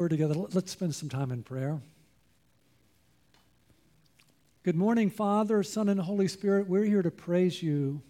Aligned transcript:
We're 0.00 0.08
together. 0.08 0.34
Let's 0.34 0.72
spend 0.72 0.94
some 0.94 1.10
time 1.10 1.30
in 1.30 1.42
prayer. 1.42 1.78
Good 4.62 4.74
morning, 4.74 5.10
Father, 5.10 5.62
Son, 5.62 5.90
and 5.90 6.00
Holy 6.00 6.26
Spirit. 6.26 6.70
We're 6.70 6.86
here 6.86 7.02
to 7.02 7.10
praise 7.10 7.62
you, 7.62 8.00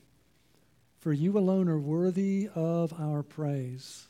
for 1.01 1.13
you 1.13 1.37
alone 1.37 1.69
are 1.69 1.81
worthy 1.81 2.49
of 2.55 2.93
our 2.93 3.25
praise. 3.25 4.07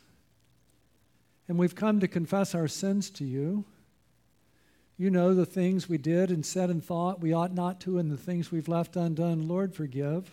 And 1.49 1.57
we've 1.57 1.75
come 1.75 2.01
to 2.01 2.07
confess 2.07 2.55
our 2.55 2.69
sins 2.69 3.09
to 3.13 3.25
you. 3.25 3.65
You 4.99 5.09
know 5.09 5.33
the 5.35 5.47
things 5.47 5.89
we 5.89 5.97
did 5.97 6.31
and 6.31 6.45
said 6.45 6.69
and 6.69 6.85
thought 6.85 7.23
we 7.23 7.33
ought 7.33 7.55
not 7.55 7.81
to, 7.81 7.97
and 7.97 8.11
the 8.11 8.19
things 8.19 8.53
we've 8.53 8.69
left 8.69 8.95
undone. 8.95 9.49
Lord, 9.49 9.75
forgive. 9.75 10.31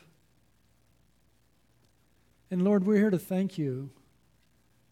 And 2.51 2.65
Lord, 2.65 2.85
we're 2.85 2.97
here 2.97 3.09
to 3.09 3.17
thank 3.17 3.57
you 3.57 3.91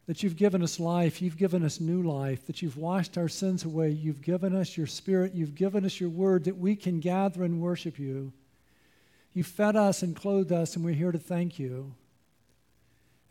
that 0.08 0.22
you've 0.22 0.36
given 0.36 0.62
us 0.62 0.80
life, 0.80 1.22
you've 1.22 1.38
given 1.38 1.64
us 1.64 1.80
new 1.80 2.04
life, 2.04 2.46
that 2.46 2.62
you've 2.62 2.78
washed 2.78 3.18
our 3.18 3.28
sins 3.28 3.66
away, 3.66 3.90
you've 3.90 4.22
given 4.22 4.56
us 4.56 4.78
your 4.78 4.88
spirit, 4.88 5.34
you've 5.34 5.56
given 5.56 5.86
us 5.86 6.00
your 6.00 6.10
word, 6.10 6.44
that 6.44 6.58
we 6.58 6.76
can 6.76 7.00
gather 7.00 7.44
and 7.44 7.62
worship 7.62 7.98
you. 7.98 8.32
You 9.34 9.44
fed 9.44 9.76
us 9.76 10.04
and 10.04 10.16
clothed 10.16 10.52
us, 10.52 10.76
and 10.76 10.86
we're 10.86 10.94
here 10.94 11.12
to 11.12 11.20
thank 11.20 11.58
you. 11.58 11.94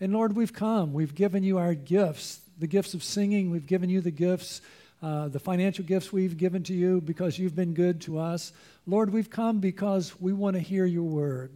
And 0.00 0.12
Lord, 0.12 0.34
we've 0.34 0.52
come. 0.52 0.92
We've 0.92 1.14
given 1.14 1.45
you 1.45 1.59
our 1.59 1.74
gifts, 1.74 2.41
the 2.59 2.66
gifts 2.66 2.95
of 2.95 3.02
singing. 3.02 3.50
We've 3.50 3.66
given 3.66 3.88
you 3.88 4.00
the 4.00 4.11
gifts, 4.11 4.61
uh, 5.02 5.28
the 5.28 5.38
financial 5.38 5.84
gifts 5.84 6.12
we've 6.12 6.36
given 6.36 6.62
to 6.64 6.75
you 6.75 7.00
because 7.00 7.38
you've 7.38 7.55
been 7.56 7.72
good 7.72 8.00
to 8.02 8.19
us. 8.19 8.52
Lord, 8.86 9.12
we've 9.12 9.30
come 9.30 9.61
because 9.61 10.20
we 10.20 10.33
want 10.33 10.55
to 10.55 10.61
hear 10.61 10.84
your 10.84 11.05
word. 11.05 11.52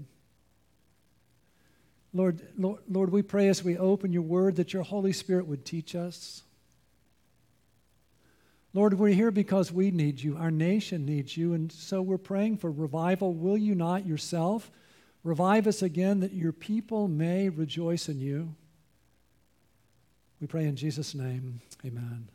Lord, 2.14 2.40
Lord, 2.56 2.80
Lord, 2.88 3.10
we 3.10 3.22
pray 3.22 3.48
as 3.48 3.62
we 3.62 3.76
open 3.76 4.12
your 4.12 4.22
word 4.22 4.56
that 4.56 4.72
your 4.72 4.82
Holy 4.82 5.12
Spirit 5.12 5.46
would 5.46 5.64
teach 5.64 5.94
us. 5.94 6.42
Lord, 8.74 8.94
we're 8.94 9.14
here 9.14 9.30
because 9.30 9.72
we 9.72 9.90
need 9.90 10.22
you. 10.22 10.36
Our 10.36 10.50
nation 10.50 11.04
needs 11.04 11.36
you. 11.36 11.54
And 11.54 11.72
so 11.72 12.02
we're 12.02 12.18
praying 12.18 12.58
for 12.58 12.70
revival. 12.70 13.33
Will 13.33 13.56
you 13.56 13.74
not 13.74 14.06
yourself 14.06 14.70
revive 15.24 15.66
us 15.66 15.83
again 15.83 16.20
that 16.20 16.33
your 16.33 16.52
people 16.52 17.08
may 17.08 17.48
rejoice 17.48 18.08
in 18.08 18.20
you? 18.20 18.55
We 20.40 20.46
pray 20.46 20.64
in 20.64 20.77
Jesus' 20.77 21.14
name. 21.14 21.61
Amen. 21.84 22.28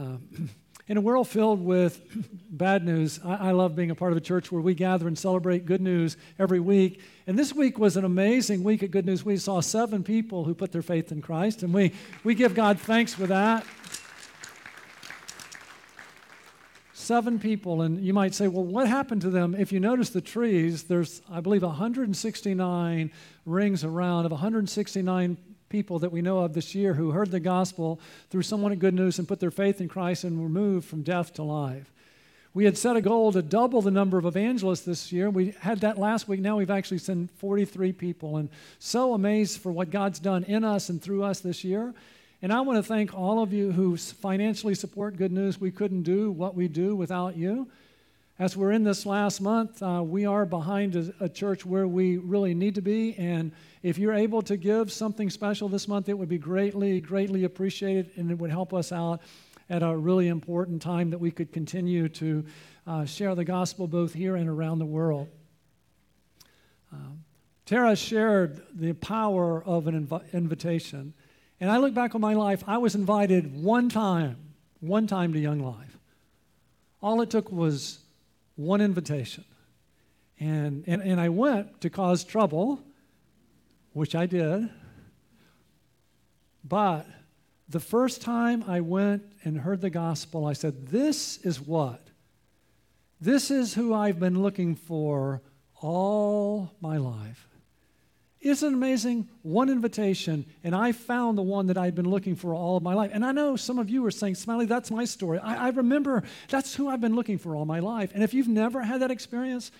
Um, 0.00 0.48
In 0.88 0.96
a 0.96 1.00
world 1.00 1.28
filled 1.28 1.62
with 1.62 2.00
bad 2.50 2.84
news, 2.84 3.20
I, 3.22 3.48
I, 3.48 3.50
love 3.52 3.76
being 3.76 3.90
a 3.90 3.94
part 3.94 4.10
of 4.12 4.16
a 4.16 4.20
church 4.20 4.50
where 4.50 4.62
we 4.62 4.74
gather 4.74 5.06
and 5.06 5.16
celebrate 5.16 5.66
good 5.66 5.82
news 5.82 6.16
every 6.38 6.58
week. 6.58 7.02
And 7.28 7.38
this 7.38 7.54
week 7.54 7.78
was 7.78 7.96
an 7.96 8.04
amazing 8.04 8.64
week 8.64 8.82
at 8.82 8.90
Good 8.90 9.06
News. 9.06 9.24
We 9.24 9.36
saw 9.36 9.60
seven 9.60 10.02
people 10.02 10.44
who 10.44 10.54
put 10.54 10.72
their 10.72 10.82
faith 10.82 11.12
in 11.12 11.22
Christ, 11.22 11.62
and 11.62 11.72
we, 11.72 11.92
we 12.24 12.34
give 12.34 12.54
God 12.54 12.80
thanks 12.80 13.14
for 13.14 13.26
that. 13.26 13.64
Seven 16.92 17.38
people, 17.38 17.82
and 17.82 18.02
you 18.02 18.14
might 18.14 18.34
say, 18.34 18.48
well, 18.48 18.64
what 18.64 18.88
happened 18.88 19.20
to 19.20 19.30
them? 19.30 19.54
If 19.54 19.70
you 19.70 19.80
notice 19.80 20.10
the 20.10 20.22
trees, 20.22 20.84
there's, 20.84 21.22
I 21.30 21.40
believe, 21.40 21.62
169 21.62 23.12
rings 23.44 23.84
around 23.84 24.24
of 24.24 24.32
169 24.32 25.36
people 25.70 26.00
that 26.00 26.10
we 26.10 26.20
know 26.20 26.40
of 26.40 26.52
this 26.52 26.74
year 26.74 26.94
who 26.94 27.12
heard 27.12 27.30
the 27.30 27.38
gospel 27.38 28.00
through 28.28 28.42
someone 28.42 28.72
at 28.72 28.80
Good 28.80 28.92
News 28.92 29.20
and 29.20 29.28
put 29.28 29.38
their 29.38 29.52
faith 29.52 29.80
in 29.80 29.88
Christ 29.88 30.24
and 30.24 30.42
were 30.42 30.48
moved 30.48 30.88
from 30.88 31.02
death 31.02 31.32
to 31.34 31.44
life. 31.44 31.92
We 32.52 32.64
had 32.64 32.76
set 32.76 32.96
a 32.96 33.00
goal 33.00 33.30
to 33.30 33.40
double 33.40 33.80
the 33.80 33.92
number 33.92 34.18
of 34.18 34.26
evangelists 34.26 34.80
this 34.80 35.12
year. 35.12 35.30
We 35.30 35.54
had 35.60 35.80
that 35.82 35.96
last 35.96 36.26
week. 36.26 36.40
Now 36.40 36.56
we've 36.56 36.72
actually 36.72 36.98
sent 36.98 37.30
43 37.38 37.92
people, 37.92 38.38
and 38.38 38.48
so 38.80 39.14
amazed 39.14 39.60
for 39.60 39.70
what 39.70 39.90
God's 39.90 40.18
done 40.18 40.42
in 40.42 40.64
us 40.64 40.88
and 40.88 41.00
through 41.00 41.22
us 41.22 41.38
this 41.38 41.62
year. 41.62 41.94
And 42.42 42.52
I 42.52 42.62
want 42.62 42.78
to 42.78 42.82
thank 42.82 43.14
all 43.14 43.40
of 43.40 43.52
you 43.52 43.70
who 43.70 43.96
financially 43.96 44.74
support 44.74 45.16
Good 45.16 45.30
News. 45.30 45.60
We 45.60 45.70
couldn't 45.70 46.02
do 46.02 46.32
what 46.32 46.56
we 46.56 46.66
do 46.66 46.96
without 46.96 47.36
you. 47.36 47.68
As 48.40 48.56
we're 48.56 48.72
in 48.72 48.84
this 48.84 49.04
last 49.04 49.42
month, 49.42 49.82
uh, 49.82 50.02
we 50.02 50.24
are 50.24 50.46
behind 50.46 50.96
a, 50.96 51.12
a 51.20 51.28
church 51.28 51.66
where 51.66 51.86
we 51.86 52.16
really 52.16 52.54
need 52.54 52.74
to 52.76 52.80
be, 52.80 53.14
and 53.18 53.52
if 53.82 53.98
you're 53.98 54.14
able 54.14 54.40
to 54.40 54.56
give 54.56 54.90
something 54.90 55.28
special 55.28 55.68
this 55.68 55.86
month, 55.86 56.08
it 56.08 56.16
would 56.16 56.30
be 56.30 56.38
greatly, 56.38 57.02
greatly 57.02 57.44
appreciated, 57.44 58.12
and 58.16 58.30
it 58.30 58.38
would 58.38 58.50
help 58.50 58.72
us 58.72 58.92
out 58.92 59.20
at 59.68 59.82
a 59.82 59.94
really 59.94 60.28
important 60.28 60.80
time 60.80 61.10
that 61.10 61.18
we 61.18 61.30
could 61.30 61.52
continue 61.52 62.08
to 62.08 62.42
uh, 62.86 63.04
share 63.04 63.34
the 63.34 63.44
gospel 63.44 63.86
both 63.86 64.14
here 64.14 64.36
and 64.36 64.48
around 64.48 64.78
the 64.78 64.86
world. 64.86 65.28
Um, 66.94 67.22
Tara 67.66 67.94
shared 67.94 68.62
the 68.74 68.94
power 68.94 69.62
of 69.62 69.86
an 69.86 70.06
inv- 70.06 70.32
invitation. 70.32 71.12
And 71.60 71.70
I 71.70 71.76
look 71.76 71.92
back 71.92 72.14
on 72.14 72.22
my 72.22 72.32
life, 72.32 72.64
I 72.66 72.78
was 72.78 72.94
invited 72.94 73.62
one 73.62 73.90
time, 73.90 74.38
one 74.80 75.06
time 75.06 75.34
to 75.34 75.38
Young 75.38 75.60
Life. 75.60 75.98
All 77.02 77.20
it 77.20 77.28
took 77.28 77.52
was 77.52 77.98
one 78.60 78.80
invitation. 78.80 79.44
And, 80.38 80.84
and, 80.86 81.02
and 81.02 81.20
I 81.20 81.28
went 81.28 81.80
to 81.80 81.90
cause 81.90 82.24
trouble 82.24 82.82
which 83.92 84.14
I 84.14 84.26
did. 84.26 84.70
But 86.64 87.06
the 87.68 87.80
first 87.80 88.22
time 88.22 88.64
I 88.66 88.80
went 88.80 89.22
and 89.44 89.58
heard 89.58 89.80
the 89.80 89.90
gospel, 89.90 90.46
I 90.46 90.52
said, 90.52 90.88
This 90.88 91.38
is 91.38 91.60
what? 91.60 92.08
This 93.20 93.50
is 93.50 93.74
who 93.74 93.92
I've 93.92 94.18
been 94.18 94.42
looking 94.42 94.74
for 94.74 95.42
all 95.80 96.72
my 96.80 96.96
life. 96.96 97.49
Isn't 98.40 98.72
it 98.72 98.74
amazing? 98.74 99.28
One 99.42 99.68
invitation, 99.68 100.46
and 100.64 100.74
I 100.74 100.92
found 100.92 101.36
the 101.36 101.42
one 101.42 101.66
that 101.66 101.76
I'd 101.76 101.94
been 101.94 102.08
looking 102.08 102.36
for 102.36 102.54
all 102.54 102.78
of 102.78 102.82
my 102.82 102.94
life. 102.94 103.10
And 103.12 103.24
I 103.24 103.32
know 103.32 103.54
some 103.54 103.78
of 103.78 103.90
you 103.90 104.04
are 104.06 104.10
saying, 104.10 104.36
Smiley, 104.36 104.64
that's 104.64 104.90
my 104.90 105.04
story. 105.04 105.38
I, 105.38 105.66
I 105.66 105.68
remember 105.70 106.22
that's 106.48 106.74
who 106.74 106.88
I've 106.88 107.02
been 107.02 107.14
looking 107.14 107.36
for 107.36 107.54
all 107.54 107.66
my 107.66 107.80
life. 107.80 108.12
And 108.14 108.22
if 108.22 108.32
you've 108.32 108.48
never 108.48 108.82
had 108.82 109.02
that 109.02 109.10
experience, 109.10 109.70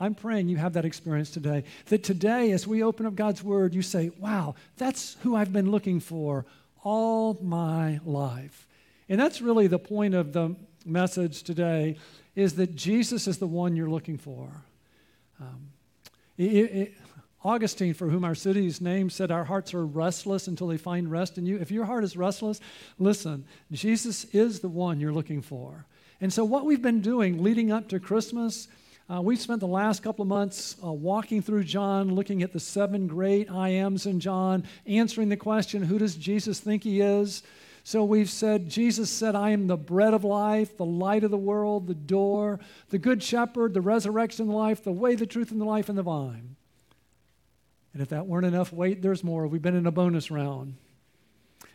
I'm 0.00 0.14
praying 0.14 0.48
you 0.48 0.56
have 0.56 0.72
that 0.72 0.86
experience 0.86 1.30
today. 1.30 1.64
That 1.86 2.02
today, 2.02 2.52
as 2.52 2.66
we 2.66 2.82
open 2.82 3.04
up 3.04 3.14
God's 3.14 3.44
Word, 3.44 3.74
you 3.74 3.82
say, 3.82 4.10
wow, 4.18 4.54
that's 4.78 5.16
who 5.22 5.36
I've 5.36 5.52
been 5.52 5.70
looking 5.70 6.00
for 6.00 6.46
all 6.82 7.38
my 7.42 8.00
life. 8.06 8.66
And 9.10 9.20
that's 9.20 9.42
really 9.42 9.66
the 9.66 9.78
point 9.78 10.14
of 10.14 10.32
the 10.32 10.56
message 10.86 11.42
today 11.42 11.98
is 12.34 12.54
that 12.54 12.74
Jesus 12.74 13.28
is 13.28 13.36
the 13.36 13.46
one 13.46 13.76
you're 13.76 13.90
looking 13.90 14.16
for. 14.16 14.48
Um, 15.38 15.68
it, 16.38 16.44
it, 16.44 16.94
Augustine, 17.44 17.94
for 17.94 18.08
whom 18.08 18.24
our 18.24 18.34
city 18.34 18.66
is 18.66 18.80
named, 18.80 19.12
said, 19.12 19.30
Our 19.30 19.44
hearts 19.44 19.74
are 19.74 19.84
restless 19.84 20.48
until 20.48 20.68
they 20.68 20.76
find 20.76 21.10
rest 21.10 21.38
in 21.38 21.46
you. 21.46 21.58
If 21.58 21.70
your 21.70 21.84
heart 21.84 22.04
is 22.04 22.16
restless, 22.16 22.60
listen, 22.98 23.44
Jesus 23.70 24.24
is 24.26 24.60
the 24.60 24.68
one 24.68 25.00
you're 25.00 25.12
looking 25.12 25.42
for. 25.42 25.86
And 26.20 26.32
so, 26.32 26.44
what 26.44 26.64
we've 26.64 26.82
been 26.82 27.00
doing 27.00 27.42
leading 27.42 27.72
up 27.72 27.88
to 27.88 27.98
Christmas 27.98 28.68
uh, 29.12 29.20
we've 29.20 29.40
spent 29.40 29.60
the 29.60 29.66
last 29.66 30.02
couple 30.02 30.22
of 30.22 30.28
months 30.28 30.76
uh, 30.82 30.90
walking 30.90 31.42
through 31.42 31.64
John, 31.64 32.14
looking 32.14 32.42
at 32.42 32.52
the 32.52 32.60
seven 32.60 33.06
great 33.06 33.50
I 33.50 33.70
ams 33.70 34.06
in 34.06 34.20
John, 34.20 34.64
answering 34.86 35.28
the 35.28 35.36
question 35.36 35.82
who 35.82 35.98
does 35.98 36.14
Jesus 36.14 36.60
think 36.60 36.84
he 36.84 37.00
is? 37.00 37.42
So 37.84 38.04
we've 38.04 38.30
said, 38.30 38.70
Jesus 38.70 39.10
said, 39.10 39.34
I 39.34 39.50
am 39.50 39.66
the 39.66 39.76
bread 39.76 40.14
of 40.14 40.22
life, 40.22 40.76
the 40.76 40.84
light 40.84 41.24
of 41.24 41.32
the 41.32 41.36
world, 41.36 41.88
the 41.88 41.94
door, 41.94 42.60
the 42.90 42.98
good 42.98 43.22
shepherd, 43.22 43.74
the 43.74 43.80
resurrection 43.80 44.48
life, 44.48 44.84
the 44.84 44.92
way, 44.92 45.16
the 45.16 45.26
truth, 45.26 45.50
and 45.50 45.60
the 45.60 45.66
life, 45.66 45.88
and 45.88 45.98
the 45.98 46.02
vine. 46.02 46.56
And 47.92 48.02
if 48.02 48.08
that 48.08 48.26
weren't 48.26 48.46
enough, 48.46 48.72
wait, 48.72 49.02
there's 49.02 49.22
more. 49.22 49.46
We've 49.46 49.62
been 49.62 49.76
in 49.76 49.86
a 49.86 49.92
bonus 49.92 50.30
round. 50.30 50.74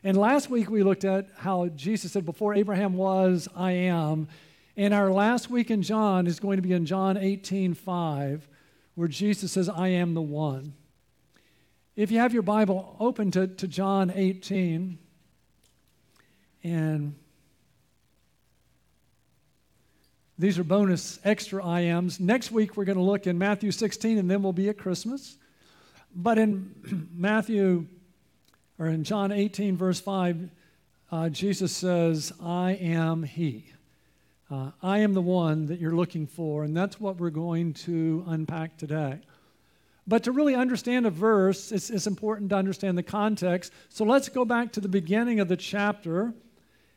And 0.03 0.17
last 0.17 0.49
week 0.49 0.69
we 0.69 0.83
looked 0.83 1.05
at 1.05 1.27
how 1.37 1.67
Jesus 1.69 2.11
said, 2.11 2.25
Before 2.25 2.53
Abraham 2.53 2.93
was, 2.93 3.47
I 3.55 3.71
am. 3.71 4.27
And 4.75 4.93
our 4.93 5.11
last 5.11 5.49
week 5.49 5.71
in 5.71 5.81
John 5.81 6.27
is 6.27 6.39
going 6.39 6.57
to 6.57 6.61
be 6.61 6.73
in 6.73 6.85
John 6.85 7.17
18 7.17 7.73
5, 7.73 8.47
where 8.95 9.07
Jesus 9.07 9.51
says, 9.51 9.69
I 9.69 9.89
am 9.89 10.13
the 10.13 10.21
one. 10.21 10.73
If 11.95 12.11
you 12.11 12.19
have 12.19 12.31
your 12.31 12.43
Bible, 12.43 12.95
open 12.99 13.31
to, 13.31 13.47
to 13.47 13.67
John 13.67 14.11
18. 14.13 14.99
And 16.63 17.15
these 20.37 20.59
are 20.59 20.63
bonus 20.63 21.19
extra 21.23 21.65
I 21.65 21.81
ams. 21.81 22.19
Next 22.19 22.51
week, 22.51 22.77
we're 22.77 22.85
going 22.85 22.97
to 22.97 23.03
look 23.03 23.25
in 23.25 23.37
Matthew 23.37 23.71
16, 23.71 24.19
and 24.19 24.29
then 24.29 24.43
we'll 24.43 24.53
be 24.53 24.69
at 24.69 24.77
Christmas. 24.77 25.37
But 26.17 26.39
in 26.39 27.09
Matthew, 27.15 27.85
or 28.79 28.87
in 28.87 29.03
John 29.03 29.31
18, 29.31 29.77
verse 29.77 29.99
5, 29.99 30.49
uh, 31.11 31.29
Jesus 31.29 31.73
says, 31.73 32.33
I 32.43 32.71
am 32.71 33.23
He. 33.23 33.71
Uh, 34.49 34.71
I 34.81 34.99
am 34.99 35.13
the 35.13 35.21
one 35.21 35.67
that 35.67 35.79
you're 35.79 35.95
looking 35.95 36.25
for, 36.25 36.63
and 36.63 36.75
that's 36.75 36.99
what 36.99 37.17
we're 37.17 37.29
going 37.29 37.73
to 37.73 38.23
unpack 38.27 38.77
today. 38.77 39.19
But 40.07 40.23
to 40.23 40.31
really 40.31 40.55
understand 40.55 41.05
a 41.05 41.09
verse, 41.09 41.71
it's, 41.71 41.89
it's, 41.89 42.07
important 42.07 42.49
to 42.49 42.55
understand 42.55 42.97
the 42.97 43.03
context. 43.03 43.73
So 43.89 44.05
let's 44.05 44.29
go 44.29 44.45
back 44.45 44.71
to 44.73 44.79
the 44.79 44.87
beginning 44.87 45.41
of 45.41 45.49
the 45.49 45.57
chapter. 45.57 46.33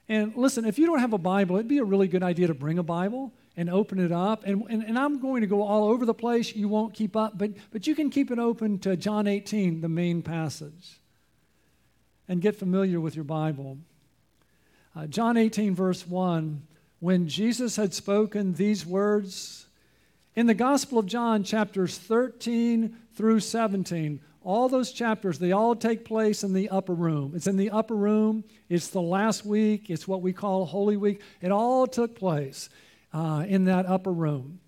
And 0.08 0.34
listen, 0.36 0.64
if 0.64 0.78
you 0.78 0.86
don't 0.86 1.00
have 1.00 1.12
a 1.12 1.18
Bible, 1.18 1.56
it'd 1.56 1.66
be 1.66 1.78
a 1.78 1.84
really 1.84 2.06
good 2.06 2.22
idea 2.22 2.46
to 2.46 2.54
bring 2.54 2.78
a 2.78 2.84
Bible 2.84 3.32
and 3.56 3.68
open 3.68 3.98
it 3.98 4.12
up. 4.12 4.44
And, 4.44 4.62
and, 4.70 4.82
and 4.82 4.98
I'm 4.98 5.20
going 5.20 5.40
to 5.40 5.46
go 5.46 5.62
all 5.62 5.84
over 5.88 6.06
the 6.06 6.14
place. 6.14 6.54
You 6.54 6.68
won't 6.68 6.94
keep 6.94 7.16
up, 7.16 7.36
but, 7.36 7.50
but 7.72 7.86
you 7.86 7.94
can 7.94 8.10
keep 8.10 8.30
it 8.30 8.38
open 8.38 8.78
to 8.80 8.96
John 8.96 9.26
18, 9.26 9.80
the 9.80 9.88
main 9.88 10.22
passage, 10.22 11.00
and 12.28 12.40
get 12.40 12.56
familiar 12.56 13.00
with 13.00 13.14
your 13.14 13.24
Bible. 13.24 13.78
Uh, 14.94 15.06
John 15.06 15.36
18, 15.36 15.74
verse 15.74 16.06
1, 16.06 16.62
when 17.00 17.28
Jesus 17.28 17.76
had 17.76 17.94
spoken 17.94 18.54
these 18.54 18.84
words, 18.84 19.66
in 20.34 20.46
the 20.46 20.54
Gospel 20.54 20.98
of 20.98 21.06
John, 21.06 21.42
chapters 21.44 21.98
13 21.98 22.96
through 23.14 23.40
17, 23.40 24.20
all 24.42 24.68
those 24.68 24.92
chapters, 24.92 25.38
they 25.38 25.52
all 25.52 25.76
take 25.76 26.04
place 26.04 26.42
in 26.42 26.54
the 26.54 26.70
upper 26.70 26.94
room. 26.94 27.32
It's 27.34 27.46
in 27.46 27.56
the 27.56 27.70
upper 27.70 27.94
room. 27.94 28.44
It's 28.68 28.88
the 28.88 29.02
last 29.02 29.44
week. 29.44 29.90
It's 29.90 30.08
what 30.08 30.22
we 30.22 30.32
call 30.32 30.64
Holy 30.64 30.96
Week. 30.96 31.20
It 31.42 31.52
all 31.52 31.86
took 31.86 32.14
place 32.14 32.70
uh, 33.12 33.44
in 33.46 33.64
that 33.64 33.86
upper 33.86 34.12
room. 34.12 34.60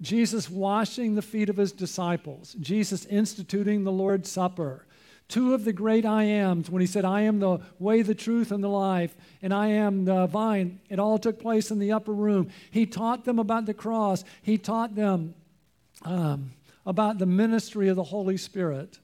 Jesus 0.00 0.50
washing 0.50 1.14
the 1.14 1.22
feet 1.22 1.48
of 1.48 1.56
his 1.56 1.72
disciples, 1.72 2.56
Jesus 2.60 3.06
instituting 3.06 3.84
the 3.84 3.92
Lord's 3.92 4.30
Supper, 4.30 4.86
two 5.28 5.54
of 5.54 5.64
the 5.64 5.72
great 5.72 6.04
I 6.04 6.24
ams 6.24 6.68
when 6.68 6.80
he 6.80 6.86
said, 6.86 7.04
I 7.04 7.22
am 7.22 7.38
the 7.38 7.60
way, 7.78 8.02
the 8.02 8.14
truth, 8.14 8.50
and 8.50 8.62
the 8.62 8.68
life, 8.68 9.16
and 9.40 9.54
I 9.54 9.68
am 9.68 10.04
the 10.04 10.26
vine. 10.26 10.80
It 10.90 10.98
all 10.98 11.18
took 11.18 11.40
place 11.40 11.70
in 11.70 11.78
the 11.78 11.92
upper 11.92 12.12
room. 12.12 12.50
He 12.70 12.86
taught 12.86 13.24
them 13.24 13.38
about 13.38 13.66
the 13.66 13.74
cross, 13.74 14.24
he 14.42 14.58
taught 14.58 14.94
them 14.94 15.34
um, 16.02 16.52
about 16.84 17.18
the 17.18 17.26
ministry 17.26 17.88
of 17.88 17.96
the 17.96 18.04
Holy 18.04 18.36
Spirit. 18.36 18.98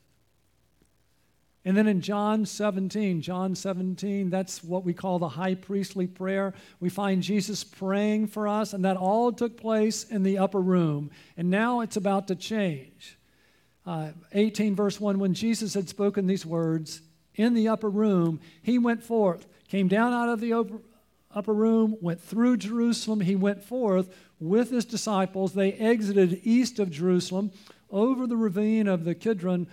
And 1.65 1.77
then 1.77 1.87
in 1.87 2.01
John 2.01 2.47
17, 2.47 3.21
John 3.21 3.55
17, 3.55 4.31
that's 4.31 4.65
what 4.65 4.83
we 4.83 4.95
call 4.95 5.19
the 5.19 5.29
high 5.29 5.55
priestly 5.55 6.07
prayer. 6.07 6.55
We 6.81 6.89
find 6.89 7.23
Jesus 7.23 7.65
praying 7.65 8.29
for 8.29 8.49
us, 8.49 8.73
and 8.73 8.85
that 8.87 8.97
all 8.97 9.31
took 9.31 9.59
place 9.59 10.05
in 10.05 10.23
the 10.23 10.39
upper 10.39 10.61
room. 10.61 11.11
And 11.37 11.51
now 11.51 11.81
it's 11.81 11.97
about 11.97 12.29
to 12.29 12.35
change. 12.35 13.19
Uh, 13.85 14.13
18, 14.33 14.75
verse 14.75 14.99
1 14.99 15.19
When 15.19 15.35
Jesus 15.35 15.75
had 15.75 15.89
spoken 15.89 16.27
these 16.27 16.47
words 16.47 17.03
in 17.35 17.53
the 17.53 17.69
upper 17.69 17.91
room, 17.91 18.41
he 18.63 18.79
went 18.79 19.03
forth, 19.03 19.47
came 19.69 19.89
down 19.89 20.15
out 20.15 20.31
of 20.31 20.41
the 20.41 20.55
upper, 20.55 20.81
upper 21.35 21.55
room, 21.55 21.97
went 22.01 22.23
through 22.23 22.57
Jerusalem. 22.57 23.21
He 23.21 23.37
went 23.37 23.63
forth 23.63 24.15
with 24.39 24.71
his 24.71 24.87
disciples. 24.87 25.53
They 25.53 25.73
exited 25.75 26.41
east 26.43 26.79
of 26.79 26.91
Jerusalem 26.91 27.53
over 27.91 28.27
the 28.27 28.37
ravine 28.37 28.89
of 28.89 29.05
the 29.05 29.15
Kidron 29.15 29.67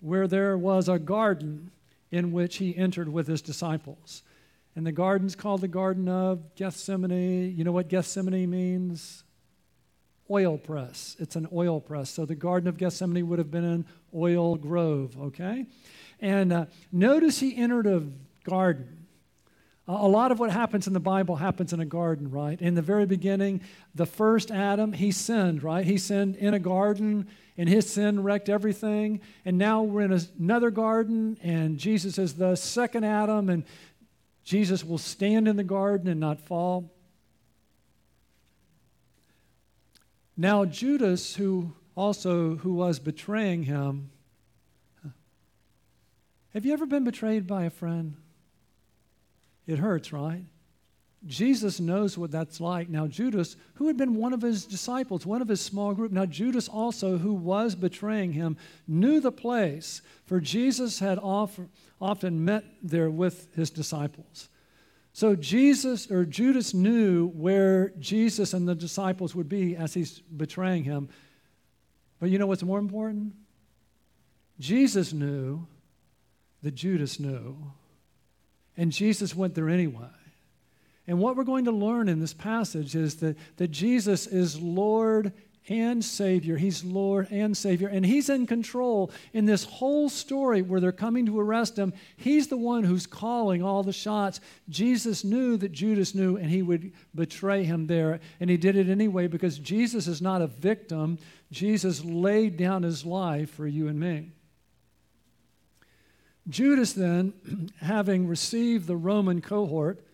where 0.00 0.26
there 0.26 0.56
was 0.56 0.88
a 0.88 0.98
garden 0.98 1.70
in 2.10 2.32
which 2.32 2.56
he 2.56 2.76
entered 2.76 3.08
with 3.08 3.26
his 3.26 3.42
disciples. 3.42 4.22
And 4.76 4.86
the 4.86 4.92
garden's 4.92 5.34
called 5.34 5.60
the 5.60 5.68
Garden 5.68 6.08
of 6.08 6.54
Gethsemane. 6.54 7.56
You 7.56 7.64
know 7.64 7.72
what 7.72 7.88
Gethsemane 7.88 8.48
means? 8.48 9.24
Oil 10.30 10.58
press. 10.58 11.16
It's 11.18 11.36
an 11.36 11.48
oil 11.52 11.80
press. 11.80 12.10
So 12.10 12.24
the 12.24 12.36
Garden 12.36 12.68
of 12.68 12.76
Gethsemane 12.76 13.28
would 13.28 13.38
have 13.38 13.50
been 13.50 13.64
an 13.64 13.86
oil 14.14 14.56
grove, 14.56 15.16
okay? 15.20 15.66
And 16.20 16.52
uh, 16.52 16.66
notice 16.92 17.40
he 17.40 17.56
entered 17.56 17.86
a 17.86 18.04
garden. 18.44 19.06
A 19.88 20.06
lot 20.06 20.30
of 20.30 20.38
what 20.38 20.52
happens 20.52 20.86
in 20.86 20.92
the 20.92 21.00
Bible 21.00 21.34
happens 21.34 21.72
in 21.72 21.80
a 21.80 21.84
garden, 21.84 22.30
right? 22.30 22.60
In 22.60 22.76
the 22.76 22.82
very 22.82 23.06
beginning, 23.06 23.60
the 23.96 24.06
first 24.06 24.52
Adam, 24.52 24.92
he 24.92 25.10
sinned, 25.10 25.64
right? 25.64 25.84
He 25.84 25.98
sinned 25.98 26.36
in 26.36 26.54
a 26.54 26.60
garden 26.60 27.26
and 27.56 27.68
his 27.68 27.90
sin 27.90 28.22
wrecked 28.22 28.48
everything. 28.48 29.20
And 29.44 29.58
now 29.58 29.82
we're 29.82 30.02
in 30.02 30.20
another 30.38 30.70
garden, 30.70 31.38
and 31.42 31.78
Jesus 31.78 32.18
is 32.18 32.34
the 32.34 32.56
second 32.56 33.04
Adam, 33.04 33.48
and 33.48 33.64
Jesus 34.44 34.84
will 34.84 34.98
stand 34.98 35.46
in 35.48 35.56
the 35.56 35.64
garden 35.64 36.08
and 36.08 36.20
not 36.20 36.40
fall. 36.40 36.92
Now, 40.36 40.64
Judas, 40.64 41.34
who 41.34 41.74
also 41.94 42.56
who 42.56 42.74
was 42.74 42.98
betraying 42.98 43.64
him, 43.64 44.10
have 46.54 46.64
you 46.64 46.72
ever 46.72 46.86
been 46.86 47.04
betrayed 47.04 47.46
by 47.46 47.64
a 47.64 47.70
friend? 47.70 48.16
It 49.66 49.78
hurts, 49.78 50.12
right? 50.12 50.44
Jesus 51.26 51.80
knows 51.80 52.16
what 52.16 52.30
that's 52.30 52.60
like. 52.60 52.88
Now, 52.88 53.06
Judas, 53.06 53.56
who 53.74 53.88
had 53.88 53.96
been 53.98 54.14
one 54.14 54.32
of 54.32 54.40
his 54.40 54.64
disciples, 54.64 55.26
one 55.26 55.42
of 55.42 55.48
his 55.48 55.60
small 55.60 55.92
group, 55.92 56.12
now 56.12 56.24
Judas 56.24 56.66
also, 56.66 57.18
who 57.18 57.34
was 57.34 57.74
betraying 57.74 58.32
him, 58.32 58.56
knew 58.88 59.20
the 59.20 59.30
place, 59.30 60.00
for 60.24 60.40
Jesus 60.40 60.98
had 60.98 61.18
often 61.18 62.44
met 62.44 62.64
there 62.82 63.10
with 63.10 63.54
his 63.54 63.68
disciples. 63.68 64.48
So 65.12 65.36
Jesus 65.36 66.10
or 66.10 66.24
Judas 66.24 66.72
knew 66.72 67.26
where 67.28 67.90
Jesus 67.98 68.54
and 68.54 68.66
the 68.66 68.74
disciples 68.74 69.34
would 69.34 69.48
be 69.48 69.76
as 69.76 69.92
he's 69.92 70.20
betraying 70.20 70.84
him. 70.84 71.10
But 72.18 72.30
you 72.30 72.38
know 72.38 72.46
what's 72.46 72.62
more 72.62 72.78
important? 72.78 73.34
Jesus 74.58 75.12
knew 75.12 75.66
that 76.62 76.74
Judas 76.74 77.20
knew. 77.20 77.72
And 78.76 78.92
Jesus 78.92 79.34
went 79.34 79.54
there 79.54 79.68
anyway. 79.68 80.06
And 81.10 81.18
what 81.18 81.34
we're 81.34 81.42
going 81.42 81.64
to 81.64 81.72
learn 81.72 82.08
in 82.08 82.20
this 82.20 82.32
passage 82.32 82.94
is 82.94 83.16
that, 83.16 83.36
that 83.56 83.72
Jesus 83.72 84.28
is 84.28 84.60
Lord 84.60 85.32
and 85.68 86.04
Savior. 86.04 86.56
He's 86.56 86.84
Lord 86.84 87.26
and 87.32 87.56
Savior. 87.56 87.88
And 87.88 88.06
He's 88.06 88.28
in 88.28 88.46
control 88.46 89.10
in 89.32 89.44
this 89.44 89.64
whole 89.64 90.08
story 90.08 90.62
where 90.62 90.78
they're 90.78 90.92
coming 90.92 91.26
to 91.26 91.40
arrest 91.40 91.76
Him. 91.76 91.92
He's 92.16 92.46
the 92.46 92.56
one 92.56 92.84
who's 92.84 93.08
calling 93.08 93.60
all 93.60 93.82
the 93.82 93.92
shots. 93.92 94.38
Jesus 94.68 95.24
knew 95.24 95.56
that 95.56 95.72
Judas 95.72 96.14
knew, 96.14 96.36
and 96.36 96.48
He 96.48 96.62
would 96.62 96.92
betray 97.12 97.64
Him 97.64 97.88
there. 97.88 98.20
And 98.38 98.48
He 98.48 98.56
did 98.56 98.76
it 98.76 98.88
anyway 98.88 99.26
because 99.26 99.58
Jesus 99.58 100.06
is 100.06 100.22
not 100.22 100.42
a 100.42 100.46
victim. 100.46 101.18
Jesus 101.50 102.04
laid 102.04 102.56
down 102.56 102.84
His 102.84 103.04
life 103.04 103.50
for 103.50 103.66
you 103.66 103.88
and 103.88 103.98
me. 103.98 104.30
Judas, 106.48 106.92
then, 106.92 107.32
having 107.80 108.28
received 108.28 108.86
the 108.86 108.96
Roman 108.96 109.40
cohort, 109.40 110.04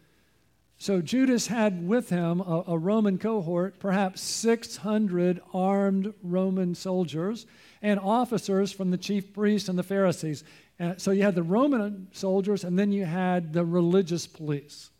so 0.79 1.01
Judas 1.01 1.47
had 1.47 1.87
with 1.87 2.11
him 2.11 2.41
a, 2.41 2.65
a, 2.69 2.79
Roman 2.79 3.19
cohort, 3.19 3.79
perhaps 3.79 4.21
600 4.21 5.41
armed 5.55 6.13
Roman 6.23 6.75
soldiers 6.75 7.47
and 7.81 7.99
officers 7.99 8.73
from 8.73 8.91
the 8.91 8.99
chief 8.99 9.33
priests 9.33 9.69
and 9.69 9.79
the 9.79 9.83
Pharisees. 9.83 10.45
Uh, 10.79 10.95
so 10.99 11.13
you 11.13 11.23
had 11.23 11.35
the 11.35 11.43
Roman 11.43 12.09
soldiers, 12.13 12.63
and 12.63 12.79
then 12.79 12.93
you 12.93 13.07
had 13.07 13.55
the 13.55 13.65
religious 13.65 14.27
police. 14.27 14.91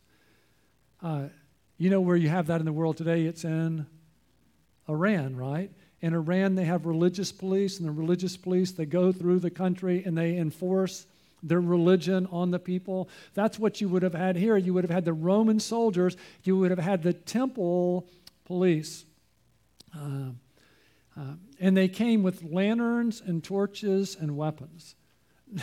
Uh, 1.03 1.25
you 1.77 1.91
know 1.91 2.01
where 2.01 2.17
you 2.17 2.31
have 2.31 2.47
that 2.47 2.61
in 2.61 2.65
the 2.65 2.73
world 2.73 2.97
today? 2.97 3.25
It's 3.25 3.45
in 3.45 3.87
Iran, 4.89 5.37
right? 5.37 5.71
In 6.01 6.15
Iran, 6.15 6.55
they 6.55 6.65
have 6.65 6.87
religious 6.87 7.33
police, 7.33 7.79
and 7.79 7.87
the 7.87 7.93
religious 7.93 8.37
police, 8.39 8.73
they 8.73 8.87
go 8.87 9.13
through 9.13 9.41
the 9.41 9.51
country 9.51 10.03
and 10.05 10.17
they 10.17 10.39
enforce 10.39 11.07
their 11.43 11.61
religion 11.61 12.27
on 12.31 12.51
the 12.51 12.59
people. 12.59 13.09
That's 13.35 13.59
what 13.59 13.81
you 13.81 13.89
would 13.89 14.03
have 14.03 14.15
had 14.15 14.37
here. 14.37 14.57
You 14.57 14.75
would 14.75 14.85
have 14.85 14.91
had 14.91 15.05
the 15.05 15.13
Roman 15.13 15.61
soldiers, 15.61 16.17
you 16.43 16.57
would 16.59 16.71
have 16.71 16.81
had 16.81 17.03
the 17.03 17.13
temple 17.13 18.09
police. 18.45 19.05
Uh, 19.95 20.31
uh, 21.19 21.35
and 21.61 21.77
they 21.77 21.89
came 21.89 22.23
with 22.23 22.43
lanterns 22.43 23.23
and 23.25 23.43
torches 23.43 24.17
and 24.19 24.37
weapons. 24.37 24.95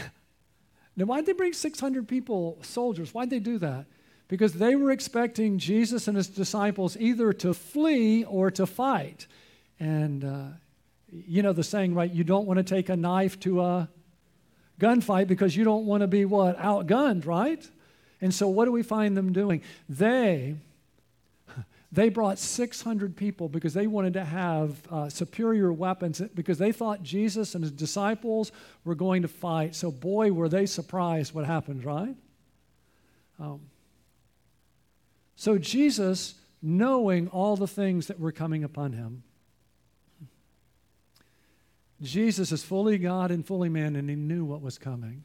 now, 0.95 1.05
why'd 1.05 1.25
they 1.25 1.33
bring 1.33 1.53
600 1.53 2.07
people, 2.07 2.57
soldiers? 2.62 3.13
Why'd 3.13 3.29
they 3.29 3.39
do 3.39 3.57
that? 3.59 3.86
Because 4.27 4.53
they 4.53 4.75
were 4.75 4.89
expecting 4.89 5.59
Jesus 5.59 6.07
and 6.07 6.17
his 6.17 6.27
disciples 6.27 6.98
either 7.00 7.33
to 7.33 7.53
flee 7.53 8.24
or 8.24 8.50
to 8.51 8.65
fight. 8.65 9.27
And 9.79 10.24
uh, 10.24 10.45
you 11.12 11.43
know 11.43 11.53
the 11.53 11.63
saying, 11.63 11.93
right? 11.93 12.12
You 12.12 12.24
don't 12.24 12.48
want 12.48 12.57
to 12.57 12.63
take 12.63 12.89
a 12.89 12.95
knife 12.95 13.39
to 13.41 13.62
a 13.62 13.89
gunfight 14.80 15.27
because 15.27 15.56
you 15.56 15.63
don't 15.63 15.86
want 15.86 16.01
to 16.01 16.08
be 16.08 16.25
what? 16.25 16.58
Outgunned, 16.58 17.25
right? 17.25 17.68
And 18.22 18.34
so 18.34 18.48
what 18.48 18.65
do 18.65 18.72
we 18.72 18.84
find 18.84 19.18
them 19.18 19.34
doing? 19.34 19.62
They 19.89 20.56
they 21.92 22.10
brought 22.10 22.39
600 22.39 23.15
people 23.15 23.50
because 23.50 23.74
they 23.74 23.88
wanted 23.88 24.13
to 24.13 24.24
have 24.24 24.77
uh, 24.89 25.10
superior 25.10 25.72
weapons 25.72 26.22
because 26.34 26.58
they 26.58 26.72
thought 26.72 27.03
Jesus 27.03 27.56
and 27.56 27.63
his 27.63 27.72
disciples 27.72 28.51
were 28.86 28.96
going 28.96 29.22
to 29.24 29.27
fight. 29.27 29.75
So, 29.75 29.92
boy, 29.92 30.32
were 30.32 30.50
they 30.50 30.65
surprised 30.65 31.34
what 31.34 31.46
happened, 31.46 31.84
right? 31.84 32.15
Um, 33.39 33.62
so, 35.36 35.58
Jesus, 35.58 36.36
knowing 36.62 37.27
all 37.27 37.58
the 37.58 37.68
things 37.68 38.08
that 38.08 38.20
were 38.20 38.32
coming 38.32 38.63
upon 38.63 38.94
him, 38.94 39.24
Jesus 42.03 42.51
is 42.51 42.63
fully 42.63 42.98
God 42.98 43.31
and 43.31 43.45
fully 43.45 43.69
man, 43.69 43.95
and 43.95 44.10
he 44.10 44.15
knew 44.15 44.45
what 44.45 44.62
was 44.62 44.77
coming. 44.77 45.24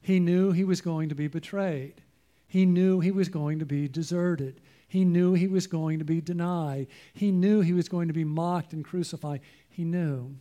He 0.00 0.20
knew 0.20 0.52
he 0.52 0.64
was 0.64 0.80
going 0.80 1.08
to 1.10 1.14
be 1.14 1.28
betrayed. 1.28 2.02
He 2.48 2.66
knew 2.66 3.00
he 3.00 3.10
was 3.10 3.28
going 3.28 3.60
to 3.60 3.66
be 3.66 3.88
deserted. 3.88 4.60
He 4.88 5.04
knew 5.04 5.32
he 5.32 5.48
was 5.48 5.66
going 5.66 6.00
to 6.00 6.04
be 6.04 6.20
denied. 6.20 6.88
He 7.14 7.30
knew 7.30 7.60
he 7.60 7.72
was 7.72 7.88
going 7.88 8.08
to 8.08 8.14
be 8.14 8.24
mocked 8.24 8.72
and 8.72 8.84
crucified. 8.84 9.40
He 9.68 9.84
knew 9.84 10.36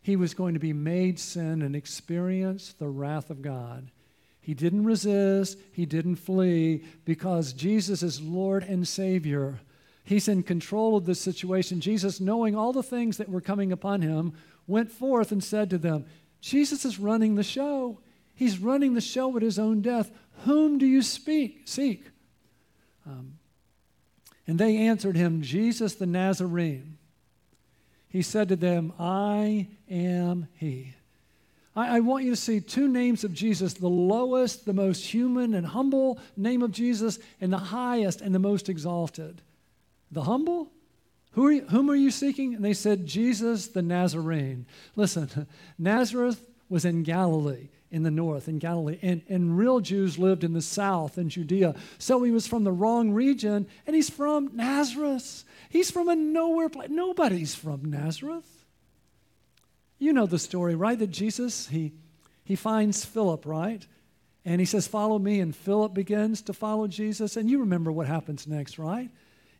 he 0.00 0.16
was 0.16 0.34
going 0.34 0.54
to 0.54 0.60
be 0.60 0.74
made 0.74 1.18
sin 1.18 1.62
and 1.62 1.74
experience 1.74 2.74
the 2.74 2.88
wrath 2.88 3.30
of 3.30 3.42
God. 3.42 3.90
He 4.38 4.52
didn't 4.52 4.84
resist, 4.84 5.58
he 5.72 5.86
didn't 5.86 6.16
flee 6.16 6.84
because 7.06 7.54
Jesus 7.54 8.02
is 8.02 8.20
Lord 8.20 8.62
and 8.62 8.86
Savior. 8.86 9.60
He's 10.04 10.28
in 10.28 10.42
control 10.42 10.96
of 10.96 11.06
the 11.06 11.14
situation. 11.14 11.80
Jesus, 11.80 12.20
knowing 12.20 12.54
all 12.54 12.72
the 12.72 12.82
things 12.82 13.16
that 13.16 13.28
were 13.28 13.40
coming 13.40 13.72
upon 13.72 14.02
him, 14.02 14.34
went 14.66 14.90
forth 14.90 15.32
and 15.32 15.42
said 15.42 15.70
to 15.70 15.78
them, 15.78 16.04
Jesus 16.40 16.84
is 16.84 16.98
running 16.98 17.34
the 17.34 17.42
show. 17.42 18.00
He's 18.34 18.58
running 18.58 18.92
the 18.92 19.00
show 19.00 19.34
at 19.36 19.42
his 19.42 19.58
own 19.58 19.80
death. 19.80 20.10
Whom 20.44 20.76
do 20.76 20.86
you 20.86 21.00
speak, 21.00 21.62
seek? 21.64 22.04
Um, 23.06 23.38
and 24.46 24.58
they 24.58 24.76
answered 24.76 25.16
him, 25.16 25.40
Jesus 25.40 25.94
the 25.94 26.06
Nazarene. 26.06 26.98
He 28.08 28.20
said 28.20 28.48
to 28.50 28.56
them, 28.56 28.92
I 28.98 29.68
am 29.90 30.48
he. 30.54 30.94
I, 31.74 31.96
I, 31.96 32.00
want 32.00 32.24
you 32.24 32.30
to 32.30 32.36
see 32.36 32.60
two 32.60 32.88
names 32.88 33.24
of 33.24 33.32
Jesus 33.32 33.74
the 33.74 33.88
lowest, 33.88 34.66
the 34.66 34.72
most 34.72 35.04
human 35.04 35.54
and 35.54 35.66
humble 35.66 36.20
name 36.36 36.62
of 36.62 36.70
Jesus, 36.70 37.18
and 37.40 37.52
the 37.52 37.58
highest 37.58 38.20
and 38.20 38.34
the 38.34 38.38
most 38.38 38.68
exalted. 38.68 39.42
The 40.14 40.22
humble? 40.22 40.70
Who 41.32 41.46
are 41.46 41.52
you, 41.52 41.62
whom 41.62 41.90
are 41.90 41.96
you 41.96 42.10
seeking? 42.10 42.54
And 42.54 42.64
they 42.64 42.74
said, 42.74 43.06
Jesus 43.06 43.68
the 43.68 43.82
Nazarene. 43.82 44.66
Listen, 44.94 45.46
Nazareth 45.78 46.40
was 46.68 46.84
in 46.84 47.02
Galilee 47.02 47.68
in 47.90 48.02
the 48.02 48.10
north, 48.10 48.48
in 48.48 48.58
Galilee, 48.58 48.98
and, 49.02 49.22
and 49.28 49.56
real 49.56 49.78
Jews 49.78 50.18
lived 50.18 50.42
in 50.42 50.52
the 50.52 50.60
south, 50.60 51.16
in 51.16 51.28
Judea. 51.28 51.76
So 51.98 52.24
he 52.24 52.32
was 52.32 52.44
from 52.44 52.64
the 52.64 52.72
wrong 52.72 53.12
region, 53.12 53.68
and 53.86 53.94
he's 53.94 54.10
from 54.10 54.50
Nazareth. 54.54 55.44
He's 55.70 55.92
from 55.92 56.08
a 56.08 56.16
nowhere 56.16 56.68
place. 56.68 56.90
Nobody's 56.90 57.54
from 57.54 57.84
Nazareth. 57.84 58.64
You 60.00 60.12
know 60.12 60.26
the 60.26 60.40
story, 60.40 60.74
right? 60.74 60.98
That 60.98 61.12
Jesus, 61.12 61.68
he, 61.68 61.92
he 62.42 62.56
finds 62.56 63.04
Philip, 63.04 63.46
right? 63.46 63.86
And 64.44 64.60
he 64.60 64.64
says, 64.66 64.88
Follow 64.88 65.18
me. 65.18 65.38
And 65.38 65.54
Philip 65.54 65.94
begins 65.94 66.42
to 66.42 66.52
follow 66.52 66.88
Jesus. 66.88 67.36
And 67.36 67.48
you 67.48 67.60
remember 67.60 67.92
what 67.92 68.08
happens 68.08 68.46
next, 68.46 68.76
right? 68.76 69.08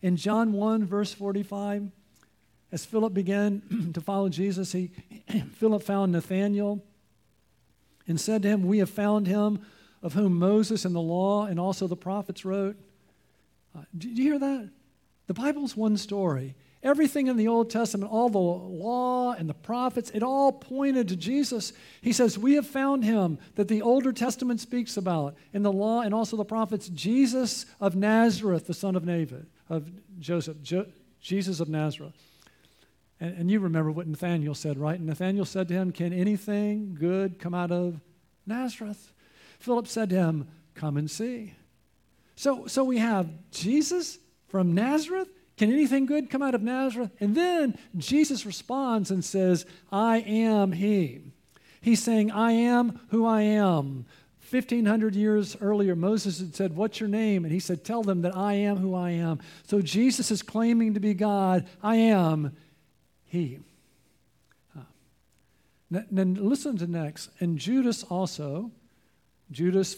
In 0.04 0.18
John 0.18 0.52
1, 0.52 0.84
verse 0.84 1.14
45, 1.14 1.90
as 2.70 2.84
Philip 2.84 3.14
began 3.14 3.90
to 3.94 4.02
follow 4.02 4.28
Jesus, 4.28 4.70
he, 4.72 4.90
Philip 5.54 5.82
found 5.82 6.12
Nathanael 6.12 6.84
and 8.06 8.20
said 8.20 8.42
to 8.42 8.48
him, 8.48 8.64
We 8.64 8.80
have 8.80 8.90
found 8.90 9.26
him 9.26 9.64
of 10.02 10.12
whom 10.12 10.38
Moses 10.38 10.84
and 10.84 10.94
the 10.94 11.00
law 11.00 11.46
and 11.46 11.58
also 11.58 11.86
the 11.86 11.96
prophets 11.96 12.44
wrote. 12.44 12.76
Uh, 13.74 13.84
did 13.96 14.18
you 14.18 14.24
hear 14.24 14.38
that? 14.38 14.68
The 15.26 15.32
Bible's 15.32 15.74
one 15.74 15.96
story. 15.96 16.54
Everything 16.84 17.28
in 17.28 17.38
the 17.38 17.48
Old 17.48 17.70
Testament, 17.70 18.12
all 18.12 18.28
the 18.28 18.38
law 18.38 19.32
and 19.32 19.48
the 19.48 19.54
prophets, 19.54 20.10
it 20.10 20.22
all 20.22 20.52
pointed 20.52 21.08
to 21.08 21.16
Jesus. 21.16 21.72
He 22.02 22.12
says, 22.12 22.38
We 22.38 22.54
have 22.54 22.66
found 22.66 23.04
him 23.04 23.38
that 23.54 23.68
the 23.68 23.80
Older 23.80 24.12
Testament 24.12 24.60
speaks 24.60 24.98
about 24.98 25.34
in 25.54 25.62
the 25.62 25.72
law 25.72 26.02
and 26.02 26.12
also 26.12 26.36
the 26.36 26.44
prophets, 26.44 26.90
Jesus 26.90 27.64
of 27.80 27.96
Nazareth, 27.96 28.66
the 28.66 28.74
son 28.74 28.96
of 28.96 29.06
David, 29.06 29.46
of 29.70 29.90
Joseph, 30.18 30.62
jo- 30.62 30.86
Jesus 31.22 31.58
of 31.58 31.70
Nazareth. 31.70 32.12
And, 33.18 33.34
and 33.38 33.50
you 33.50 33.60
remember 33.60 33.90
what 33.90 34.06
Nathanael 34.06 34.54
said, 34.54 34.76
right? 34.76 34.98
And 34.98 35.06
Nathanael 35.06 35.46
said 35.46 35.68
to 35.68 35.74
him, 35.74 35.90
Can 35.90 36.12
anything 36.12 36.94
good 36.94 37.38
come 37.38 37.54
out 37.54 37.72
of 37.72 37.98
Nazareth? 38.46 39.10
Philip 39.58 39.88
said 39.88 40.10
to 40.10 40.16
him, 40.16 40.48
Come 40.74 40.98
and 40.98 41.10
see. 41.10 41.54
So, 42.36 42.66
so 42.66 42.84
we 42.84 42.98
have 42.98 43.30
Jesus 43.50 44.18
from 44.48 44.74
Nazareth. 44.74 45.28
Can 45.56 45.72
anything 45.72 46.06
good 46.06 46.30
come 46.30 46.42
out 46.42 46.54
of 46.54 46.62
Nazareth? 46.62 47.10
And 47.20 47.34
then 47.34 47.78
Jesus 47.96 48.44
responds 48.44 49.10
and 49.10 49.24
says, 49.24 49.66
I 49.92 50.18
am 50.18 50.72
He. 50.72 51.22
He's 51.80 52.02
saying, 52.02 52.30
I 52.30 52.52
am 52.52 53.00
who 53.10 53.26
I 53.26 53.42
am. 53.42 54.06
1500 54.50 55.14
years 55.14 55.56
earlier, 55.60 55.96
Moses 55.96 56.38
had 56.38 56.54
said, 56.54 56.76
What's 56.76 57.00
your 57.00 57.08
name? 57.08 57.44
And 57.44 57.52
he 57.52 57.60
said, 57.60 57.84
Tell 57.84 58.02
them 58.02 58.22
that 58.22 58.36
I 58.36 58.54
am 58.54 58.76
who 58.76 58.94
I 58.94 59.10
am. 59.10 59.40
So 59.66 59.80
Jesus 59.80 60.30
is 60.30 60.42
claiming 60.42 60.94
to 60.94 61.00
be 61.00 61.14
God. 61.14 61.66
I 61.82 61.96
am 61.96 62.56
he. 63.24 63.58
Then 65.90 66.34
listen 66.34 66.76
to 66.78 66.86
next. 66.86 67.30
And 67.40 67.58
Judas 67.58 68.02
also, 68.04 68.70
Judas, 69.50 69.96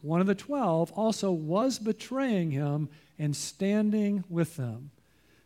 one 0.00 0.20
of 0.20 0.26
the 0.26 0.34
twelve, 0.34 0.92
also 0.92 1.30
was 1.30 1.78
betraying 1.78 2.50
him 2.50 2.88
and 3.18 3.34
standing 3.34 4.24
with 4.28 4.56
them. 4.56 4.90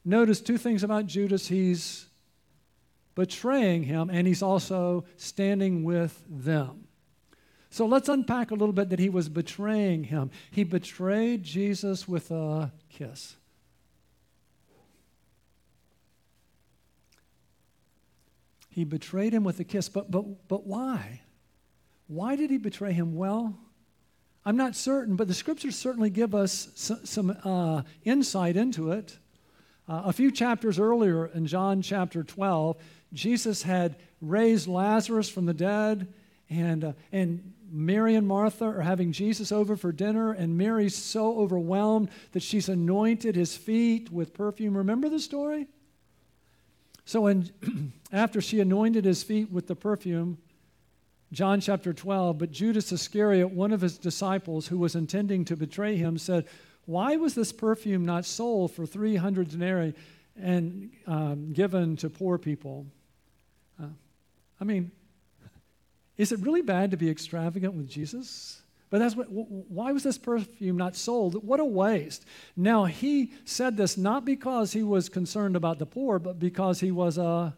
Notice 0.05 0.41
two 0.41 0.59
things 0.59 0.83
about 0.83 1.07
Judas. 1.07 1.49
He's 1.49 2.07
betraying 3.15 3.83
him 3.83 4.11
and 4.11 4.27
he's 4.27 4.43
also 4.43 5.05
standing 5.17 5.85
with 5.85 6.23
them. 6.29 6.87
So 7.71 7.87
let's 7.87 8.09
unpack 8.09 8.51
a 8.51 8.55
little 8.55 8.73
bit 8.73 8.91
that 8.91 8.99
he 8.99 9.09
was 9.09 9.29
betraying 9.29 10.05
him. 10.05 10.31
He 10.51 10.65
betrayed 10.65 11.45
Jesus 11.45 12.09
with 12.09 12.31
a 12.31 12.73
kiss. 12.89 13.37
He 18.71 18.85
betrayed 18.85 19.33
him 19.33 19.45
with 19.45 19.61
a 19.61 19.65
kiss. 19.65 19.89
But, 19.89 20.11
but, 20.11 20.49
but 20.49 20.67
why? 20.67 21.21
Why 22.07 22.35
did 22.35 22.51
he 22.51 22.59
betray 22.59 22.93
him? 22.93 23.15
Well, 23.15 23.57
I'm 24.45 24.57
not 24.57 24.75
certain, 24.75 25.17
but 25.17 25.29
the 25.29 25.35
scriptures 25.35 25.77
certainly 25.77 26.11
give 26.11 26.35
us 26.35 26.69
some, 27.05 27.37
uh, 27.45 27.83
insight 28.05 28.57
into 28.57 28.91
it. 28.91 29.19
Uh, 29.87 30.03
a 30.07 30.13
few 30.13 30.31
chapters 30.31 30.79
earlier 30.79 31.27
in 31.27 31.47
John 31.47 31.83
chapter 31.83 32.23
12, 32.23 32.77
Jesus 33.13 33.63
had 33.63 33.97
raised 34.23 34.67
Lazarus 34.67 35.29
from 35.29 35.47
the 35.47 35.55
dead, 35.55 36.07
and, 36.49 36.85
uh, 36.85 36.93
and 37.13 37.53
Mary 37.71 38.15
and 38.15 38.27
Martha 38.27 38.65
are 38.65 38.83
having 38.83 39.13
Jesus 39.13 39.53
over 39.53 39.77
for 39.77 39.93
dinner, 39.93 40.33
and 40.33 40.57
Mary's 40.57 40.97
so 40.97 41.39
overwhelmed 41.39 42.09
that 42.33 42.43
she's 42.43 42.69
anointed 42.69 43.37
his 43.37 43.57
feet 43.57 44.11
with 44.11 44.33
perfume. 44.33 44.77
Remember 44.77 45.09
the 45.09 45.21
story? 45.21 45.69
So, 47.05 47.23
when, 47.23 47.51
after 48.13 48.41
she 48.41 48.61
anointed 48.61 49.05
his 49.05 49.23
feet 49.23 49.51
with 49.53 49.67
the 49.67 49.77
perfume, 49.77 50.39
John 51.33 51.61
chapter 51.61 51.93
12, 51.93 52.39
but 52.39 52.51
Judas 52.51 52.91
Iscariot, 52.91 53.51
one 53.51 53.73
of 53.73 53.81
his 53.81 53.99
disciples 53.99 54.67
who 54.67 54.79
was 54.79 54.97
intending 54.97 55.45
to 55.45 55.57
betray 55.57 55.97
him, 55.97 56.19
said, 56.19 56.47
Why 56.87 57.17
was 57.17 57.35
this 57.35 57.53
perfume 57.53 58.05
not 58.05 58.25
sold 58.25 58.73
for 58.73 58.85
300 58.85 59.49
denarii 59.49 59.95
and 60.41 60.91
um, 61.07 61.53
given 61.53 61.97
to 61.99 62.11
poor 62.11 62.37
people? 62.37 62.87
Uh, 63.81 63.87
I 64.61 64.65
mean, 64.65 64.91
is 66.17 66.33
it 66.33 66.41
really 66.41 66.63
bad 66.63 66.91
to 66.91 66.97
be 66.97 67.09
extravagant 67.09 67.75
with 67.75 67.89
Jesus? 67.89 68.61
But 68.91 68.99
that's 68.99 69.15
what, 69.15 69.27
why 69.31 69.93
was 69.93 70.03
this 70.03 70.19
perfume 70.19 70.77
not 70.77 70.97
sold? 70.97 71.47
What 71.47 71.61
a 71.61 71.65
waste. 71.65 72.25
Now, 72.57 72.87
he 72.87 73.33
said 73.45 73.77
this 73.77 73.97
not 73.97 74.25
because 74.25 74.73
he 74.73 74.83
was 74.83 75.09
concerned 75.09 75.55
about 75.55 75.79
the 75.79 75.87
poor, 75.87 76.19
but 76.19 76.41
because 76.41 76.81
he 76.81 76.91
was 76.91 77.17
a, 77.19 77.57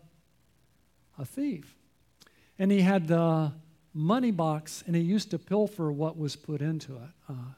a 1.18 1.24
thief. 1.24 1.74
And 2.58 2.70
he 2.70 2.82
had 2.82 3.08
the 3.08 3.52
money 3.94 4.30
box 4.30 4.82
and 4.86 4.96
he 4.96 5.02
used 5.02 5.30
to 5.30 5.38
pilfer 5.38 5.92
what 5.92 6.16
was 6.16 6.36
put 6.36 6.60
into 6.60 6.94
it. 6.94 7.10
Uh, 7.28 7.54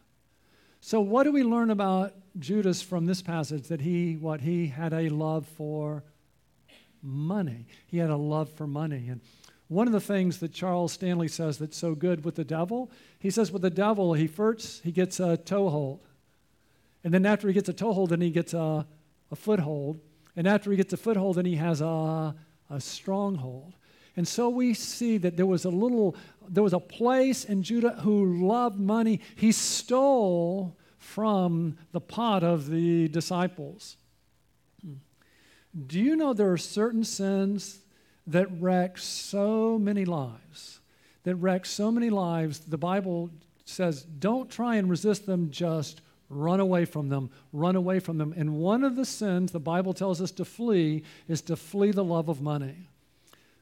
so, 0.80 1.00
what 1.00 1.22
do 1.24 1.32
we 1.32 1.42
learn 1.42 1.70
about 1.70 2.12
Judas 2.38 2.82
from 2.82 3.06
this 3.06 3.22
passage? 3.22 3.68
That 3.68 3.80
he, 3.80 4.16
what, 4.16 4.42
he 4.42 4.66
had 4.66 4.92
a 4.92 5.08
love 5.08 5.46
for 5.46 6.02
money. 7.02 7.66
He 7.86 7.98
had 7.98 8.10
a 8.10 8.16
love 8.16 8.50
for 8.50 8.66
money. 8.66 9.08
And 9.08 9.20
one 9.68 9.86
of 9.86 9.92
the 9.92 10.00
things 10.00 10.40
that 10.40 10.52
Charles 10.52 10.92
Stanley 10.92 11.28
says 11.28 11.58
that's 11.58 11.76
so 11.76 11.94
good 11.94 12.24
with 12.24 12.34
the 12.34 12.44
devil, 12.44 12.90
he 13.18 13.30
says 13.30 13.50
with 13.50 13.62
the 13.62 13.70
devil, 13.70 14.12
he 14.12 14.26
first 14.26 14.82
he 14.82 14.92
gets 14.92 15.20
a 15.20 15.36
toehold. 15.36 16.00
And 17.02 17.14
then 17.14 17.24
after 17.24 17.48
he 17.48 17.54
gets 17.54 17.68
a 17.68 17.72
toehold, 17.72 18.10
then 18.10 18.20
he 18.20 18.30
gets 18.30 18.52
a, 18.54 18.86
a 19.30 19.36
foothold. 19.36 20.00
And 20.36 20.46
after 20.46 20.70
he 20.70 20.76
gets 20.76 20.92
a 20.92 20.96
foothold, 20.96 21.36
then 21.36 21.46
he 21.46 21.56
has 21.56 21.80
a, 21.80 22.34
a 22.70 22.80
stronghold. 22.80 23.74
And 24.16 24.26
so 24.26 24.48
we 24.48 24.74
see 24.74 25.18
that 25.18 25.36
there 25.36 25.46
was 25.46 25.64
a 25.64 25.70
little, 25.70 26.14
there 26.48 26.62
was 26.62 26.72
a 26.72 26.80
place 26.80 27.44
in 27.44 27.62
Judas 27.62 28.00
who 28.00 28.46
loved 28.46 28.78
money. 28.78 29.20
He 29.34 29.50
stole 29.50 30.76
from 30.98 31.76
the 31.92 32.00
pot 32.00 32.42
of 32.42 32.70
the 32.70 33.08
disciples. 33.08 33.96
Do 35.86 35.98
you 35.98 36.14
know 36.14 36.32
there 36.32 36.52
are 36.52 36.58
certain 36.58 37.02
sins 37.04 37.80
that 38.26 38.46
wreck 38.60 38.96
so 38.98 39.78
many 39.78 40.04
lives, 40.04 40.80
that 41.24 41.34
wreck 41.36 41.66
so 41.66 41.90
many 41.90 42.10
lives, 42.10 42.60
the 42.60 42.78
Bible 42.78 43.30
says, 43.64 44.02
don't 44.02 44.50
try 44.50 44.76
and 44.76 44.88
resist 44.88 45.26
them, 45.26 45.50
just 45.50 46.00
run 46.28 46.60
away 46.60 46.84
from 46.84 47.08
them, 47.08 47.30
run 47.52 47.76
away 47.76 47.98
from 47.98 48.18
them. 48.18 48.32
And 48.36 48.56
one 48.56 48.84
of 48.84 48.96
the 48.96 49.04
sins 49.04 49.52
the 49.52 49.60
Bible 49.60 49.92
tells 49.92 50.20
us 50.20 50.30
to 50.32 50.44
flee 50.44 51.02
is 51.28 51.42
to 51.42 51.56
flee 51.56 51.90
the 51.90 52.04
love 52.04 52.28
of 52.28 52.40
money. 52.40 52.88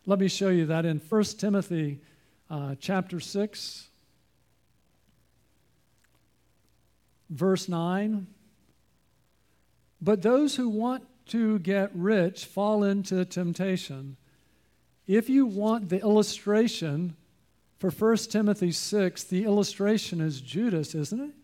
Let 0.06 0.18
me 0.18 0.28
show 0.28 0.48
you 0.48 0.66
that 0.66 0.84
in 0.84 0.98
1 0.98 1.24
Timothy 1.38 2.00
uh, 2.50 2.74
chapter 2.80 3.20
6, 3.20 3.88
verse 7.30 7.68
9. 7.68 8.26
But 10.00 10.22
those 10.22 10.56
who 10.56 10.68
want 10.68 11.04
to 11.26 11.58
get 11.60 11.90
rich 11.94 12.44
fall 12.44 12.82
into 12.82 13.24
temptation 13.24 14.16
if 15.06 15.28
you 15.28 15.46
want 15.46 15.88
the 15.88 16.00
illustration 16.00 17.16
for 17.78 17.90
1 17.90 18.16
Timothy 18.30 18.70
6, 18.70 19.24
the 19.24 19.44
illustration 19.44 20.20
is 20.20 20.40
Judas, 20.40 20.94
isn't 20.94 21.20
it? 21.20 21.34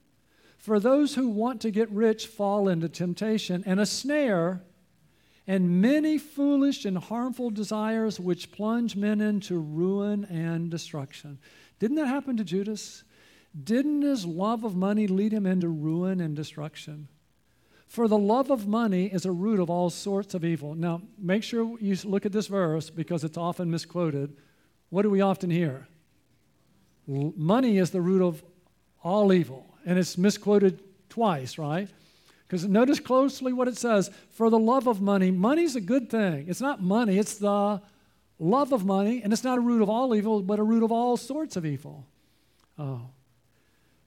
For 0.56 0.78
those 0.78 1.14
who 1.14 1.28
want 1.28 1.60
to 1.62 1.70
get 1.70 1.90
rich 1.90 2.26
fall 2.26 2.68
into 2.68 2.88
temptation 2.88 3.62
and 3.66 3.80
a 3.80 3.86
snare 3.86 4.62
and 5.48 5.80
many 5.80 6.18
foolish 6.18 6.84
and 6.84 6.98
harmful 6.98 7.48
desires 7.48 8.20
which 8.20 8.52
plunge 8.52 8.94
men 8.94 9.22
into 9.22 9.58
ruin 9.58 10.26
and 10.26 10.70
destruction. 10.70 11.38
Didn't 11.78 11.96
that 11.96 12.06
happen 12.06 12.36
to 12.36 12.44
Judas? 12.44 13.02
Didn't 13.64 14.02
his 14.02 14.26
love 14.26 14.62
of 14.62 14.76
money 14.76 15.06
lead 15.06 15.32
him 15.32 15.46
into 15.46 15.68
ruin 15.68 16.20
and 16.20 16.36
destruction? 16.36 17.08
For 17.86 18.06
the 18.06 18.18
love 18.18 18.50
of 18.50 18.68
money 18.68 19.06
is 19.06 19.24
a 19.24 19.32
root 19.32 19.58
of 19.58 19.70
all 19.70 19.88
sorts 19.88 20.34
of 20.34 20.44
evil. 20.44 20.74
Now, 20.74 21.00
make 21.16 21.42
sure 21.42 21.78
you 21.80 21.96
look 22.04 22.26
at 22.26 22.32
this 22.32 22.48
verse 22.48 22.90
because 22.90 23.24
it's 23.24 23.38
often 23.38 23.70
misquoted. 23.70 24.36
What 24.90 25.02
do 25.02 25.10
we 25.10 25.22
often 25.22 25.48
hear? 25.48 25.88
Money 27.06 27.78
is 27.78 27.90
the 27.90 28.02
root 28.02 28.20
of 28.20 28.44
all 29.02 29.32
evil. 29.32 29.64
And 29.86 29.98
it's 29.98 30.18
misquoted 30.18 30.82
twice, 31.08 31.56
right? 31.56 31.88
Because 32.48 32.66
notice 32.66 32.98
closely 32.98 33.52
what 33.52 33.68
it 33.68 33.76
says 33.76 34.10
for 34.30 34.48
the 34.48 34.58
love 34.58 34.86
of 34.86 35.02
money. 35.02 35.30
Money's 35.30 35.76
a 35.76 35.82
good 35.82 36.08
thing. 36.08 36.46
It's 36.48 36.62
not 36.62 36.82
money, 36.82 37.18
it's 37.18 37.36
the 37.36 37.82
love 38.38 38.72
of 38.72 38.86
money. 38.86 39.20
And 39.22 39.32
it's 39.32 39.44
not 39.44 39.58
a 39.58 39.60
root 39.60 39.82
of 39.82 39.90
all 39.90 40.14
evil, 40.14 40.42
but 40.42 40.58
a 40.58 40.62
root 40.62 40.82
of 40.82 40.90
all 40.90 41.16
sorts 41.18 41.56
of 41.56 41.66
evil. 41.66 42.06
Oh. 42.78 43.02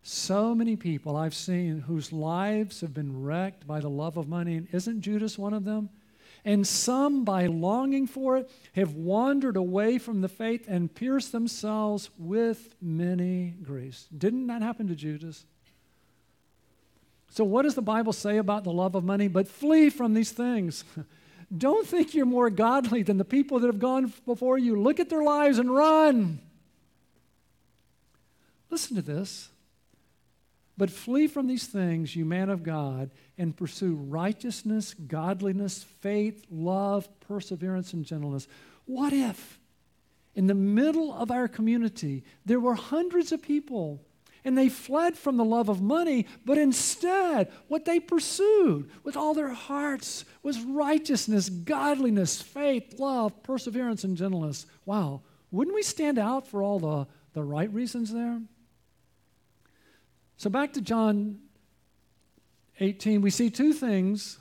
So 0.03 0.55
many 0.55 0.75
people 0.75 1.15
I've 1.15 1.35
seen 1.35 1.81
whose 1.81 2.11
lives 2.11 2.81
have 2.81 2.93
been 2.93 3.21
wrecked 3.21 3.67
by 3.67 3.79
the 3.79 3.89
love 3.89 4.17
of 4.17 4.27
money, 4.27 4.55
and 4.55 4.67
isn't 4.71 5.01
Judas 5.01 5.37
one 5.37 5.53
of 5.53 5.63
them? 5.63 5.89
And 6.43 6.65
some, 6.65 7.23
by 7.23 7.45
longing 7.45 8.07
for 8.07 8.37
it, 8.37 8.49
have 8.73 8.95
wandered 8.95 9.57
away 9.57 9.99
from 9.99 10.21
the 10.21 10.27
faith 10.27 10.65
and 10.67 10.93
pierced 10.93 11.31
themselves 11.31 12.09
with 12.17 12.73
many 12.81 13.53
griefs. 13.61 14.07
Didn't 14.17 14.47
that 14.47 14.63
happen 14.63 14.87
to 14.87 14.95
Judas? 14.95 15.45
So, 17.31 17.45
what 17.45 17.61
does 17.61 17.75
the 17.75 17.81
Bible 17.81 18.11
say 18.11 18.37
about 18.37 18.65
the 18.65 18.73
love 18.73 18.93
of 18.93 19.05
money? 19.05 19.29
But 19.29 19.47
flee 19.47 19.89
from 19.89 20.13
these 20.13 20.31
things. 20.31 20.83
Don't 21.57 21.87
think 21.87 22.13
you're 22.13 22.25
more 22.25 22.49
godly 22.49 23.03
than 23.03 23.17
the 23.17 23.25
people 23.25 23.59
that 23.59 23.67
have 23.67 23.79
gone 23.79 24.13
before 24.25 24.57
you. 24.57 24.75
Look 24.75 24.99
at 24.99 25.09
their 25.09 25.23
lives 25.23 25.57
and 25.57 25.73
run. 25.73 26.39
Listen 28.69 28.97
to 28.97 29.01
this. 29.01 29.49
But 30.77 30.89
flee 30.89 31.27
from 31.27 31.47
these 31.47 31.67
things, 31.67 32.15
you 32.15 32.25
man 32.25 32.49
of 32.49 32.63
God, 32.63 33.11
and 33.37 33.55
pursue 33.55 33.95
righteousness, 33.95 34.93
godliness, 34.93 35.83
faith, 35.83 36.45
love, 36.49 37.07
perseverance, 37.21 37.93
and 37.93 38.05
gentleness. 38.05 38.47
What 38.85 39.13
if 39.13 39.59
in 40.35 40.47
the 40.47 40.55
middle 40.55 41.13
of 41.13 41.31
our 41.31 41.47
community 41.47 42.23
there 42.45 42.59
were 42.59 42.75
hundreds 42.75 43.31
of 43.31 43.41
people 43.41 44.01
and 44.43 44.57
they 44.57 44.69
fled 44.69 45.17
from 45.17 45.37
the 45.37 45.45
love 45.45 45.69
of 45.69 45.81
money, 45.81 46.25
but 46.45 46.57
instead, 46.57 47.51
what 47.67 47.85
they 47.85 47.99
pursued 47.99 48.89
with 49.03 49.15
all 49.15 49.33
their 49.33 49.53
hearts 49.53 50.25
was 50.41 50.59
righteousness, 50.61 51.49
godliness, 51.49 52.41
faith, 52.41 52.99
love, 52.99 53.43
perseverance, 53.43 54.03
and 54.03 54.17
gentleness. 54.17 54.65
Wow, 54.85 55.21
wouldn't 55.51 55.75
we 55.75 55.83
stand 55.83 56.17
out 56.17 56.47
for 56.47 56.63
all 56.63 56.79
the, 56.79 57.07
the 57.33 57.43
right 57.43 57.71
reasons 57.71 58.11
there? 58.11 58.41
So 60.37 60.49
back 60.49 60.73
to 60.73 60.81
John 60.81 61.39
18, 62.79 63.21
we 63.21 63.29
see 63.29 63.49
two 63.49 63.73
things. 63.73 64.39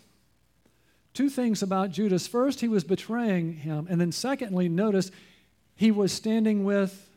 Two 1.13 1.29
things 1.29 1.63
about 1.63 1.91
Judas. 1.91 2.27
First, 2.27 2.61
he 2.61 2.69
was 2.69 2.85
betraying 2.85 3.53
him. 3.53 3.87
And 3.91 4.01
then, 4.01 4.13
secondly, 4.13 4.69
notice 4.69 5.11
he 5.75 5.91
was 5.91 6.13
standing 6.13 6.65
with 6.65 7.11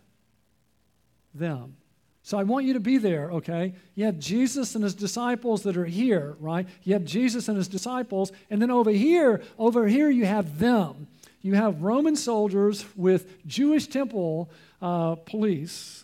them. 1.34 1.78
So 2.24 2.38
I 2.38 2.44
want 2.44 2.66
you 2.66 2.74
to 2.74 2.80
be 2.80 2.98
there, 2.98 3.32
okay? 3.32 3.76
You 3.96 4.06
have 4.06 4.18
Jesus 4.18 4.76
and 4.76 4.84
his 4.84 4.96
disciples 4.96 5.64
that 5.64 5.78
are 5.78 5.86
here, 5.86 6.36
right? 6.40 6.68
You 6.84 6.94
have 6.94 7.04
Jesus 7.04 7.50
and 7.50 7.58
his 7.58 7.68
disciples, 7.68 8.32
and 8.50 8.62
then 8.62 8.72
over 8.72 8.92
here, 8.92 9.42
over 9.60 9.88
here 9.88 10.10
you 10.10 10.26
have 10.26 10.58
them. 10.58 11.08
You 11.42 11.56
have 11.56 11.84
Roman 11.84 12.16
soldiers 12.16 12.86
with 12.96 13.46
Jewish 13.46 13.88
temple 13.88 14.50
uh, 14.82 15.16
police, 15.16 16.04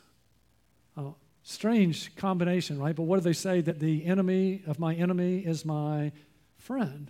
Strange 1.49 2.15
combination, 2.15 2.77
right? 2.79 2.95
But 2.95 3.03
what 3.03 3.15
do 3.15 3.21
they 3.21 3.33
say? 3.33 3.59
That 3.59 3.79
the 3.79 4.05
enemy 4.05 4.61
of 4.67 4.77
my 4.77 4.93
enemy 4.93 5.39
is 5.39 5.65
my 5.65 6.11
friend. 6.59 7.09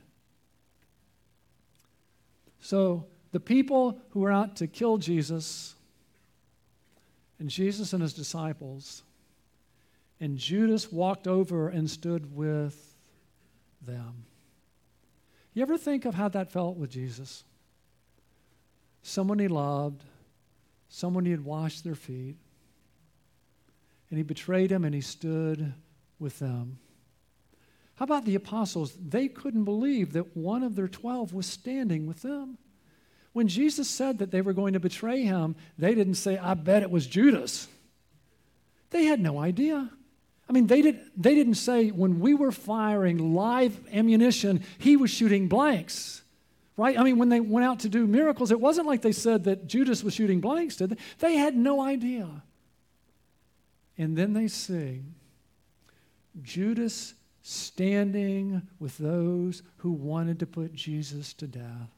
So 2.62 3.06
the 3.34 3.42
people 3.42 4.00
who 4.12 4.22
were 4.22 4.32
out 4.32 4.56
to 4.56 4.68
kill 4.68 4.98
Jesus, 4.98 5.76
and 7.38 7.50
Jesus 7.50 7.92
and 7.92 8.02
his 8.02 8.14
disciples, 8.14 9.04
and 10.20 10.38
Judas 10.38 10.92
walked 10.92 11.28
over 11.28 11.70
and 11.70 11.90
stood 11.90 12.36
with 12.36 12.96
them. 13.82 14.26
You 15.54 15.62
ever 15.62 15.78
think 15.78 16.06
of 16.06 16.16
how 16.16 16.30
that 16.30 16.52
felt 16.52 16.78
with 16.78 16.92
Jesus? 16.92 17.44
Someone 19.02 19.40
he 19.40 19.48
loved, 19.48 20.04
someone 20.90 21.26
he 21.26 21.32
had 21.32 21.44
washed 21.44 21.84
their 21.84 21.96
feet 21.96 22.38
and 24.10 24.18
he 24.18 24.24
betrayed 24.24 24.72
him 24.72 24.84
and 24.84 24.94
he 24.94 25.02
stood 25.02 25.74
with 26.20 26.40
them. 26.40 26.80
How 27.96 28.06
about 28.06 28.26
the 28.26 28.36
apostles? 28.36 28.94
They 28.98 29.28
couldn't 29.28 29.66
believe 29.66 30.14
that 30.14 30.36
one 30.36 30.64
of 30.64 30.76
their 30.76 30.88
12 30.88 31.34
was 31.34 31.46
standing 31.46 32.08
with 32.08 32.22
them. 32.22 32.58
When 33.34 33.48
Jesus 33.48 33.90
said 33.90 34.20
that 34.20 34.32
they 34.32 34.42
were 34.42 34.54
going 34.54 34.74
to 34.74 34.80
betray 34.80 35.24
him, 35.24 35.56
they 35.78 35.94
didn't 35.94 36.16
say, 36.16 36.38
I 36.38 36.54
bet 36.54 36.82
it 36.82 36.92
was 36.92 37.08
Judas. 37.08 37.68
They 38.90 39.06
had 39.06 39.20
no 39.20 39.40
idea. 39.40 39.90
I 40.50 40.52
mean, 40.52 40.66
they, 40.66 40.82
did, 40.82 41.00
they 41.16 41.36
didn't 41.36 41.56
say 41.56 41.90
when 41.90 42.20
we 42.20 42.34
were 42.34 42.52
firing 42.52 43.36
live 43.36 43.80
ammunition, 43.94 44.64
he 44.80 44.98
was 44.98 45.12
shooting 45.12 45.48
blanks, 45.48 46.24
right? 46.76 46.98
I 46.98 47.04
mean, 47.04 47.20
when 47.20 47.30
they 47.30 47.40
went 47.40 47.68
out 47.68 47.82
to 47.82 47.90
do 47.90 48.08
miracles, 48.08 48.50
it 48.50 48.60
wasn't 48.60 48.88
like 48.88 49.04
they 49.04 49.12
said 49.12 49.44
that 49.44 49.68
Judas 49.68 50.04
was 50.04 50.16
shooting 50.16 50.42
blanks, 50.42 50.76
did 50.76 50.90
they? 50.90 50.98
They 51.20 51.36
had 51.36 51.56
no 51.56 51.82
idea. 51.82 52.28
And 53.96 54.18
then 54.18 54.34
they 54.34 54.48
sing 54.48 55.14
Judas 56.42 57.14
standing 57.44 58.64
with 58.80 58.98
those 58.98 59.62
who 59.78 59.92
wanted 59.92 60.40
to 60.40 60.48
put 60.48 60.74
Jesus 60.74 61.34
to 61.34 61.48
death. 61.48 61.92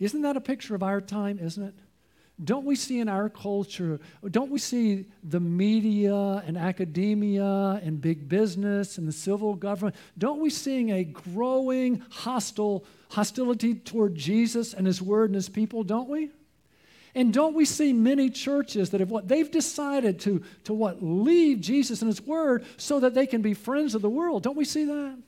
Isn't 0.00 0.22
that 0.22 0.36
a 0.36 0.40
picture 0.40 0.74
of 0.74 0.82
our 0.82 1.00
time, 1.00 1.38
isn't 1.38 1.62
it? 1.62 1.74
Don't 2.42 2.64
we 2.64 2.76
see 2.76 3.00
in 3.00 3.08
our 3.08 3.28
culture, 3.28 3.98
don't 4.30 4.50
we 4.50 4.60
see 4.60 5.06
the 5.24 5.40
media 5.40 6.14
and 6.46 6.56
academia 6.56 7.80
and 7.82 8.00
big 8.00 8.28
business 8.28 8.96
and 8.96 9.08
the 9.08 9.12
civil 9.12 9.54
government, 9.54 9.96
don't 10.16 10.40
we 10.40 10.48
see 10.48 10.90
a 10.92 11.02
growing 11.02 12.02
hostile 12.10 12.84
hostility 13.10 13.74
toward 13.74 14.14
Jesus 14.14 14.72
and 14.72 14.86
his 14.86 15.02
word 15.02 15.30
and 15.30 15.34
his 15.34 15.48
people, 15.48 15.82
don't 15.82 16.08
we? 16.08 16.30
And 17.14 17.32
don't 17.32 17.54
we 17.54 17.64
see 17.64 17.92
many 17.92 18.30
churches 18.30 18.90
that 18.90 19.00
have 19.00 19.10
what 19.10 19.26
they've 19.26 19.50
decided 19.50 20.20
to, 20.20 20.44
to 20.64 20.72
what 20.72 21.02
leave 21.02 21.60
Jesus 21.60 22.02
and 22.02 22.08
his 22.08 22.24
word 22.24 22.64
so 22.76 23.00
that 23.00 23.14
they 23.14 23.26
can 23.26 23.42
be 23.42 23.54
friends 23.54 23.96
of 23.96 24.02
the 24.02 24.08
world? 24.08 24.44
Don't 24.44 24.56
we 24.56 24.64
see 24.64 24.84
that? 24.84 25.18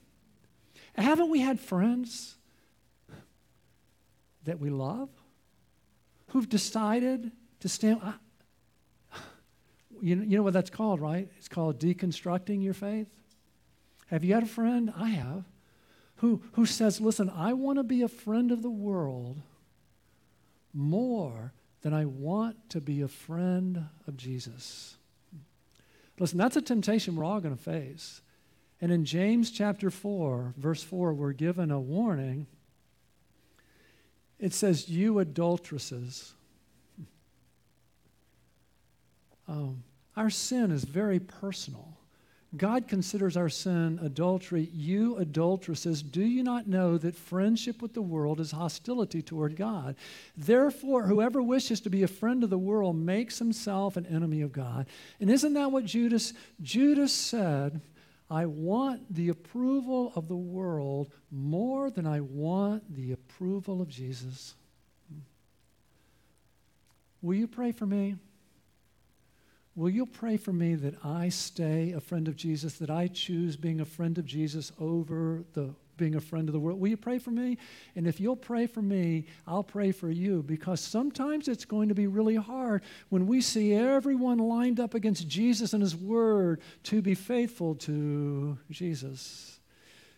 Haven't 0.95 1.31
we 1.31 1.41
had 1.41 1.59
friends 1.59 2.37
that 4.45 4.61
we 4.61 4.71
love 4.71 5.09
who've 6.31 6.49
decided 6.49 7.33
to 7.61 7.69
stand? 7.69 8.01
you, 10.01 10.17
know, 10.17 10.23
you 10.23 10.37
know 10.37 10.43
what 10.43 10.53
that's 10.53 10.71
called, 10.71 11.01
right? 11.01 11.29
It's 11.39 11.49
called 11.49 11.79
deconstructing 11.79 12.63
your 12.63 12.75
faith. 12.75 13.09
Have 14.07 14.25
you 14.25 14.35
had 14.35 14.43
a 14.43 14.47
friend? 14.47 14.93
I 14.97 15.11
have. 15.11 15.45
Who, 16.17 16.43
who 16.53 16.67
says, 16.67 17.01
listen, 17.01 17.31
I 17.31 17.53
want 17.53 17.79
to 17.79 17.83
be 17.83 18.03
a 18.03 18.09
friend 18.09 18.51
of 18.51 18.63
the 18.63 18.71
world 18.71 19.41
more 20.73 21.53
than 21.83 21.95
I 21.95 22.05
want 22.05 22.71
to 22.71 22.81
be 22.81 23.01
a 23.01 23.09
friend 23.09 23.87
of 24.07 24.17
Jesus. 24.17 24.97
Listen, 26.19 26.39
that's 26.39 26.57
a 26.57 26.63
temptation 26.63 27.17
we're 27.17 27.25
all 27.25 27.41
going 27.41 27.57
to 27.57 27.63
face. 27.63 28.21
And 28.81 28.93
in 28.93 29.05
James 29.05 29.51
chapter 29.51 29.91
4, 29.91 30.55
verse 30.57 30.83
4, 30.83 31.15
we're 31.15 31.33
given 31.33 31.71
a 31.71 31.81
warning. 31.81 32.47
It 34.41 34.55
says, 34.55 34.89
You 34.89 35.19
adulteresses. 35.19 36.35
Um, 39.47 39.85
our 40.17 40.31
sin 40.31 40.71
is 40.71 40.85
very 40.85 41.19
personal. 41.19 41.97
God 42.57 42.89
considers 42.89 43.37
our 43.37 43.49
sin 43.49 44.01
adultery. 44.03 44.69
You 44.73 45.17
adulteresses, 45.19 46.03
do 46.03 46.23
you 46.23 46.43
not 46.43 46.67
know 46.67 46.99
that 46.99 47.15
friendship 47.15 47.81
with 47.81 47.95
the 47.95 48.03
world 48.03 48.41
is 48.41 48.51
hostility 48.51 49.23
toward 49.23 49.55
God? 49.55 49.95
Therefore, 50.37 51.05
whoever 51.05 51.41
wishes 51.41 51.81
to 51.83 51.91
be 51.91 52.03
a 52.03 52.09
friend 52.09 52.43
of 52.43 52.51
the 52.51 52.59
world 52.59 52.97
makes 52.97 53.39
himself 53.39 53.97
an 53.97 54.07
enemy 54.07 54.41
of 54.41 54.53
God. 54.53 54.89
And 55.21 55.31
isn't 55.31 55.55
that 55.55 55.71
what 55.71 55.85
Judas? 55.85 56.33
Judas 56.61 57.13
said, 57.13 57.81
I 58.31 58.47
want 58.47 59.13
the 59.13 59.29
approval 59.29 60.13
of 60.15 60.29
the 60.29 60.37
world 60.37 61.11
more 61.33 61.91
than 61.91 62.07
I 62.07 62.21
want 62.21 62.95
the 62.95 63.13
approval 63.13 63.83
of 63.83 63.89
Jesus. 63.89 64.55
Will 67.21 67.35
you 67.35 67.49
pray 67.49 67.73
for 67.73 67.87
me? 67.87 68.17
Will 69.75 69.91
you 69.91 70.07
pray 70.07 70.37
for 70.37 70.53
me 70.53 70.75
that 70.77 71.05
I 71.05 71.29
stay 71.29 71.93
a 71.93 72.01
friend 72.01 72.29
of 72.29 72.37
Jesus, 72.37 72.75
that 72.75 72.91
I 72.91 73.09
choose 73.09 73.57
being 73.57 73.81
a 73.81 73.85
friend 73.85 74.17
of 74.19 74.27
Jesus 74.27 74.73
over 74.79 75.45
the 75.55 75.75
being 76.01 76.17
a 76.17 76.21
friend 76.21 76.49
of 76.49 76.53
the 76.55 76.59
world. 76.59 76.81
Will 76.81 76.89
you 76.89 76.97
pray 76.97 77.19
for 77.19 77.31
me? 77.31 77.59
And 77.95 78.09
if 78.09 78.19
you'll 78.19 78.35
pray 78.35 78.67
for 78.67 78.83
me, 78.83 79.27
I'll 79.47 79.63
pray 79.63 79.93
for 79.93 80.11
you 80.11 80.43
because 80.43 80.81
sometimes 80.81 81.47
it's 81.47 81.67
going 81.67 81.91
to 81.91 81.95
be 81.95 82.09
really 82.09 82.35
hard 82.35 82.83
when 83.11 83.29
we 83.29 83.41
see 83.41 83.75
everyone 83.75 84.39
lined 84.39 84.81
up 84.81 84.95
against 84.95 85.29
Jesus 85.29 85.75
and 85.75 85.83
His 85.83 85.95
Word 85.95 86.63
to 86.85 87.03
be 87.03 87.15
faithful 87.15 87.75
to 87.77 88.59
Jesus. 88.71 89.61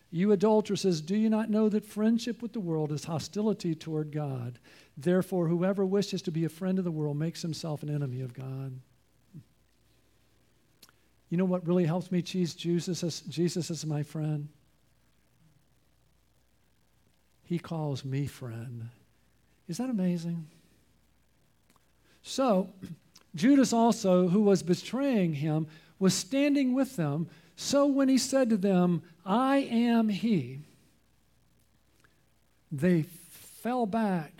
You 0.09 0.31
adulteresses, 0.31 1.01
do 1.01 1.17
you 1.17 1.29
not 1.29 1.49
know 1.49 1.69
that 1.69 1.85
friendship 1.85 2.41
with 2.41 2.53
the 2.53 2.59
world 2.59 2.91
is 2.91 3.03
hostility 3.03 3.75
toward 3.75 4.11
God? 4.11 4.59
Therefore, 4.95 5.47
whoever 5.47 5.85
wishes 5.85 6.21
to 6.21 6.31
be 6.31 6.45
a 6.45 6.49
friend 6.49 6.79
of 6.79 6.85
the 6.85 6.91
world 6.91 7.17
makes 7.17 7.41
himself 7.41 7.83
an 7.83 7.89
enemy 7.89 8.21
of 8.21 8.33
God. 8.33 8.79
You 11.29 11.37
know 11.37 11.45
what 11.45 11.67
really 11.67 11.85
helps 11.85 12.11
me 12.11 12.21
choose 12.21 12.53
Jesus 12.53 13.03
as, 13.03 13.21
Jesus 13.21 13.69
as 13.71 13.85
my 13.85 14.03
friend? 14.03 14.47
He 17.53 17.59
calls 17.59 18.03
me 18.03 18.25
friend. 18.25 18.89
Is 19.67 19.77
that 19.77 19.91
amazing? 19.91 20.47
So, 22.23 22.73
Judas 23.35 23.71
also, 23.71 24.27
who 24.27 24.41
was 24.41 24.63
betraying 24.63 25.35
him, 25.35 25.67
was 25.99 26.15
standing 26.15 26.73
with 26.73 26.95
them. 26.95 27.27
So 27.55 27.85
when 27.85 28.09
he 28.09 28.17
said 28.17 28.49
to 28.49 28.57
them, 28.57 29.03
I 29.23 29.57
am 29.57 30.09
he, 30.09 30.61
they 32.71 33.03
fell 33.03 33.85
back 33.85 34.33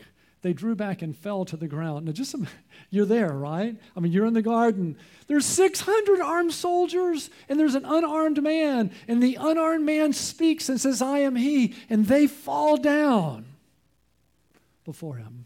they 0.43 0.53
drew 0.53 0.75
back 0.75 1.01
and 1.01 1.17
fell 1.17 1.45
to 1.45 1.57
the 1.57 1.67
ground. 1.67 2.05
Now, 2.05 2.11
just 2.11 2.35
you're 2.91 3.05
there, 3.05 3.31
right? 3.31 3.75
I 3.95 3.99
mean, 3.99 4.11
you're 4.11 4.25
in 4.25 4.33
the 4.33 4.41
garden. 4.41 4.97
There's 5.27 5.45
600 5.45 6.19
armed 6.19 6.53
soldiers, 6.53 7.29
and 7.49 7.59
there's 7.59 7.75
an 7.75 7.85
unarmed 7.85 8.43
man, 8.43 8.91
and 9.07 9.23
the 9.23 9.35
unarmed 9.39 9.85
man 9.85 10.13
speaks 10.13 10.69
and 10.69 10.79
says, 10.79 11.01
I 11.01 11.19
am 11.19 11.37
he, 11.37 11.73
and 11.89 12.05
they 12.05 12.27
fall 12.27 12.77
down 12.77 13.45
before 14.83 15.15
him. 15.15 15.45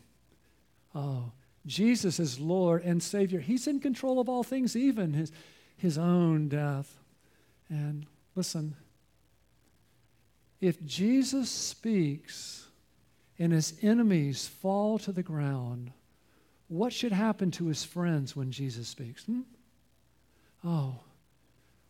Oh, 0.95 1.31
Jesus 1.67 2.19
is 2.19 2.39
Lord 2.39 2.83
and 2.83 3.01
Savior. 3.01 3.39
He's 3.39 3.67
in 3.67 3.79
control 3.79 4.19
of 4.19 4.27
all 4.27 4.43
things, 4.43 4.75
even 4.75 5.13
his, 5.13 5.31
his 5.77 5.97
own 5.97 6.49
death. 6.49 6.97
And 7.69 8.07
listen, 8.35 8.75
if 10.59 10.83
Jesus 10.83 11.51
speaks, 11.51 12.66
and 13.39 13.53
his 13.53 13.73
enemies 13.81 14.47
fall 14.47 14.97
to 14.99 15.11
the 15.11 15.23
ground, 15.23 15.91
what 16.67 16.91
should 16.91 17.11
happen 17.11 17.51
to 17.51 17.67
his 17.67 17.83
friends 17.83 18.35
when 18.35 18.51
Jesus 18.51 18.87
speaks? 18.87 19.25
Hmm? 19.25 19.41
Oh, 20.63 20.95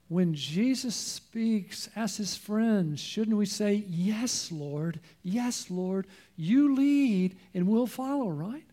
when 0.10 0.34
Jesus 0.34 0.96
speaks 0.96 1.90
as 1.96 2.18
his 2.18 2.36
friends, 2.36 3.02
shouldn't 3.02 3.38
we 3.38 3.46
say, 3.46 3.84
Yes, 3.88 4.52
Lord, 4.52 5.00
yes, 5.22 5.70
Lord, 5.70 6.08
you 6.36 6.76
lead 6.76 7.38
and 7.54 7.68
we'll 7.68 7.88
follow, 7.88 8.30
right? 8.30 8.64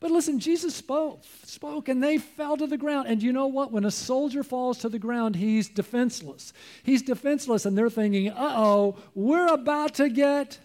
But 0.00 0.10
listen, 0.10 0.40
Jesus 0.40 0.74
spoke, 0.74 1.22
spoke, 1.44 1.88
and 1.88 2.02
they 2.02 2.18
fell 2.18 2.56
to 2.56 2.66
the 2.66 2.76
ground. 2.76 3.06
And 3.06 3.22
you 3.22 3.32
know 3.32 3.46
what? 3.46 3.70
When 3.70 3.84
a 3.84 3.90
soldier 3.90 4.42
falls 4.42 4.78
to 4.78 4.88
the 4.88 4.98
ground, 4.98 5.36
he's 5.36 5.68
defenseless. 5.68 6.52
He's 6.82 7.02
defenseless, 7.02 7.66
and 7.66 7.78
they're 7.78 7.88
thinking, 7.88 8.30
uh 8.30 8.54
oh, 8.56 8.96
we're 9.14 9.46
about 9.46 9.94
to 9.94 10.08
get 10.08 10.58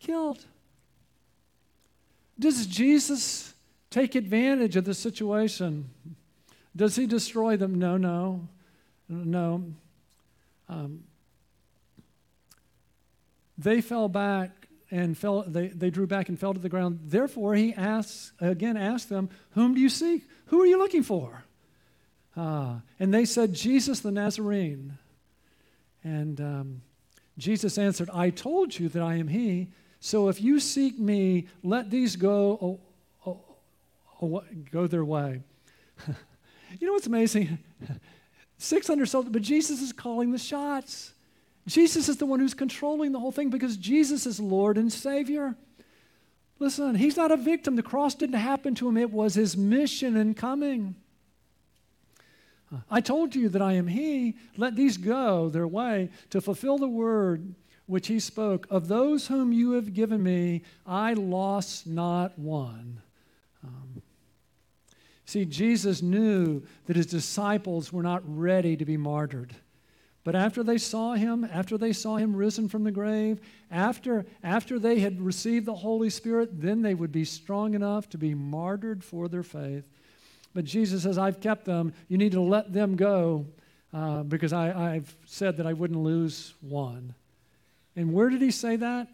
killed. 0.00 0.44
Does 2.38 2.66
Jesus 2.66 3.54
take 3.90 4.14
advantage 4.14 4.76
of 4.76 4.84
the 4.84 4.94
situation? 4.94 5.90
Does 6.76 6.96
he 6.96 7.06
destroy 7.06 7.56
them? 7.56 7.78
No, 7.78 7.96
no, 7.96 8.48
no. 9.08 9.64
Um, 10.68 11.04
they 13.56 13.80
fell 13.80 14.08
back 14.08 14.68
and 14.90 15.16
fell, 15.18 15.42
they, 15.46 15.68
they 15.68 15.90
drew 15.90 16.06
back 16.06 16.28
and 16.28 16.38
fell 16.38 16.54
to 16.54 16.60
the 16.60 16.68
ground. 16.68 17.00
Therefore, 17.04 17.54
he 17.54 17.74
asks, 17.74 18.32
again 18.40 18.76
asked 18.76 19.08
them, 19.08 19.28
Whom 19.50 19.74
do 19.74 19.80
you 19.80 19.88
seek? 19.88 20.22
Who 20.46 20.62
are 20.62 20.66
you 20.66 20.78
looking 20.78 21.02
for? 21.02 21.44
Uh, 22.36 22.76
and 23.00 23.12
they 23.12 23.24
said, 23.24 23.52
Jesus 23.52 24.00
the 24.00 24.12
Nazarene. 24.12 24.96
And 26.04 26.40
um, 26.40 26.82
Jesus 27.36 27.76
answered, 27.76 28.08
I 28.14 28.30
told 28.30 28.78
you 28.78 28.88
that 28.90 29.02
I 29.02 29.16
am 29.16 29.28
he. 29.28 29.68
So 30.00 30.28
if 30.28 30.40
you 30.40 30.60
seek 30.60 30.98
me, 30.98 31.48
let 31.62 31.90
these 31.90 32.16
go, 32.16 32.58
oh, 32.62 32.80
oh, 33.26 33.40
oh, 34.22 34.44
go 34.70 34.86
their 34.86 35.04
way. 35.04 35.42
you 36.78 36.86
know 36.86 36.92
what's 36.92 37.06
amazing? 37.06 37.58
600 38.58 39.06
soldiers, 39.06 39.32
but 39.32 39.42
Jesus 39.42 39.80
is 39.82 39.92
calling 39.92 40.30
the 40.32 40.38
shots. 40.38 41.12
Jesus 41.66 42.08
is 42.08 42.16
the 42.16 42.26
one 42.26 42.40
who's 42.40 42.54
controlling 42.54 43.12
the 43.12 43.20
whole 43.20 43.32
thing 43.32 43.50
because 43.50 43.76
Jesus 43.76 44.26
is 44.26 44.40
Lord 44.40 44.78
and 44.78 44.92
Savior. 44.92 45.54
Listen, 46.58 46.94
he's 46.94 47.16
not 47.16 47.30
a 47.30 47.36
victim. 47.36 47.76
The 47.76 47.82
cross 47.82 48.14
didn't 48.14 48.36
happen 48.36 48.74
to 48.76 48.88
him, 48.88 48.96
it 48.96 49.10
was 49.10 49.34
his 49.34 49.56
mission 49.56 50.16
and 50.16 50.36
coming. 50.36 50.96
I 52.90 53.00
told 53.00 53.34
you 53.34 53.48
that 53.50 53.62
I 53.62 53.74
am 53.74 53.86
He. 53.86 54.36
Let 54.56 54.76
these 54.76 54.96
go 54.96 55.48
their 55.48 55.66
way 55.66 56.10
to 56.30 56.40
fulfill 56.40 56.78
the 56.78 56.88
word 56.88 57.54
which 57.88 58.06
he 58.06 58.20
spoke, 58.20 58.66
Of 58.70 58.86
those 58.86 59.26
whom 59.26 59.52
you 59.52 59.72
have 59.72 59.94
given 59.94 60.22
me, 60.22 60.62
I 60.86 61.14
lost 61.14 61.86
not 61.86 62.38
one. 62.38 63.00
Um, 63.64 64.02
see, 65.24 65.44
Jesus 65.44 66.02
knew 66.02 66.62
that 66.86 66.96
his 66.96 67.06
disciples 67.06 67.92
were 67.92 68.02
not 68.02 68.22
ready 68.24 68.76
to 68.76 68.84
be 68.84 68.96
martyred. 68.96 69.56
But 70.22 70.36
after 70.36 70.62
they 70.62 70.76
saw 70.76 71.14
him, 71.14 71.48
after 71.50 71.78
they 71.78 71.94
saw 71.94 72.16
him 72.16 72.36
risen 72.36 72.68
from 72.68 72.84
the 72.84 72.90
grave, 72.90 73.40
after, 73.70 74.26
after 74.42 74.78
they 74.78 74.98
had 75.00 75.22
received 75.22 75.64
the 75.64 75.74
Holy 75.74 76.10
Spirit, 76.10 76.60
then 76.60 76.82
they 76.82 76.92
would 76.92 77.10
be 77.10 77.24
strong 77.24 77.72
enough 77.72 78.10
to 78.10 78.18
be 78.18 78.34
martyred 78.34 79.02
for 79.02 79.28
their 79.28 79.42
faith. 79.42 79.88
But 80.54 80.66
Jesus 80.66 81.04
says, 81.04 81.16
I've 81.16 81.40
kept 81.40 81.64
them. 81.64 81.94
You 82.08 82.18
need 82.18 82.32
to 82.32 82.42
let 82.42 82.74
them 82.74 82.96
go 82.96 83.46
uh, 83.94 84.24
because 84.24 84.52
I, 84.52 84.96
I've 84.96 85.16
said 85.24 85.56
that 85.56 85.66
I 85.66 85.72
wouldn't 85.72 86.00
lose 86.00 86.52
one. 86.60 87.14
And 87.98 88.12
where 88.12 88.30
did 88.30 88.40
he 88.40 88.52
say 88.52 88.76
that? 88.76 89.08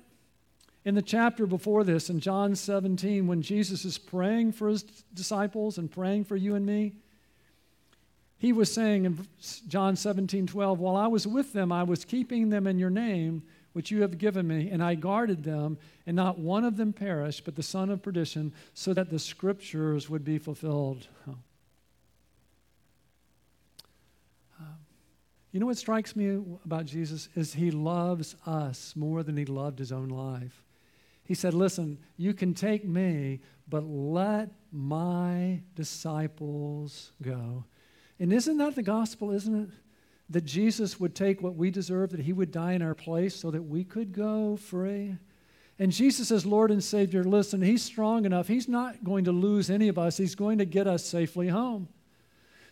In 0.85 0.95
the 0.95 1.01
chapter 1.01 1.47
before 1.47 1.85
this, 1.85 2.11
in 2.11 2.21
John 2.21 2.55
17, 2.55 3.27
when 3.27 3.41
Jesus 3.41 3.87
is 3.87 3.97
praying 3.97 4.53
for 4.53 4.69
his 4.69 4.83
disciples 5.15 5.79
and 5.79 5.91
praying 5.91 6.25
for 6.25 6.37
you 6.37 6.55
and 6.55 6.67
me, 6.67 6.93
he 8.37 8.53
was 8.53 8.71
saying 8.71 9.07
in 9.07 9.27
John 9.69 9.97
17, 9.97 10.47
12, 10.47 10.79
While 10.79 10.97
I 10.97 11.07
was 11.07 11.27
with 11.27 11.55
them, 11.55 11.73
I 11.73 11.83
was 11.83 12.05
keeping 12.05 12.51
them 12.51 12.67
in 12.67 12.79
your 12.79 12.91
name, 12.91 13.43
which 13.73 13.91
you 13.91 14.03
have 14.03 14.19
given 14.19 14.47
me, 14.47 14.69
and 14.69 14.85
I 14.85 14.97
guarded 14.97 15.45
them, 15.45 15.79
and 16.07 16.15
not 16.15 16.39
one 16.39 16.63
of 16.63 16.77
them 16.77 16.93
perished, 16.93 17.47
but 17.47 17.57
the 17.57 17.63
son 17.63 17.89
of 17.89 18.03
perdition, 18.03 18.53
so 18.75 18.93
that 18.93 19.09
the 19.09 19.19
scriptures 19.19 20.11
would 20.11 20.27
be 20.27 20.37
fulfilled. 20.37 21.09
You 25.55 25.61
know 25.61 25.67
what 25.67 25.79
strikes 25.79 26.17
me 26.17 26.41
about 26.65 26.85
Jesus 26.85 27.29
is 27.37 27.55
he 27.55 27.71
loves 27.71 28.35
us 28.45 28.97
more 28.97 29.23
than 29.23 29.37
he 29.37 29.45
loved 29.45 29.79
his 29.79 29.93
own 29.93 30.09
life. 30.09 30.65
He 31.23 31.35
said, 31.35 31.55
Listen, 31.55 31.99
you 32.17 32.35
can 32.35 32.55
take 32.55 32.85
me, 32.85 33.39
but 33.69 33.85
let 33.85 34.51
my 34.73 35.61
disciples 35.77 37.13
go. 37.23 37.67
And 38.19 38.33
isn't 38.33 38.59
that 38.59 38.75
the 38.75 38.83
gospel, 38.83 39.31
isn't 39.31 39.55
it? 39.55 39.71
That 40.29 40.45
Jesus 40.45 40.99
would 40.99 41.15
take 41.15 41.41
what 41.41 41.55
we 41.55 41.71
deserve, 41.71 42.11
that 42.11 42.21
he 42.21 42.33
would 42.33 42.51
die 42.51 42.73
in 42.73 42.83
our 42.83 42.97
place 42.97 43.37
so 43.37 43.53
that 43.53 43.63
we 43.63 43.85
could 43.85 44.13
go 44.13 44.57
free. 44.57 45.17
And 45.79 45.93
Jesus 45.93 46.33
as 46.33 46.45
Lord 46.45 46.73
and 46.73 46.83
Savior, 46.83 47.23
listen, 47.23 47.63
he's 47.63 47.85
strong 47.85 48.25
enough. 48.25 48.49
He's 48.49 48.67
not 48.67 49.05
going 49.05 49.27
to 49.27 49.33
lose 49.33 49.71
any 49.71 49.87
of 49.87 49.99
us, 49.99 50.17
he's 50.17 50.35
going 50.35 50.59
to 50.59 50.65
get 50.65 50.89
us 50.89 51.05
safely 51.05 51.47
home. 51.47 51.87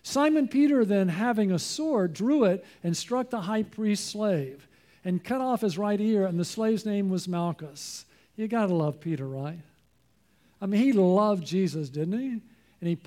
Simon 0.02 0.48
Peter, 0.48 0.84
then, 0.84 1.08
having 1.08 1.52
a 1.52 1.58
sword, 1.58 2.12
drew 2.12 2.44
it 2.44 2.64
and 2.82 2.96
struck 2.96 3.30
the 3.30 3.42
high 3.42 3.62
priest's 3.62 4.10
slave 4.10 4.66
and 5.04 5.22
cut 5.22 5.40
off 5.40 5.60
his 5.60 5.78
right 5.78 6.00
ear, 6.00 6.26
and 6.26 6.38
the 6.38 6.44
slave's 6.44 6.84
name 6.84 7.08
was 7.08 7.28
Malchus. 7.28 8.04
You 8.36 8.48
got 8.48 8.66
to 8.66 8.74
love 8.74 9.00
Peter, 9.00 9.26
right? 9.26 9.60
I 10.60 10.66
mean, 10.66 10.80
he 10.80 10.92
loved 10.92 11.46
Jesus, 11.46 11.88
didn't 11.88 12.18
he? 12.18 12.40
And 12.80 12.88
he, 12.88 12.98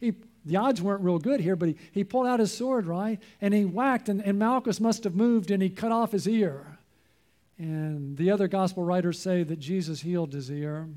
he 0.00 0.14
the 0.44 0.56
odds 0.56 0.80
weren't 0.80 1.02
real 1.02 1.18
good 1.18 1.40
here, 1.40 1.56
but 1.56 1.70
he, 1.70 1.76
he 1.92 2.04
pulled 2.04 2.26
out 2.26 2.40
his 2.40 2.56
sword, 2.56 2.86
right? 2.86 3.18
And 3.40 3.52
he 3.52 3.64
whacked, 3.64 4.08
and, 4.08 4.20
and 4.22 4.38
Malchus 4.38 4.78
must 4.78 5.04
have 5.04 5.14
moved, 5.14 5.50
and 5.50 5.62
he 5.62 5.68
cut 5.68 5.90
off 5.90 6.12
his 6.12 6.28
ear. 6.28 6.78
And 7.58 8.16
the 8.16 8.30
other 8.30 8.46
gospel 8.46 8.84
writers 8.84 9.18
say 9.18 9.42
that 9.42 9.58
Jesus 9.58 10.02
healed 10.02 10.32
his 10.32 10.50
ear 10.50 10.88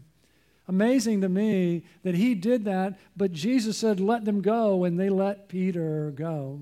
amazing 0.69 1.21
to 1.21 1.29
me 1.29 1.83
that 2.03 2.13
he 2.13 2.35
did 2.35 2.63
that, 2.65 2.99
but 3.17 3.33
Jesus 3.33 3.75
said, 3.75 3.99
let 3.99 4.23
them 4.23 4.41
go, 4.41 4.83
and 4.83 4.99
they 4.99 5.09
let 5.09 5.49
Peter 5.49 6.11
go. 6.15 6.61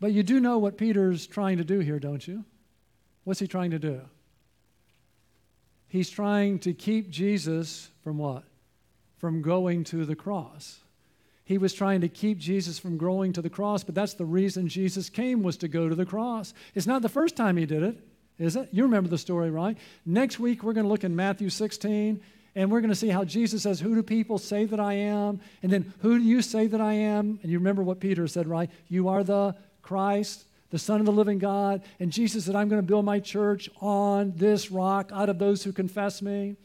But 0.00 0.12
you 0.12 0.22
do 0.22 0.40
know 0.40 0.56
what 0.56 0.78
Peter's 0.78 1.26
trying 1.26 1.58
to 1.58 1.64
do 1.64 1.80
here, 1.80 1.98
don't 1.98 2.26
you? 2.26 2.44
What's 3.24 3.40
he 3.40 3.46
trying 3.46 3.72
to 3.72 3.78
do? 3.78 4.00
He's 5.86 6.08
trying 6.08 6.60
to 6.60 6.72
keep 6.72 7.10
Jesus 7.10 7.90
from 8.02 8.16
what? 8.16 8.44
From 9.18 9.42
going 9.42 9.84
to 9.84 10.06
the 10.06 10.16
cross. 10.16 10.80
He 11.44 11.58
was 11.58 11.74
trying 11.74 12.00
to 12.00 12.08
keep 12.08 12.38
Jesus 12.38 12.78
from 12.78 12.96
going 12.96 13.34
to 13.34 13.42
the 13.42 13.50
cross, 13.50 13.84
but 13.84 13.94
that's 13.94 14.14
the 14.14 14.24
reason 14.24 14.66
Jesus 14.66 15.10
came 15.10 15.42
was 15.42 15.58
to 15.58 15.68
go 15.68 15.90
to 15.90 15.94
the 15.94 16.06
cross. 16.06 16.54
It's 16.74 16.86
not 16.86 17.02
the 17.02 17.08
first 17.10 17.36
time 17.36 17.58
he 17.58 17.66
did 17.66 17.82
it, 17.82 17.98
is 18.40 18.56
it? 18.56 18.68
You 18.72 18.84
remember 18.84 19.08
the 19.08 19.18
story, 19.18 19.50
right? 19.50 19.76
Next 20.06 20.40
week, 20.40 20.62
we're 20.62 20.72
going 20.72 20.84
to 20.84 20.90
look 20.90 21.04
in 21.04 21.14
Matthew 21.14 21.50
16, 21.50 22.20
and 22.54 22.70
we're 22.70 22.80
going 22.80 22.90
to 22.90 22.96
see 22.96 23.08
how 23.08 23.24
Jesus 23.24 23.62
says, 23.62 23.80
Who 23.80 23.94
do 23.94 24.02
people 24.02 24.38
say 24.38 24.64
that 24.64 24.80
I 24.80 24.94
am? 24.94 25.40
And 25.62 25.70
then, 25.70 25.92
Who 26.00 26.18
do 26.18 26.24
you 26.24 26.40
say 26.40 26.66
that 26.66 26.80
I 26.80 26.94
am? 26.94 27.38
And 27.42 27.52
you 27.52 27.58
remember 27.58 27.82
what 27.82 28.00
Peter 28.00 28.26
said, 28.26 28.48
right? 28.48 28.70
You 28.88 29.08
are 29.08 29.22
the 29.22 29.54
Christ, 29.82 30.44
the 30.70 30.78
Son 30.78 31.00
of 31.00 31.06
the 31.06 31.12
living 31.12 31.38
God. 31.38 31.82
And 31.98 32.10
Jesus 32.10 32.46
said, 32.46 32.56
I'm 32.56 32.68
going 32.68 32.80
to 32.80 32.86
build 32.86 33.04
my 33.04 33.20
church 33.20 33.68
on 33.80 34.32
this 34.36 34.70
rock 34.70 35.10
out 35.12 35.28
of 35.28 35.38
those 35.38 35.62
who 35.62 35.72
confess 35.72 36.22
me. 36.22 36.56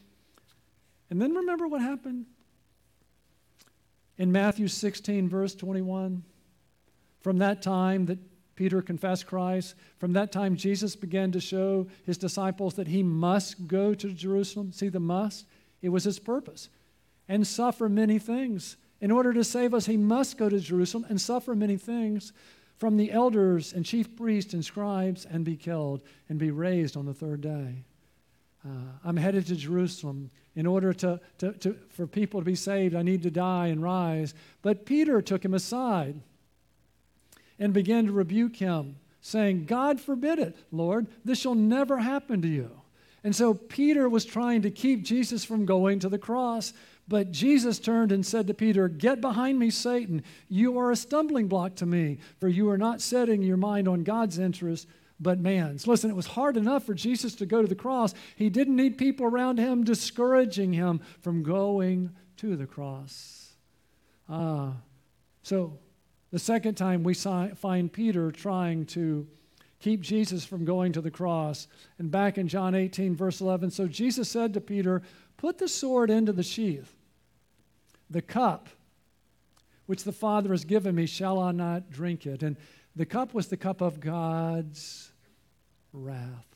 And 1.10 1.20
then 1.20 1.34
remember 1.34 1.68
what 1.68 1.82
happened? 1.82 2.26
In 4.18 4.32
Matthew 4.32 4.68
16, 4.68 5.28
verse 5.28 5.54
21, 5.54 6.24
from 7.20 7.38
that 7.38 7.60
time 7.60 8.06
that 8.06 8.18
Peter 8.56 8.80
confessed 8.80 9.26
Christ, 9.26 9.74
from 9.98 10.14
that 10.14 10.32
time 10.32 10.56
Jesus 10.56 10.96
began 10.96 11.30
to 11.32 11.40
show 11.40 11.86
his 12.04 12.18
disciples 12.18 12.74
that 12.74 12.88
he 12.88 13.02
must 13.02 13.68
go 13.68 13.94
to 13.94 14.12
Jerusalem. 14.12 14.72
See 14.72 14.88
the 14.88 14.98
must? 14.98 15.46
It 15.82 15.90
was 15.90 16.04
his 16.04 16.18
purpose. 16.18 16.70
And 17.28 17.46
suffer 17.46 17.88
many 17.88 18.18
things. 18.18 18.76
In 19.00 19.10
order 19.10 19.34
to 19.34 19.44
save 19.44 19.74
us, 19.74 19.86
he 19.86 19.98
must 19.98 20.38
go 20.38 20.48
to 20.48 20.58
Jerusalem 20.58 21.04
and 21.08 21.20
suffer 21.20 21.54
many 21.54 21.76
things 21.76 22.32
from 22.78 22.96
the 22.96 23.12
elders 23.12 23.72
and 23.72 23.84
chief 23.84 24.16
priests 24.16 24.54
and 24.54 24.64
scribes 24.64 25.26
and 25.26 25.44
be 25.44 25.56
killed 25.56 26.00
and 26.28 26.38
be 26.38 26.50
raised 26.50 26.96
on 26.96 27.04
the 27.04 27.14
third 27.14 27.42
day. 27.42 27.84
Uh, 28.64 28.70
I'm 29.04 29.16
headed 29.16 29.46
to 29.46 29.56
Jerusalem 29.56 30.30
in 30.54 30.66
order 30.66 30.92
to, 30.94 31.20
to, 31.38 31.52
to, 31.52 31.76
for 31.90 32.06
people 32.06 32.40
to 32.40 32.44
be 32.44 32.54
saved. 32.54 32.94
I 32.94 33.02
need 33.02 33.22
to 33.22 33.30
die 33.30 33.66
and 33.66 33.82
rise. 33.82 34.34
But 34.62 34.86
Peter 34.86 35.20
took 35.20 35.44
him 35.44 35.54
aside 35.54 36.20
and 37.58 37.72
began 37.72 38.06
to 38.06 38.12
rebuke 38.12 38.56
him, 38.56 38.96
saying, 39.20 39.66
God 39.66 40.00
forbid 40.00 40.38
it, 40.38 40.56
Lord, 40.70 41.06
this 41.24 41.40
shall 41.40 41.54
never 41.54 41.98
happen 41.98 42.42
to 42.42 42.48
you. 42.48 42.70
And 43.24 43.34
so 43.34 43.54
Peter 43.54 44.08
was 44.08 44.24
trying 44.24 44.62
to 44.62 44.70
keep 44.70 45.02
Jesus 45.02 45.44
from 45.44 45.66
going 45.66 45.98
to 45.98 46.08
the 46.08 46.18
cross. 46.18 46.72
But 47.08 47.32
Jesus 47.32 47.78
turned 47.78 48.12
and 48.12 48.24
said 48.24 48.46
to 48.46 48.54
Peter, 48.54 48.88
Get 48.88 49.20
behind 49.20 49.58
me, 49.58 49.70
Satan. 49.70 50.22
You 50.48 50.78
are 50.78 50.90
a 50.90 50.96
stumbling 50.96 51.48
block 51.48 51.76
to 51.76 51.86
me, 51.86 52.18
for 52.38 52.48
you 52.48 52.70
are 52.70 52.78
not 52.78 53.00
setting 53.00 53.42
your 53.42 53.56
mind 53.56 53.88
on 53.88 54.04
God's 54.04 54.38
interest, 54.38 54.86
but 55.18 55.38
man's. 55.38 55.86
Listen, 55.86 56.10
it 56.10 56.16
was 56.16 56.26
hard 56.26 56.56
enough 56.56 56.84
for 56.84 56.94
Jesus 56.94 57.34
to 57.36 57.46
go 57.46 57.62
to 57.62 57.68
the 57.68 57.74
cross. 57.74 58.14
He 58.36 58.48
didn't 58.48 58.76
need 58.76 58.98
people 58.98 59.26
around 59.26 59.58
him 59.58 59.82
discouraging 59.82 60.72
him 60.72 61.00
from 61.20 61.42
going 61.42 62.10
to 62.38 62.56
the 62.56 62.66
cross. 62.66 63.54
Uh, 64.28 64.72
so 65.42 65.78
the 66.30 66.38
second 66.38 66.74
time 66.74 67.02
we 67.02 67.14
find 67.14 67.92
Peter 67.92 68.30
trying 68.30 68.86
to 68.86 69.26
keep 69.78 70.00
Jesus 70.00 70.44
from 70.44 70.64
going 70.64 70.92
to 70.92 71.00
the 71.00 71.10
cross. 71.10 71.68
And 71.98 72.10
back 72.10 72.38
in 72.38 72.48
John 72.48 72.74
18, 72.74 73.14
verse 73.14 73.40
11, 73.40 73.70
so 73.70 73.86
Jesus 73.86 74.28
said 74.28 74.54
to 74.54 74.60
Peter, 74.60 75.02
Put 75.36 75.58
the 75.58 75.68
sword 75.68 76.10
into 76.10 76.32
the 76.32 76.42
sheath. 76.42 76.94
The 78.10 78.22
cup 78.22 78.68
which 79.86 80.04
the 80.04 80.12
Father 80.12 80.50
has 80.50 80.64
given 80.64 80.94
me, 80.94 81.06
shall 81.06 81.38
I 81.38 81.52
not 81.52 81.90
drink 81.90 82.26
it? 82.26 82.42
And 82.42 82.56
the 82.94 83.06
cup 83.06 83.34
was 83.34 83.48
the 83.48 83.56
cup 83.56 83.80
of 83.80 84.00
God's 84.00 85.12
wrath. 85.92 86.46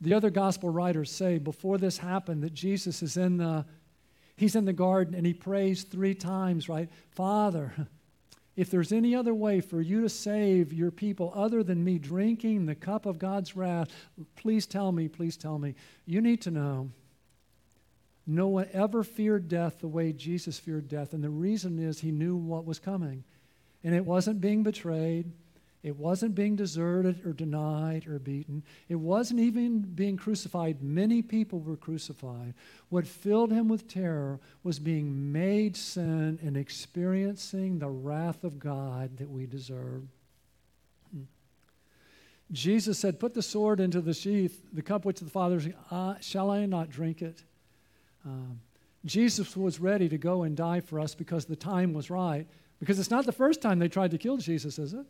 The 0.00 0.14
other 0.14 0.30
gospel 0.30 0.70
writers 0.70 1.10
say 1.10 1.38
before 1.38 1.78
this 1.78 1.98
happened 1.98 2.42
that 2.42 2.54
Jesus 2.54 3.02
is 3.02 3.16
in 3.16 3.36
the 3.36 3.64
he's 4.36 4.56
in 4.56 4.64
the 4.64 4.72
garden 4.72 5.14
and 5.14 5.26
he 5.26 5.34
prays 5.34 5.84
3 5.84 6.14
times, 6.14 6.68
right? 6.68 6.88
Father, 7.10 7.72
if 8.56 8.70
there's 8.70 8.92
any 8.92 9.14
other 9.14 9.34
way 9.34 9.60
for 9.60 9.80
you 9.80 10.02
to 10.02 10.08
save 10.08 10.72
your 10.72 10.90
people 10.90 11.32
other 11.34 11.62
than 11.62 11.82
me 11.82 11.98
drinking 11.98 12.66
the 12.66 12.74
cup 12.74 13.06
of 13.06 13.18
God's 13.18 13.56
wrath, 13.56 13.88
please 14.36 14.66
tell 14.66 14.92
me, 14.92 15.08
please 15.08 15.36
tell 15.36 15.58
me. 15.58 15.74
You 16.06 16.20
need 16.20 16.42
to 16.42 16.50
know 16.50 16.90
no 18.26 18.48
one 18.48 18.68
ever 18.72 19.02
feared 19.02 19.48
death 19.48 19.80
the 19.80 19.88
way 19.88 20.12
Jesus 20.12 20.58
feared 20.58 20.88
death. 20.88 21.12
And 21.12 21.24
the 21.24 21.30
reason 21.30 21.78
is 21.78 22.00
he 22.00 22.12
knew 22.12 22.36
what 22.36 22.64
was 22.64 22.78
coming. 22.78 23.24
And 23.82 23.94
it 23.94 24.04
wasn't 24.04 24.40
being 24.40 24.62
betrayed, 24.62 25.32
it 25.82 25.96
wasn't 25.96 26.36
being 26.36 26.54
deserted 26.54 27.26
or 27.26 27.32
denied 27.32 28.06
or 28.06 28.20
beaten, 28.20 28.62
it 28.88 28.94
wasn't 28.94 29.40
even 29.40 29.80
being 29.80 30.16
crucified. 30.16 30.80
Many 30.80 31.22
people 31.22 31.58
were 31.58 31.76
crucified. 31.76 32.54
What 32.88 33.06
filled 33.06 33.50
him 33.50 33.66
with 33.66 33.88
terror 33.88 34.38
was 34.62 34.78
being 34.78 35.32
made 35.32 35.76
sin 35.76 36.38
and 36.40 36.56
experiencing 36.56 37.78
the 37.78 37.88
wrath 37.88 38.44
of 38.44 38.60
God 38.60 39.16
that 39.18 39.28
we 39.28 39.46
deserve. 39.46 40.04
Hmm. 41.12 41.22
Jesus 42.52 42.98
said, 42.98 43.18
Put 43.18 43.34
the 43.34 43.42
sword 43.42 43.80
into 43.80 44.00
the 44.00 44.14
sheath, 44.14 44.62
the 44.72 44.82
cup 44.82 45.04
which 45.04 45.18
the 45.18 45.30
Father, 45.30 45.60
uh, 45.90 46.14
shall 46.20 46.52
I 46.52 46.64
not 46.66 46.90
drink 46.90 47.22
it? 47.22 47.42
Um, 48.24 48.60
Jesus 49.04 49.56
was 49.56 49.80
ready 49.80 50.08
to 50.08 50.16
go 50.16 50.44
and 50.44 50.56
die 50.56 50.78
for 50.78 51.00
us 51.00 51.16
because 51.16 51.44
the 51.44 51.56
time 51.56 51.92
was 51.92 52.08
right. 52.08 52.46
Because 52.78 53.00
it's 53.00 53.10
not 53.10 53.26
the 53.26 53.32
first 53.32 53.60
time 53.60 53.80
they 53.80 53.88
tried 53.88 54.12
to 54.12 54.18
kill 54.18 54.36
Jesus, 54.36 54.78
is 54.78 54.92
it? 54.92 55.06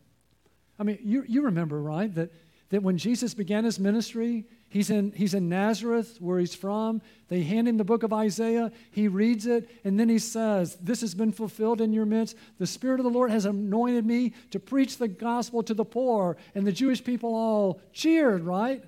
I 0.82 0.84
mean, 0.84 0.98
you, 1.04 1.24
you 1.28 1.42
remember, 1.42 1.80
right, 1.80 2.12
that, 2.16 2.32
that 2.70 2.82
when 2.82 2.98
Jesus 2.98 3.34
began 3.34 3.62
his 3.62 3.78
ministry, 3.78 4.46
he's 4.68 4.90
in, 4.90 5.12
he's 5.12 5.32
in 5.32 5.48
Nazareth, 5.48 6.16
where 6.18 6.40
he's 6.40 6.56
from. 6.56 7.00
They 7.28 7.44
hand 7.44 7.68
him 7.68 7.76
the 7.76 7.84
book 7.84 8.02
of 8.02 8.12
Isaiah. 8.12 8.72
He 8.90 9.06
reads 9.06 9.46
it, 9.46 9.70
and 9.84 10.00
then 10.00 10.08
he 10.08 10.18
says, 10.18 10.76
This 10.82 11.00
has 11.02 11.14
been 11.14 11.30
fulfilled 11.30 11.80
in 11.80 11.92
your 11.92 12.04
midst. 12.04 12.36
The 12.58 12.66
Spirit 12.66 12.98
of 12.98 13.04
the 13.04 13.10
Lord 13.10 13.30
has 13.30 13.44
anointed 13.44 14.04
me 14.04 14.32
to 14.50 14.58
preach 14.58 14.98
the 14.98 15.06
gospel 15.06 15.62
to 15.62 15.72
the 15.72 15.84
poor. 15.84 16.36
And 16.52 16.66
the 16.66 16.72
Jewish 16.72 17.04
people 17.04 17.32
all 17.32 17.80
cheered, 17.92 18.42
right? 18.42 18.82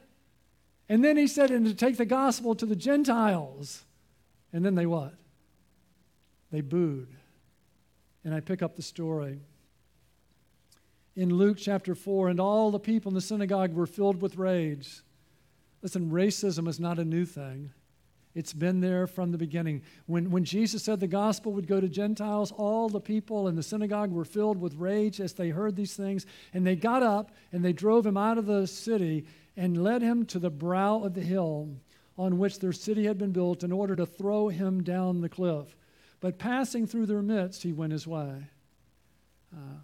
And 0.89 1.05
then 1.05 1.17
he 1.17 1.29
said, 1.29 1.53
And 1.53 1.65
to 1.65 1.75
take 1.75 1.97
the 1.97 2.05
gospel 2.05 2.57
to 2.57 2.67
the 2.67 2.75
Gentiles. 2.75 3.85
And 4.53 4.65
then 4.65 4.75
they 4.75 4.87
what? 4.87 5.15
They 6.51 6.61
booed. 6.61 7.15
And 8.25 8.35
I 8.35 8.41
pick 8.41 8.63
up 8.63 8.75
the 8.75 8.83
story. 8.83 9.39
In 11.17 11.31
Luke 11.31 11.59
chapter 11.61 11.95
4, 11.95 12.29
and 12.29 12.41
all 12.41 12.71
the 12.71 12.81
people 12.81 13.11
in 13.11 13.15
the 13.15 13.21
synagogue 13.21 13.73
were 13.73 13.87
filled 13.87 14.21
with 14.21 14.37
rage. 14.37 15.03
Listen, 15.81 16.11
racism 16.11 16.67
is 16.67 16.81
not 16.81 16.99
a 16.99 17.05
new 17.05 17.25
thing. 17.25 17.71
It's 18.35 18.53
been 18.53 18.81
there 18.81 19.07
from 19.07 19.31
the 19.31 19.39
beginning. 19.39 19.83
When, 20.07 20.31
when 20.31 20.45
Jesus 20.45 20.83
said 20.83 20.99
the 20.99 21.07
gospel 21.07 21.53
would 21.53 21.69
go 21.69 21.81
to 21.81 21.89
Gentiles, 21.89 22.51
all 22.51 22.89
the 22.89 23.01
people 23.01 23.47
in 23.47 23.55
the 23.55 23.63
synagogue 23.63 24.11
were 24.11 24.25
filled 24.25 24.61
with 24.61 24.75
rage 24.75 25.21
as 25.21 25.35
they 25.35 25.51
heard 25.51 25.77
these 25.77 25.95
things. 25.95 26.27
And 26.53 26.67
they 26.67 26.75
got 26.75 27.05
up 27.05 27.31
and 27.53 27.65
they 27.65 27.73
drove 27.73 28.05
him 28.05 28.17
out 28.17 28.39
of 28.39 28.47
the 28.47 28.67
city 28.67 29.25
and 29.57 29.85
led 29.85 30.03
him 30.03 30.27
to 30.27 30.41
the 30.41 30.51
brow 30.51 31.05
of 31.05 31.15
the 31.15 31.21
hill 31.21 31.69
on 32.19 32.39
which 32.39 32.59
their 32.59 32.73
city 32.73 33.05
had 33.05 33.19
been 33.19 33.33
built 33.33 33.63
in 33.63 33.71
order 33.71 33.95
to 33.95 34.07
throw 34.07 34.49
him 34.49 34.83
down 34.83 35.21
the 35.21 35.29
cliff. 35.29 35.77
But 36.19 36.39
passing 36.39 36.87
through 36.87 37.07
their 37.07 37.23
midst, 37.23 37.63
he 37.63 37.73
went 37.73 37.93
his 37.93 38.07
way. 38.07 38.47
Uh, 39.55 39.79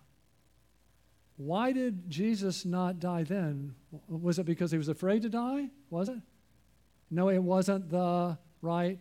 why 1.40 1.72
did 1.72 2.10
Jesus 2.10 2.66
not 2.66 3.00
die 3.00 3.22
then? 3.22 3.74
Was 4.08 4.38
it 4.38 4.44
because 4.44 4.70
he 4.70 4.76
was 4.76 4.88
afraid 4.88 5.22
to 5.22 5.30
die? 5.30 5.70
Was 5.88 6.10
it? 6.10 6.18
No, 7.10 7.30
it 7.30 7.38
wasn't 7.38 7.88
the 7.88 8.36
right 8.60 9.00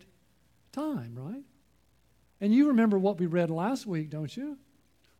time, 0.72 1.12
right? 1.14 1.42
And 2.40 2.54
you 2.54 2.68
remember 2.68 2.98
what 2.98 3.20
we 3.20 3.26
read 3.26 3.50
last 3.50 3.86
week, 3.86 4.08
don't 4.08 4.34
you? 4.34 4.56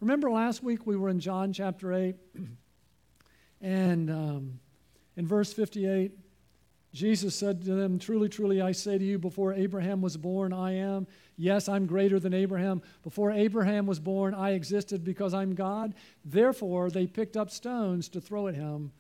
Remember 0.01 0.31
last 0.31 0.63
week 0.63 0.87
we 0.87 0.97
were 0.97 1.11
in 1.11 1.21
John 1.21 1.53
chapter 1.53 1.93
8, 1.93 2.17
and 3.61 4.11
um, 4.11 4.61
in 5.15 5.27
verse 5.27 5.53
58, 5.53 6.13
Jesus 6.95 7.35
said 7.35 7.63
to 7.67 7.75
them, 7.75 7.99
Truly, 7.99 8.31
truly, 8.31 8.63
I 8.63 8.73
say 8.73 8.97
to 8.97 9.05
you, 9.05 9.19
before 9.19 9.53
Abraham 9.53 10.01
was 10.01 10.17
born, 10.17 10.55
I 10.55 10.77
am. 10.77 11.07
Yes, 11.41 11.71
I'm 11.71 11.87
greater 11.87 12.21
than 12.21 12.35
Abraham. 12.35 12.83
Before 13.03 13.31
Abraham 13.31 13.87
was 13.87 13.99
born, 13.99 14.35
I 14.35 14.51
existed 14.51 15.03
because 15.03 15.33
I'm 15.33 15.55
God. 15.55 15.95
Therefore, 16.23 16.91
they 16.91 17.07
picked 17.07 17.35
up 17.35 17.49
stones 17.49 18.11
to 18.11 18.21
throw 18.21 18.47
at 18.47 18.55
him. 18.55 18.93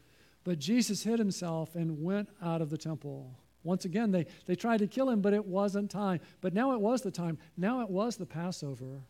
But 0.42 0.58
Jesus 0.58 1.02
hid 1.02 1.18
himself 1.18 1.74
and 1.74 2.02
went 2.02 2.30
out 2.42 2.62
of 2.62 2.70
the 2.70 2.78
temple. 2.78 3.30
Once 3.62 3.84
again, 3.84 4.10
they, 4.10 4.24
they 4.46 4.56
tried 4.56 4.78
to 4.78 4.86
kill 4.86 5.10
him, 5.10 5.20
but 5.20 5.34
it 5.34 5.44
wasn't 5.44 5.90
time. 5.90 6.18
But 6.40 6.54
now 6.54 6.72
it 6.72 6.80
was 6.80 7.02
the 7.02 7.10
time. 7.10 7.36
Now 7.58 7.82
it 7.82 7.90
was 7.90 8.16
the 8.16 8.24
Passover. 8.24 9.02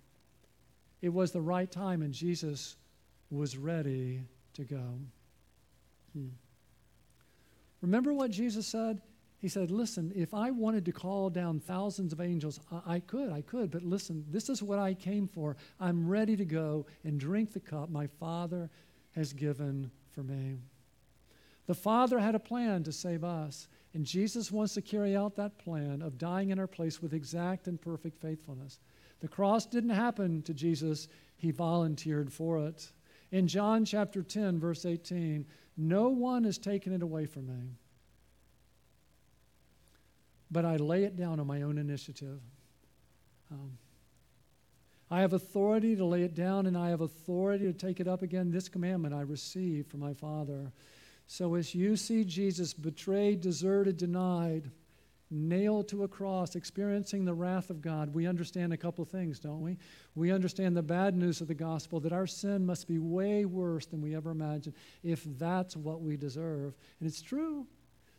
It 1.00 1.10
was 1.10 1.30
the 1.30 1.40
right 1.40 1.70
time, 1.70 2.02
and 2.02 2.12
Jesus 2.12 2.78
was 3.30 3.56
ready 3.56 4.22
to 4.54 4.64
go. 4.64 4.98
Hmm. 6.14 6.30
Remember 7.80 8.12
what 8.12 8.32
Jesus 8.32 8.66
said? 8.66 9.00
He 9.40 9.48
said, 9.48 9.70
Listen, 9.70 10.12
if 10.14 10.34
I 10.34 10.50
wanted 10.50 10.84
to 10.84 10.92
call 10.92 11.30
down 11.30 11.60
thousands 11.60 12.12
of 12.12 12.20
angels, 12.20 12.60
I, 12.70 12.96
I, 12.96 13.00
could, 13.00 13.32
I 13.32 13.40
could, 13.40 13.70
but 13.70 13.82
listen, 13.82 14.24
this 14.30 14.48
is 14.48 14.62
what 14.62 14.78
I 14.78 14.94
came 14.94 15.26
for. 15.26 15.56
I'm 15.80 16.06
ready 16.06 16.36
to 16.36 16.44
go 16.44 16.86
and 17.04 17.18
drink 17.18 17.52
the 17.52 17.60
cup 17.60 17.88
my 17.88 18.06
Father 18.06 18.70
has 19.14 19.32
given 19.32 19.90
for 20.12 20.22
me. 20.22 20.58
The 21.66 21.74
Father 21.74 22.18
had 22.18 22.34
a 22.34 22.40
plan 22.40 22.82
to 22.84 22.92
save 22.92 23.24
us, 23.24 23.68
and 23.94 24.04
Jesus 24.04 24.52
wants 24.52 24.74
to 24.74 24.82
carry 24.82 25.16
out 25.16 25.36
that 25.36 25.56
plan 25.58 26.02
of 26.02 26.18
dying 26.18 26.50
in 26.50 26.58
our 26.58 26.66
place 26.66 27.00
with 27.00 27.14
exact 27.14 27.66
and 27.66 27.80
perfect 27.80 28.20
faithfulness. 28.20 28.78
The 29.20 29.28
cross 29.28 29.66
didn't 29.66 29.90
happen 29.90 30.42
to 30.42 30.54
Jesus, 30.54 31.08
He 31.36 31.50
volunteered 31.50 32.32
for 32.32 32.58
it. 32.58 32.90
In 33.32 33.46
John 33.46 33.84
chapter 33.84 34.22
10, 34.22 34.58
verse 34.58 34.84
18, 34.84 35.46
no 35.76 36.08
one 36.08 36.44
has 36.44 36.58
taken 36.58 36.92
it 36.92 37.02
away 37.02 37.24
from 37.26 37.46
me, 37.46 37.70
but 40.50 40.64
I 40.64 40.76
lay 40.76 41.04
it 41.04 41.16
down 41.16 41.40
on 41.40 41.46
my 41.46 41.62
own 41.62 41.78
initiative. 41.78 42.40
Um, 43.50 43.78
I 45.10 45.20
have 45.20 45.32
authority 45.32 45.96
to 45.96 46.04
lay 46.04 46.22
it 46.22 46.34
down, 46.34 46.66
and 46.66 46.78
I 46.78 46.90
have 46.90 47.00
authority 47.00 47.64
to 47.64 47.72
take 47.72 47.98
it 47.98 48.06
up 48.06 48.22
again. 48.22 48.50
This 48.50 48.68
commandment 48.68 49.12
I 49.12 49.22
received 49.22 49.90
from 49.90 50.00
my 50.00 50.14
Father. 50.14 50.72
So 51.26 51.54
as 51.54 51.74
you 51.74 51.96
see 51.96 52.24
Jesus 52.24 52.72
betrayed, 52.72 53.40
deserted, 53.40 53.96
denied, 53.96 54.70
nailed 55.30 55.88
to 55.88 56.02
a 56.04 56.08
cross, 56.08 56.56
experiencing 56.56 57.24
the 57.24 57.34
wrath 57.34 57.70
of 57.70 57.80
God, 57.80 58.12
we 58.14 58.26
understand 58.26 58.72
a 58.72 58.76
couple 58.76 59.04
things, 59.04 59.38
don't 59.38 59.60
we? 59.60 59.78
We 60.14 60.32
understand 60.32 60.76
the 60.76 60.82
bad 60.82 61.16
news 61.16 61.40
of 61.40 61.48
the 61.48 61.54
gospel 61.54 62.00
that 62.00 62.12
our 62.12 62.26
sin 62.26 62.66
must 62.66 62.88
be 62.88 62.98
way 62.98 63.44
worse 63.44 63.86
than 63.86 64.02
we 64.02 64.14
ever 64.14 64.30
imagined 64.30 64.74
if 65.02 65.24
that's 65.38 65.76
what 65.76 66.02
we 66.02 66.16
deserve. 66.16 66.74
And 66.98 67.08
it's 67.08 67.22
true. 67.22 67.66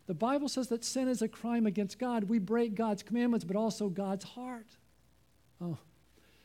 The 0.07 0.13
Bible 0.13 0.49
says 0.49 0.67
that 0.69 0.83
sin 0.83 1.07
is 1.07 1.21
a 1.21 1.27
crime 1.27 1.65
against 1.65 1.99
God. 1.99 2.25
We 2.25 2.39
break 2.39 2.75
God's 2.75 3.03
commandments, 3.03 3.45
but 3.45 3.55
also 3.55 3.87
God's 3.87 4.25
heart. 4.25 4.67
Oh, 5.61 5.77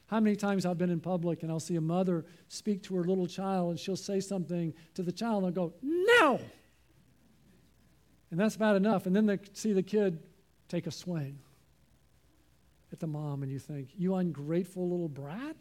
how 0.06 0.20
many 0.20 0.36
times 0.36 0.64
I've 0.64 0.78
been 0.78 0.90
in 0.90 1.00
public 1.00 1.42
and 1.42 1.50
I'll 1.50 1.58
see 1.58 1.76
a 1.76 1.80
mother 1.80 2.24
speak 2.48 2.82
to 2.84 2.94
her 2.96 3.04
little 3.04 3.26
child 3.26 3.70
and 3.70 3.80
she'll 3.80 3.96
say 3.96 4.20
something 4.20 4.72
to 4.94 5.02
the 5.02 5.12
child 5.12 5.44
and 5.44 5.46
I'll 5.46 5.68
go, 5.68 5.74
No! 5.82 6.40
And 8.30 8.38
that's 8.38 8.56
bad 8.56 8.76
enough. 8.76 9.06
And 9.06 9.14
then 9.14 9.26
they 9.26 9.38
see 9.52 9.72
the 9.72 9.82
kid 9.82 10.18
take 10.68 10.86
a 10.86 10.90
swing 10.90 11.38
at 12.92 13.00
the 13.00 13.06
mom 13.06 13.42
and 13.42 13.50
you 13.50 13.58
think, 13.58 13.88
You 13.96 14.14
ungrateful 14.14 14.88
little 14.88 15.08
brat? 15.08 15.56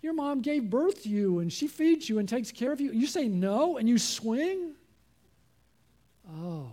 Your 0.00 0.12
mom 0.12 0.42
gave 0.42 0.68
birth 0.68 1.02
to 1.04 1.08
you 1.08 1.38
and 1.38 1.52
she 1.52 1.66
feeds 1.66 2.08
you 2.08 2.18
and 2.18 2.28
takes 2.28 2.52
care 2.52 2.72
of 2.72 2.80
you. 2.80 2.92
You 2.92 3.06
say 3.06 3.26
no 3.26 3.78
and 3.78 3.88
you 3.88 3.98
swing? 3.98 4.74
Oh, 6.28 6.72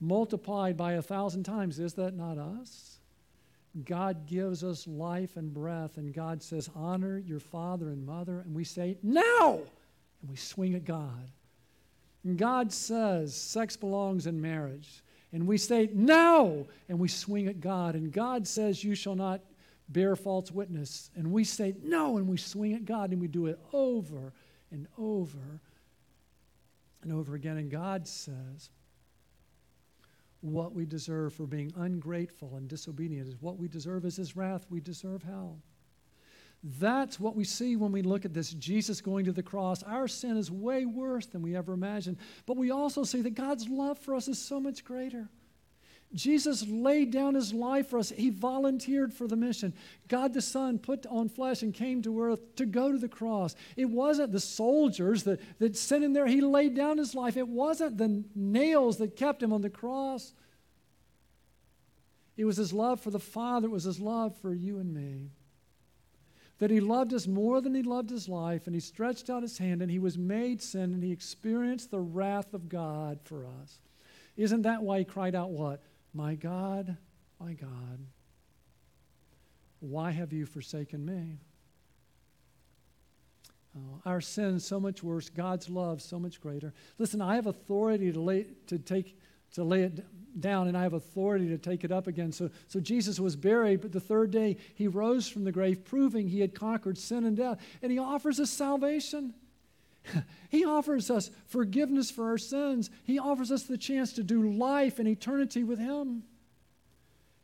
multiplied 0.00 0.76
by 0.76 0.94
a 0.94 1.02
thousand 1.02 1.44
times. 1.44 1.78
Is 1.78 1.94
that 1.94 2.14
not 2.14 2.38
us? 2.38 2.98
God 3.84 4.26
gives 4.26 4.64
us 4.64 4.86
life 4.86 5.36
and 5.36 5.52
breath, 5.52 5.98
and 5.98 6.12
God 6.12 6.42
says, 6.42 6.70
Honor 6.74 7.18
your 7.18 7.40
father 7.40 7.90
and 7.90 8.04
mother. 8.04 8.40
And 8.40 8.54
we 8.54 8.64
say, 8.64 8.98
No! 9.02 9.62
And 10.20 10.30
we 10.30 10.36
swing 10.36 10.74
at 10.74 10.84
God. 10.84 11.30
And 12.24 12.36
God 12.36 12.72
says, 12.72 13.34
Sex 13.34 13.76
belongs 13.76 14.26
in 14.26 14.40
marriage. 14.40 15.02
And 15.32 15.46
we 15.46 15.58
say, 15.58 15.90
No! 15.92 16.66
And 16.88 16.98
we 16.98 17.08
swing 17.08 17.46
at 17.46 17.60
God. 17.60 17.94
And 17.94 18.12
God 18.12 18.46
says, 18.46 18.82
You 18.82 18.94
shall 18.94 19.14
not 19.14 19.42
bear 19.90 20.16
false 20.16 20.50
witness. 20.50 21.10
And 21.14 21.30
we 21.30 21.44
say, 21.44 21.74
No! 21.82 22.16
And 22.16 22.26
we 22.26 22.36
swing 22.36 22.74
at 22.74 22.84
God. 22.84 23.12
And 23.12 23.20
we 23.20 23.28
do 23.28 23.46
it 23.46 23.58
over 23.72 24.32
and 24.72 24.86
over 24.98 25.60
and 27.02 27.12
over 27.12 27.34
again. 27.34 27.56
And 27.56 27.70
God 27.70 28.06
says, 28.06 28.70
what 30.40 30.72
we 30.72 30.84
deserve 30.84 31.34
for 31.34 31.46
being 31.46 31.72
ungrateful 31.76 32.54
and 32.56 32.68
disobedient. 32.68 33.28
Is 33.28 33.36
what 33.40 33.58
we 33.58 33.68
deserve 33.68 34.04
is 34.04 34.16
his 34.16 34.36
wrath. 34.36 34.66
We 34.70 34.80
deserve 34.80 35.22
hell. 35.22 35.58
That's 36.62 37.20
what 37.20 37.36
we 37.36 37.44
see 37.44 37.76
when 37.76 37.92
we 37.92 38.02
look 38.02 38.24
at 38.24 38.34
this 38.34 38.50
Jesus 38.50 39.00
going 39.00 39.24
to 39.26 39.32
the 39.32 39.42
cross. 39.42 39.82
Our 39.82 40.08
sin 40.08 40.36
is 40.36 40.50
way 40.50 40.86
worse 40.86 41.26
than 41.26 41.42
we 41.42 41.56
ever 41.56 41.72
imagined. 41.72 42.18
But 42.46 42.56
we 42.56 42.70
also 42.70 43.04
see 43.04 43.20
that 43.22 43.34
God's 43.34 43.68
love 43.68 43.98
for 43.98 44.14
us 44.14 44.28
is 44.28 44.40
so 44.40 44.58
much 44.58 44.84
greater. 44.84 45.28
Jesus 46.14 46.66
laid 46.66 47.10
down 47.10 47.34
his 47.34 47.52
life 47.52 47.88
for 47.88 47.98
us. 47.98 48.10
He 48.10 48.30
volunteered 48.30 49.12
for 49.12 49.28
the 49.28 49.36
mission. 49.36 49.74
God 50.08 50.32
the 50.32 50.40
Son 50.40 50.78
put 50.78 51.04
on 51.06 51.28
flesh 51.28 51.62
and 51.62 51.74
came 51.74 52.00
to 52.02 52.22
earth 52.22 52.56
to 52.56 52.64
go 52.64 52.90
to 52.90 52.98
the 52.98 53.08
cross. 53.08 53.54
It 53.76 53.90
wasn't 53.90 54.32
the 54.32 54.40
soldiers 54.40 55.24
that, 55.24 55.40
that 55.58 55.76
sent 55.76 56.04
him 56.04 56.14
there. 56.14 56.26
He 56.26 56.40
laid 56.40 56.74
down 56.74 56.96
his 56.96 57.14
life. 57.14 57.36
It 57.36 57.48
wasn't 57.48 57.98
the 57.98 58.24
nails 58.34 58.96
that 58.98 59.16
kept 59.16 59.42
him 59.42 59.52
on 59.52 59.60
the 59.60 59.68
cross. 59.68 60.32
It 62.38 62.46
was 62.46 62.56
his 62.56 62.72
love 62.72 63.00
for 63.00 63.10
the 63.10 63.18
Father, 63.18 63.66
it 63.66 63.72
was 63.72 63.84
his 63.84 64.00
love 64.00 64.34
for 64.40 64.54
you 64.54 64.78
and 64.78 64.94
me. 64.94 65.32
That 66.58 66.70
he 66.70 66.80
loved 66.80 67.12
us 67.12 67.26
more 67.26 67.60
than 67.60 67.74
he 67.74 67.82
loved 67.82 68.10
his 68.10 68.28
life, 68.28 68.66
and 68.66 68.74
he 68.74 68.80
stretched 68.80 69.28
out 69.28 69.42
his 69.42 69.58
hand, 69.58 69.82
and 69.82 69.90
he 69.90 69.98
was 69.98 70.16
made 70.16 70.62
sin, 70.62 70.94
and 70.94 71.02
he 71.02 71.12
experienced 71.12 71.90
the 71.90 72.00
wrath 72.00 72.54
of 72.54 72.68
God 72.68 73.20
for 73.24 73.46
us. 73.46 73.80
Isn't 74.36 74.62
that 74.62 74.82
why 74.82 75.00
he 75.00 75.04
cried 75.04 75.34
out, 75.34 75.50
What? 75.50 75.82
My 76.14 76.34
God, 76.34 76.96
my 77.40 77.52
God, 77.52 78.00
why 79.80 80.10
have 80.10 80.32
you 80.32 80.46
forsaken 80.46 81.04
me? 81.04 81.38
Oh, 83.76 84.00
our 84.04 84.20
sin 84.20 84.58
so 84.58 84.80
much 84.80 85.02
worse, 85.02 85.28
God's 85.28 85.68
love 85.68 86.02
so 86.02 86.18
much 86.18 86.40
greater. 86.40 86.72
Listen, 86.98 87.20
I 87.20 87.36
have 87.36 87.46
authority 87.46 88.10
to 88.12 88.20
lay 88.20 88.46
to 88.66 88.78
take 88.78 89.16
to 89.52 89.64
lay 89.64 89.82
it 89.82 90.04
down, 90.40 90.68
and 90.68 90.76
I 90.76 90.82
have 90.82 90.92
authority 90.92 91.48
to 91.48 91.58
take 91.58 91.84
it 91.84 91.92
up 91.92 92.06
again. 92.06 92.32
So, 92.32 92.50
so 92.66 92.80
Jesus 92.80 93.18
was 93.18 93.36
buried, 93.36 93.80
but 93.80 93.92
the 93.92 94.00
third 94.00 94.30
day 94.30 94.56
he 94.74 94.88
rose 94.88 95.28
from 95.28 95.44
the 95.44 95.52
grave, 95.52 95.84
proving 95.84 96.28
he 96.28 96.40
had 96.40 96.54
conquered 96.54 96.98
sin 96.98 97.24
and 97.24 97.36
death. 97.36 97.58
And 97.82 97.90
he 97.90 97.98
offers 97.98 98.38
us 98.38 98.50
salvation. 98.50 99.34
he 100.48 100.64
offers 100.64 101.10
us 101.10 101.30
forgiveness 101.46 102.10
for 102.10 102.28
our 102.28 102.38
sins. 102.38 102.90
He 103.04 103.18
offers 103.18 103.50
us 103.50 103.64
the 103.64 103.78
chance 103.78 104.12
to 104.14 104.22
do 104.22 104.50
life 104.50 104.98
and 104.98 105.08
eternity 105.08 105.64
with 105.64 105.78
him. 105.78 106.22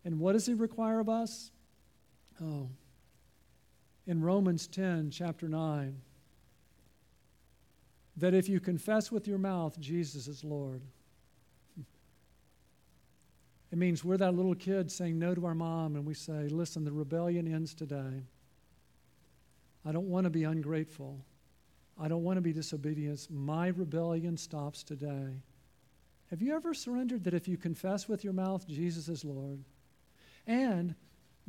And 0.05 0.21
what 0.21 0.33
does 0.33 0.47
he 0.47 0.55
require 0.55 1.01
of 1.01 1.09
us? 1.09 1.51
Oh, 2.43 2.69
in 4.07 4.23
Romans 4.23 4.67
10, 4.67 5.11
chapter 5.11 5.49
9, 5.49 5.97
that 8.17 8.35
if 8.35 8.49
you 8.49 8.61
confess 8.61 9.11
with 9.11 9.27
your 9.27 9.39
mouth 9.39 9.81
Jesus 9.81 10.29
is 10.29 10.45
Lord, 10.45 10.83
it 13.73 13.79
means 13.79 14.05
we're 14.05 14.19
that 14.19 14.35
little 14.35 14.55
kid 14.55 14.93
saying 14.93 15.19
no 15.19 15.35
to 15.35 15.47
our 15.47 15.55
mom, 15.55 15.97
and 15.97 16.05
we 16.05 16.15
say, 16.15 16.49
Listen, 16.49 16.85
the 16.85 16.93
rebellion 16.93 17.53
ends 17.53 17.73
today. 17.73 18.25
I 19.87 19.93
don't 19.93 20.09
want 20.09 20.25
to 20.25 20.31
be 20.31 20.45
ungrateful. 20.45 21.19
I 22.01 22.09
don't 22.09 22.25
want 22.25 22.37
to 22.37 22.41
be 22.41 22.53
disobedient. 22.53 23.29
My 23.31 23.69
rebellion 23.69 24.37
stops 24.37 24.83
today. 24.83 25.43
Have 26.31 26.43
you 26.43 26.55
ever 26.55 26.75
surrendered 26.75 27.25
that 27.25 27.35
if 27.35 27.47
you 27.47 27.57
confess 27.57 28.09
with 28.09 28.25
your 28.25 28.33
mouth 28.33 28.67
Jesus 28.67 29.09
is 29.09 29.25
Lord 29.25 29.63
and 30.47 30.95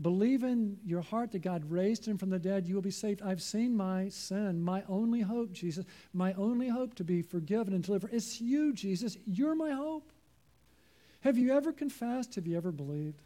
believe 0.02 0.44
in 0.44 0.78
your 0.86 1.02
heart 1.02 1.32
that 1.32 1.42
God 1.42 1.70
raised 1.72 2.06
him 2.06 2.18
from 2.18 2.30
the 2.30 2.38
dead, 2.38 2.68
you 2.68 2.76
will 2.76 2.82
be 2.82 2.92
saved? 2.92 3.22
I've 3.22 3.42
seen 3.42 3.76
my 3.76 4.10
sin, 4.10 4.62
my 4.62 4.84
only 4.88 5.22
hope, 5.22 5.52
Jesus, 5.54 5.86
my 6.14 6.34
only 6.34 6.68
hope 6.68 6.94
to 6.96 7.04
be 7.04 7.22
forgiven 7.22 7.74
and 7.74 7.84
delivered. 7.84 8.14
It's 8.14 8.40
you, 8.40 8.74
Jesus. 8.74 9.18
You're 9.26 9.56
my 9.56 9.72
hope. 9.72 10.12
Have 11.22 11.38
you 11.38 11.54
ever 11.54 11.72
confessed? 11.72 12.36
Have 12.36 12.46
you 12.46 12.56
ever 12.56 12.72
believed? 12.72 13.22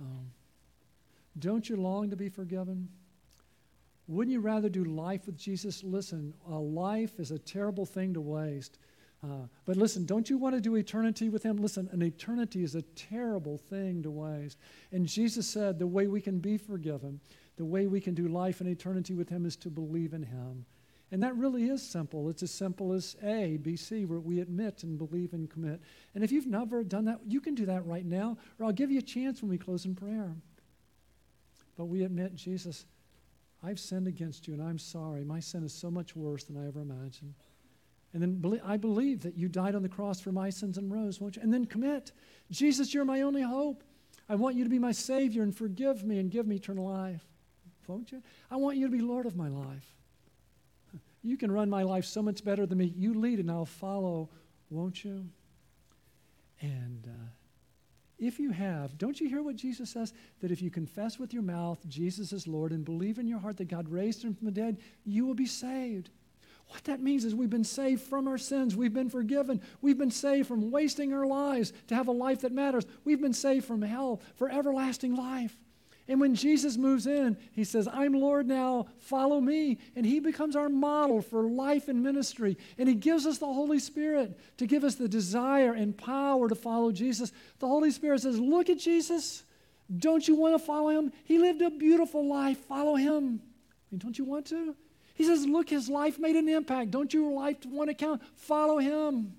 Um, 0.00 0.30
don't 1.38 1.68
you 1.68 1.76
long 1.76 2.10
to 2.10 2.16
be 2.16 2.28
forgiven? 2.28 2.88
Wouldn't 4.10 4.32
you 4.32 4.40
rather 4.40 4.68
do 4.68 4.82
life 4.82 5.26
with 5.26 5.38
Jesus? 5.38 5.84
Listen, 5.84 6.34
a 6.48 6.58
life 6.58 7.20
is 7.20 7.30
a 7.30 7.38
terrible 7.38 7.86
thing 7.86 8.12
to 8.14 8.20
waste. 8.20 8.78
Uh, 9.22 9.46
but 9.66 9.76
listen, 9.76 10.04
don't 10.04 10.28
you 10.28 10.36
want 10.36 10.56
to 10.56 10.60
do 10.60 10.74
eternity 10.74 11.28
with 11.28 11.44
Him? 11.44 11.58
Listen, 11.58 11.88
an 11.92 12.02
eternity 12.02 12.64
is 12.64 12.74
a 12.74 12.82
terrible 12.96 13.56
thing 13.56 14.02
to 14.02 14.10
waste. 14.10 14.58
And 14.90 15.06
Jesus 15.06 15.48
said 15.48 15.78
the 15.78 15.86
way 15.86 16.08
we 16.08 16.20
can 16.20 16.40
be 16.40 16.56
forgiven, 16.56 17.20
the 17.56 17.64
way 17.64 17.86
we 17.86 18.00
can 18.00 18.14
do 18.14 18.26
life 18.26 18.60
and 18.60 18.68
eternity 18.68 19.14
with 19.14 19.28
Him 19.28 19.46
is 19.46 19.54
to 19.58 19.70
believe 19.70 20.12
in 20.12 20.24
Him. 20.24 20.66
And 21.12 21.22
that 21.22 21.36
really 21.36 21.68
is 21.68 21.80
simple. 21.80 22.28
It's 22.30 22.42
as 22.42 22.50
simple 22.50 22.92
as 22.92 23.14
A, 23.22 23.58
B, 23.58 23.76
C, 23.76 24.06
where 24.06 24.18
we 24.18 24.40
admit 24.40 24.82
and 24.82 24.98
believe 24.98 25.34
and 25.34 25.48
commit. 25.48 25.80
And 26.16 26.24
if 26.24 26.32
you've 26.32 26.48
never 26.48 26.82
done 26.82 27.04
that, 27.04 27.20
you 27.28 27.40
can 27.40 27.54
do 27.54 27.66
that 27.66 27.86
right 27.86 28.04
now, 28.04 28.38
or 28.58 28.66
I'll 28.66 28.72
give 28.72 28.90
you 28.90 28.98
a 28.98 29.02
chance 29.02 29.40
when 29.40 29.50
we 29.50 29.58
close 29.58 29.84
in 29.84 29.94
prayer. 29.94 30.34
But 31.76 31.84
we 31.84 32.02
admit, 32.02 32.34
Jesus, 32.34 32.86
I've 33.62 33.78
sinned 33.78 34.08
against 34.08 34.48
you 34.48 34.54
and 34.54 34.62
I'm 34.62 34.78
sorry. 34.78 35.24
My 35.24 35.40
sin 35.40 35.64
is 35.64 35.72
so 35.72 35.90
much 35.90 36.16
worse 36.16 36.44
than 36.44 36.56
I 36.56 36.66
ever 36.66 36.80
imagined. 36.80 37.34
And 38.12 38.22
then 38.22 38.60
I 38.64 38.76
believe 38.76 39.22
that 39.22 39.36
you 39.36 39.48
died 39.48 39.74
on 39.74 39.82
the 39.82 39.88
cross 39.88 40.20
for 40.20 40.32
my 40.32 40.50
sins 40.50 40.78
and 40.78 40.90
rose, 40.90 41.20
won't 41.20 41.36
you? 41.36 41.42
And 41.42 41.52
then 41.52 41.64
commit. 41.64 42.12
Jesus, 42.50 42.92
you're 42.92 43.04
my 43.04 43.20
only 43.20 43.42
hope. 43.42 43.84
I 44.28 44.34
want 44.34 44.56
you 44.56 44.64
to 44.64 44.70
be 44.70 44.78
my 44.78 44.92
Savior 44.92 45.42
and 45.42 45.54
forgive 45.54 46.04
me 46.04 46.18
and 46.18 46.30
give 46.30 46.46
me 46.46 46.56
eternal 46.56 46.88
life. 46.88 47.24
Won't 47.86 48.12
you? 48.12 48.22
I 48.50 48.56
want 48.56 48.76
you 48.76 48.86
to 48.86 48.92
be 48.92 49.00
Lord 49.00 49.26
of 49.26 49.36
my 49.36 49.48
life. 49.48 49.96
You 51.22 51.36
can 51.36 51.52
run 51.52 51.68
my 51.68 51.82
life 51.82 52.06
so 52.06 52.22
much 52.22 52.42
better 52.42 52.64
than 52.64 52.78
me. 52.78 52.94
You 52.96 53.12
lead 53.12 53.40
and 53.40 53.50
I'll 53.50 53.66
follow, 53.66 54.30
won't 54.70 55.04
you? 55.04 55.28
And 56.62 57.06
uh, 57.06 57.28
if 58.20 58.38
you 58.38 58.50
have, 58.50 58.98
don't 58.98 59.20
you 59.20 59.28
hear 59.28 59.42
what 59.42 59.56
Jesus 59.56 59.90
says? 59.90 60.12
That 60.40 60.50
if 60.50 60.60
you 60.60 60.70
confess 60.70 61.18
with 61.18 61.32
your 61.32 61.42
mouth 61.42 61.78
Jesus 61.88 62.32
is 62.32 62.46
Lord 62.46 62.72
and 62.72 62.84
believe 62.84 63.18
in 63.18 63.26
your 63.26 63.38
heart 63.38 63.56
that 63.56 63.68
God 63.68 63.88
raised 63.88 64.22
him 64.22 64.34
from 64.34 64.44
the 64.44 64.52
dead, 64.52 64.78
you 65.04 65.26
will 65.26 65.34
be 65.34 65.46
saved. 65.46 66.10
What 66.68 66.84
that 66.84 67.02
means 67.02 67.24
is 67.24 67.34
we've 67.34 67.50
been 67.50 67.64
saved 67.64 68.02
from 68.02 68.28
our 68.28 68.38
sins. 68.38 68.76
We've 68.76 68.92
been 68.92 69.10
forgiven. 69.10 69.60
We've 69.80 69.98
been 69.98 70.10
saved 70.10 70.46
from 70.46 70.70
wasting 70.70 71.12
our 71.12 71.26
lives 71.26 71.72
to 71.88 71.96
have 71.96 72.06
a 72.06 72.12
life 72.12 72.42
that 72.42 72.52
matters. 72.52 72.86
We've 73.04 73.20
been 73.20 73.32
saved 73.32 73.64
from 73.64 73.82
hell 73.82 74.20
for 74.36 74.48
everlasting 74.48 75.16
life. 75.16 75.56
And 76.10 76.20
when 76.20 76.34
Jesus 76.34 76.76
moves 76.76 77.06
in, 77.06 77.36
he 77.52 77.62
says, 77.62 77.86
I'm 77.86 78.14
Lord 78.14 78.48
now, 78.48 78.88
follow 78.98 79.40
me. 79.40 79.78
And 79.94 80.04
he 80.04 80.18
becomes 80.18 80.56
our 80.56 80.68
model 80.68 81.22
for 81.22 81.44
life 81.44 81.86
and 81.86 82.02
ministry. 82.02 82.58
And 82.78 82.88
he 82.88 82.96
gives 82.96 83.26
us 83.26 83.38
the 83.38 83.46
Holy 83.46 83.78
Spirit 83.78 84.36
to 84.56 84.66
give 84.66 84.82
us 84.82 84.96
the 84.96 85.08
desire 85.08 85.72
and 85.72 85.96
power 85.96 86.48
to 86.48 86.56
follow 86.56 86.90
Jesus. 86.90 87.30
The 87.60 87.68
Holy 87.68 87.92
Spirit 87.92 88.22
says, 88.22 88.40
Look 88.40 88.68
at 88.68 88.80
Jesus. 88.80 89.44
Don't 89.98 90.26
you 90.26 90.34
want 90.34 90.54
to 90.54 90.58
follow 90.58 90.88
him? 90.88 91.12
He 91.26 91.38
lived 91.38 91.62
a 91.62 91.70
beautiful 91.70 92.26
life. 92.26 92.58
Follow 92.58 92.96
him. 92.96 93.40
I 93.40 93.86
mean, 93.92 93.98
don't 94.00 94.18
you 94.18 94.24
want 94.24 94.46
to? 94.46 94.74
He 95.14 95.22
says, 95.22 95.46
Look, 95.46 95.68
his 95.68 95.88
life 95.88 96.18
made 96.18 96.34
an 96.34 96.48
impact. 96.48 96.90
Don't 96.90 97.14
your 97.14 97.30
life 97.30 97.64
want 97.66 97.88
to 97.88 97.94
count? 97.94 98.20
Follow 98.34 98.78
him. 98.78 99.32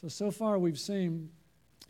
So, 0.00 0.08
so 0.08 0.30
far 0.30 0.58
we've 0.58 0.80
seen, 0.80 1.28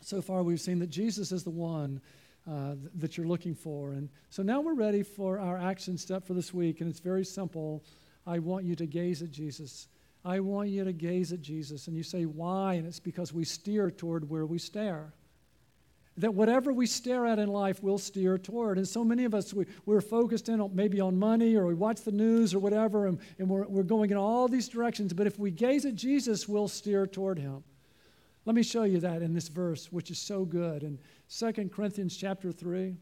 so 0.00 0.20
far 0.20 0.42
we've 0.42 0.60
seen 0.60 0.80
that 0.80 0.90
Jesus 0.90 1.30
is 1.30 1.44
the 1.44 1.50
one 1.50 2.00
uh, 2.48 2.74
th- 2.74 2.90
that 2.96 3.16
you're 3.16 3.26
looking 3.26 3.54
for. 3.54 3.92
And 3.92 4.08
so 4.28 4.42
now 4.42 4.60
we're 4.60 4.74
ready 4.74 5.02
for 5.02 5.38
our 5.38 5.58
action 5.58 5.98
step 5.98 6.26
for 6.26 6.34
this 6.34 6.54
week, 6.54 6.80
and 6.80 6.88
it's 6.88 7.00
very 7.00 7.24
simple. 7.24 7.84
I 8.26 8.38
want 8.38 8.64
you 8.64 8.74
to 8.76 8.86
gaze 8.86 9.22
at 9.22 9.30
Jesus. 9.30 9.88
I 10.24 10.40
want 10.40 10.68
you 10.68 10.84
to 10.84 10.92
gaze 10.92 11.32
at 11.32 11.40
Jesus. 11.40 11.86
And 11.86 11.96
you 11.96 12.02
say, 12.02 12.24
why? 12.24 12.74
And 12.74 12.86
it's 12.86 13.00
because 13.00 13.32
we 13.32 13.44
steer 13.44 13.90
toward 13.90 14.28
where 14.28 14.46
we 14.46 14.58
stare. 14.58 15.12
That 16.16 16.34
whatever 16.34 16.72
we 16.72 16.86
stare 16.86 17.24
at 17.24 17.38
in 17.38 17.48
life, 17.48 17.82
we'll 17.82 17.96
steer 17.96 18.36
toward. 18.36 18.76
And 18.76 18.86
so 18.86 19.04
many 19.04 19.24
of 19.24 19.34
us, 19.34 19.54
we, 19.54 19.64
we're 19.86 20.02
focused 20.02 20.48
in 20.50 20.60
on, 20.60 20.74
maybe 20.74 21.00
on 21.00 21.18
money 21.18 21.56
or 21.56 21.66
we 21.66 21.74
watch 21.74 22.02
the 22.02 22.12
news 22.12 22.52
or 22.52 22.58
whatever, 22.58 23.06
and, 23.06 23.18
and 23.38 23.48
we're, 23.48 23.66
we're 23.66 23.82
going 23.82 24.10
in 24.10 24.18
all 24.18 24.46
these 24.46 24.68
directions. 24.68 25.14
But 25.14 25.26
if 25.26 25.38
we 25.38 25.50
gaze 25.50 25.86
at 25.86 25.94
Jesus, 25.94 26.46
we'll 26.46 26.68
steer 26.68 27.06
toward 27.06 27.38
him. 27.38 27.64
Let 28.46 28.56
me 28.56 28.62
show 28.62 28.84
you 28.84 29.00
that 29.00 29.22
in 29.22 29.34
this 29.34 29.48
verse, 29.48 29.92
which 29.92 30.10
is 30.10 30.18
so 30.18 30.44
good. 30.44 30.82
In 30.82 30.98
2 31.28 31.68
Corinthians 31.68 32.16
chapter 32.16 32.50
3, 32.50 32.96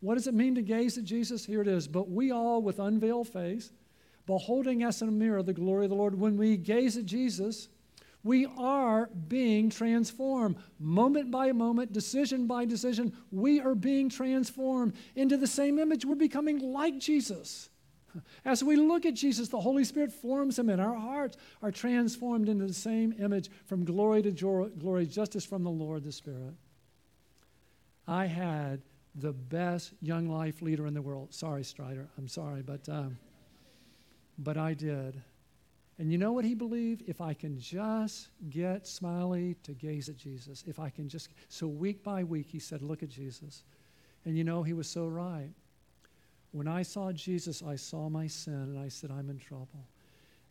what 0.00 0.16
does 0.16 0.26
it 0.26 0.34
mean 0.34 0.54
to 0.56 0.62
gaze 0.62 0.98
at 0.98 1.04
Jesus? 1.04 1.46
Here 1.46 1.62
it 1.62 1.68
is. 1.68 1.88
But 1.88 2.10
we 2.10 2.30
all, 2.30 2.60
with 2.60 2.78
unveiled 2.78 3.28
face, 3.28 3.72
beholding 4.26 4.82
as 4.82 5.00
in 5.00 5.08
a 5.08 5.12
mirror 5.12 5.42
the 5.42 5.52
glory 5.52 5.84
of 5.84 5.90
the 5.90 5.96
Lord, 5.96 6.18
when 6.18 6.36
we 6.36 6.56
gaze 6.56 6.96
at 6.96 7.06
Jesus, 7.06 7.68
we 8.24 8.46
are 8.58 9.10
being 9.28 9.70
transformed. 9.70 10.56
Moment 10.80 11.30
by 11.30 11.52
moment, 11.52 11.92
decision 11.92 12.46
by 12.46 12.64
decision, 12.64 13.12
we 13.30 13.60
are 13.60 13.74
being 13.74 14.08
transformed 14.08 14.94
into 15.14 15.36
the 15.36 15.46
same 15.46 15.78
image. 15.78 16.04
We're 16.04 16.16
becoming 16.16 16.58
like 16.58 16.98
Jesus. 16.98 17.68
As 18.44 18.62
we 18.62 18.76
look 18.76 19.06
at 19.06 19.14
Jesus, 19.14 19.48
the 19.48 19.60
Holy 19.60 19.84
Spirit 19.84 20.12
forms 20.12 20.58
him, 20.58 20.68
and 20.68 20.80
our 20.80 20.94
hearts 20.94 21.36
are 21.62 21.70
transformed 21.70 22.48
into 22.48 22.66
the 22.66 22.74
same 22.74 23.14
image 23.18 23.50
from 23.66 23.84
glory 23.84 24.22
to 24.22 24.30
glory, 24.30 25.06
just 25.06 25.36
as 25.36 25.44
from 25.44 25.64
the 25.64 25.70
Lord 25.70 26.04
the 26.04 26.12
Spirit. 26.12 26.54
I 28.06 28.26
had 28.26 28.82
the 29.14 29.32
best 29.32 29.92
young 30.00 30.28
life 30.28 30.60
leader 30.60 30.86
in 30.86 30.94
the 30.94 31.02
world. 31.02 31.32
Sorry, 31.32 31.64
Strider. 31.64 32.08
I'm 32.18 32.28
sorry, 32.28 32.62
but, 32.62 32.88
um, 32.88 33.18
but 34.38 34.56
I 34.56 34.74
did. 34.74 35.22
And 35.98 36.10
you 36.10 36.18
know 36.18 36.32
what 36.32 36.44
he 36.44 36.54
believed? 36.54 37.04
If 37.06 37.20
I 37.20 37.34
can 37.34 37.58
just 37.58 38.28
get 38.50 38.86
Smiley 38.86 39.54
to 39.62 39.72
gaze 39.72 40.08
at 40.08 40.16
Jesus, 40.16 40.64
if 40.66 40.80
I 40.80 40.90
can 40.90 41.08
just. 41.08 41.28
So 41.48 41.68
week 41.68 42.02
by 42.02 42.24
week, 42.24 42.48
he 42.48 42.58
said, 42.58 42.82
Look 42.82 43.04
at 43.04 43.08
Jesus. 43.08 43.62
And 44.24 44.36
you 44.36 44.42
know, 44.42 44.62
he 44.62 44.72
was 44.72 44.88
so 44.88 45.06
right. 45.06 45.50
When 46.54 46.68
I 46.68 46.82
saw 46.82 47.10
Jesus, 47.10 47.64
I 47.66 47.74
saw 47.74 48.08
my 48.08 48.28
sin 48.28 48.54
and 48.54 48.78
I 48.78 48.86
said, 48.86 49.10
I'm 49.10 49.28
in 49.28 49.38
trouble. 49.38 49.88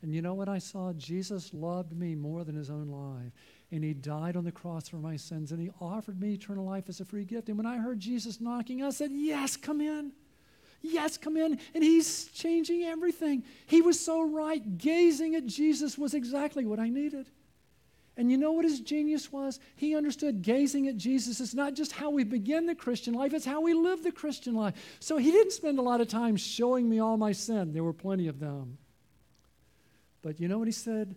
And 0.01 0.13
you 0.13 0.21
know 0.21 0.33
what 0.33 0.49
I 0.49 0.57
saw? 0.57 0.91
Jesus 0.91 1.53
loved 1.53 1.97
me 1.97 2.13
more 2.13 2.43
than 2.43 2.55
his 2.55 2.69
own 2.69 2.89
life. 2.89 3.31
And 3.71 3.85
he 3.85 3.93
died 3.93 4.35
on 4.35 4.43
the 4.43 4.51
cross 4.51 4.89
for 4.89 4.97
my 4.97 5.15
sins 5.15 5.53
and 5.53 5.61
he 5.61 5.71
offered 5.79 6.19
me 6.19 6.33
eternal 6.33 6.65
life 6.65 6.89
as 6.89 6.99
a 6.99 7.05
free 7.05 7.23
gift. 7.23 7.47
And 7.47 7.55
when 7.57 7.65
I 7.65 7.77
heard 7.77 8.01
Jesus 8.01 8.41
knocking, 8.41 8.83
I 8.83 8.89
said, 8.89 9.11
Yes, 9.13 9.55
come 9.55 9.79
in. 9.79 10.11
Yes, 10.81 11.15
come 11.15 11.37
in. 11.37 11.57
And 11.73 11.81
he's 11.81 12.25
changing 12.33 12.83
everything. 12.83 13.45
He 13.65 13.81
was 13.81 13.97
so 13.97 14.21
right. 14.21 14.77
Gazing 14.77 15.35
at 15.35 15.45
Jesus 15.45 15.97
was 15.97 16.13
exactly 16.13 16.65
what 16.65 16.79
I 16.79 16.89
needed. 16.89 17.27
And 18.15 18.29
you 18.29 18.37
know 18.37 18.51
what 18.51 18.65
his 18.65 18.79
genius 18.79 19.31
was? 19.31 19.59
He 19.75 19.95
understood 19.95 20.43
gazing 20.43 20.87
at 20.87 20.97
Jesus 20.97 21.39
is 21.39 21.55
not 21.55 21.73
just 21.73 21.91
how 21.91 22.11
we 22.11 22.23
begin 22.23 22.67
the 22.67 22.75
Christian 22.75 23.13
life, 23.13 23.33
it's 23.33 23.45
how 23.45 23.61
we 23.61 23.73
live 23.73 24.03
the 24.03 24.11
Christian 24.11 24.53
life. 24.53 24.75
So 24.99 25.17
he 25.17 25.31
didn't 25.31 25.53
spend 25.53 25.79
a 25.79 25.81
lot 25.81 25.99
of 25.99 26.07
time 26.07 26.37
showing 26.37 26.87
me 26.87 26.99
all 26.99 27.17
my 27.17 27.31
sin. 27.31 27.73
There 27.73 27.83
were 27.83 27.93
plenty 27.93 28.27
of 28.27 28.39
them. 28.39 28.77
But 30.21 30.39
you 30.39 30.47
know 30.47 30.59
what 30.59 30.67
he 30.67 30.73
said? 30.73 31.15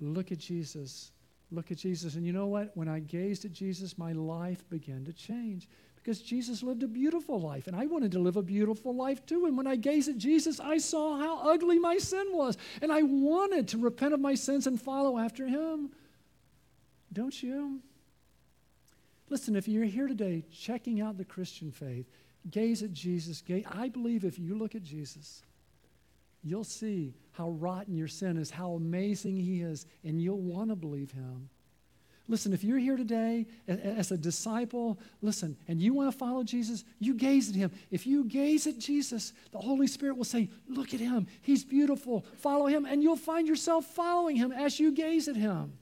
Look 0.00 0.32
at 0.32 0.38
Jesus. 0.38 1.12
Look 1.50 1.70
at 1.70 1.78
Jesus. 1.78 2.14
And 2.14 2.26
you 2.26 2.32
know 2.32 2.46
what? 2.46 2.72
When 2.74 2.88
I 2.88 3.00
gazed 3.00 3.44
at 3.46 3.52
Jesus, 3.52 3.96
my 3.96 4.12
life 4.12 4.68
began 4.68 5.04
to 5.06 5.12
change 5.12 5.68
because 6.06 6.22
Jesus 6.22 6.62
lived 6.62 6.84
a 6.84 6.86
beautiful 6.86 7.40
life, 7.40 7.66
and 7.66 7.74
I 7.74 7.86
wanted 7.86 8.12
to 8.12 8.20
live 8.20 8.36
a 8.36 8.42
beautiful 8.42 8.94
life 8.94 9.26
too. 9.26 9.46
And 9.46 9.56
when 9.56 9.66
I 9.66 9.74
gazed 9.74 10.08
at 10.08 10.18
Jesus, 10.18 10.60
I 10.60 10.78
saw 10.78 11.18
how 11.18 11.50
ugly 11.50 11.80
my 11.80 11.98
sin 11.98 12.28
was, 12.30 12.56
and 12.80 12.92
I 12.92 13.02
wanted 13.02 13.66
to 13.68 13.78
repent 13.78 14.14
of 14.14 14.20
my 14.20 14.36
sins 14.36 14.68
and 14.68 14.80
follow 14.80 15.18
after 15.18 15.48
Him. 15.48 15.90
Don't 17.12 17.42
you? 17.42 17.80
Listen, 19.30 19.56
if 19.56 19.66
you're 19.66 19.82
here 19.82 20.06
today 20.06 20.44
checking 20.52 21.00
out 21.00 21.18
the 21.18 21.24
Christian 21.24 21.72
faith, 21.72 22.06
gaze 22.52 22.84
at 22.84 22.92
Jesus. 22.92 23.40
Gaze, 23.40 23.64
I 23.68 23.88
believe 23.88 24.24
if 24.24 24.38
you 24.38 24.56
look 24.56 24.76
at 24.76 24.84
Jesus, 24.84 25.42
you'll 26.44 26.62
see 26.62 27.14
how 27.32 27.50
rotten 27.50 27.96
your 27.96 28.06
sin 28.06 28.36
is, 28.36 28.48
how 28.48 28.74
amazing 28.74 29.40
He 29.40 29.60
is, 29.62 29.86
and 30.04 30.22
you'll 30.22 30.38
want 30.38 30.70
to 30.70 30.76
believe 30.76 31.10
Him. 31.10 31.48
Listen, 32.28 32.52
if 32.52 32.64
you're 32.64 32.78
here 32.78 32.96
today 32.96 33.46
as 33.68 34.10
a 34.10 34.16
disciple, 34.16 34.98
listen, 35.22 35.56
and 35.68 35.80
you 35.80 35.94
want 35.94 36.10
to 36.10 36.18
follow 36.18 36.42
Jesus, 36.42 36.84
you 36.98 37.14
gaze 37.14 37.48
at 37.48 37.54
him. 37.54 37.70
If 37.90 38.04
you 38.06 38.24
gaze 38.24 38.66
at 38.66 38.78
Jesus, 38.78 39.32
the 39.52 39.58
Holy 39.58 39.86
Spirit 39.86 40.16
will 40.16 40.24
say, 40.24 40.48
Look 40.68 40.92
at 40.92 40.98
him. 40.98 41.28
He's 41.42 41.64
beautiful. 41.64 42.24
Follow 42.38 42.66
him. 42.66 42.84
And 42.84 43.02
you'll 43.02 43.16
find 43.16 43.46
yourself 43.46 43.84
following 43.84 44.34
him 44.34 44.50
as 44.50 44.80
you 44.80 44.90
gaze 44.90 45.28
at 45.28 45.36
him. 45.36 45.74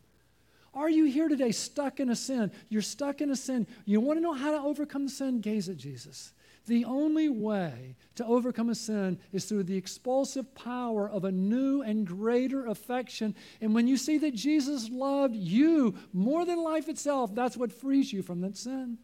Are 0.75 0.91
you 0.91 1.05
here 1.05 1.29
today 1.29 1.53
stuck 1.53 2.01
in 2.01 2.11
a 2.11 2.17
sin? 2.17 2.51
You're 2.69 2.83
stuck 2.83 3.21
in 3.21 3.31
a 3.31 3.37
sin. 3.37 3.67
You 3.87 4.01
want 4.01 4.19
to 4.19 4.23
know 4.23 4.33
how 4.33 4.51
to 4.51 4.59
overcome 4.59 5.05
the 5.05 5.13
sin? 5.13 5.41
Gaze 5.41 5.69
at 5.69 5.77
Jesus. 5.77 6.33
The 6.67 6.85
only 6.87 7.29
way 7.29 7.97
to 8.15 8.25
overcome 8.25 8.71
a 8.71 8.75
sin 8.75 9.19
is 9.33 9.45
through 9.45 9.65
the 9.65 9.77
expulsive 9.77 10.55
power 10.55 11.09
of 11.09 11.25
a 11.25 11.33
new 11.33 11.83
and 11.83 12.07
greater 12.07 12.67
affection. 12.67 13.35
And 13.61 13.75
when 13.75 13.87
you 13.87 13.97
see 13.97 14.19
that 14.19 14.35
Jesus 14.35 14.89
loved 14.89 15.37
you 15.37 15.95
more 16.13 16.47
than 16.47 16.63
life 16.63 16.89
itself, 16.89 17.35
that's 17.35 17.57
what 17.57 17.73
frees 17.73 18.13
you 18.13 18.23
from 18.23 18.41
that 18.41 18.57
sin. 18.57 18.99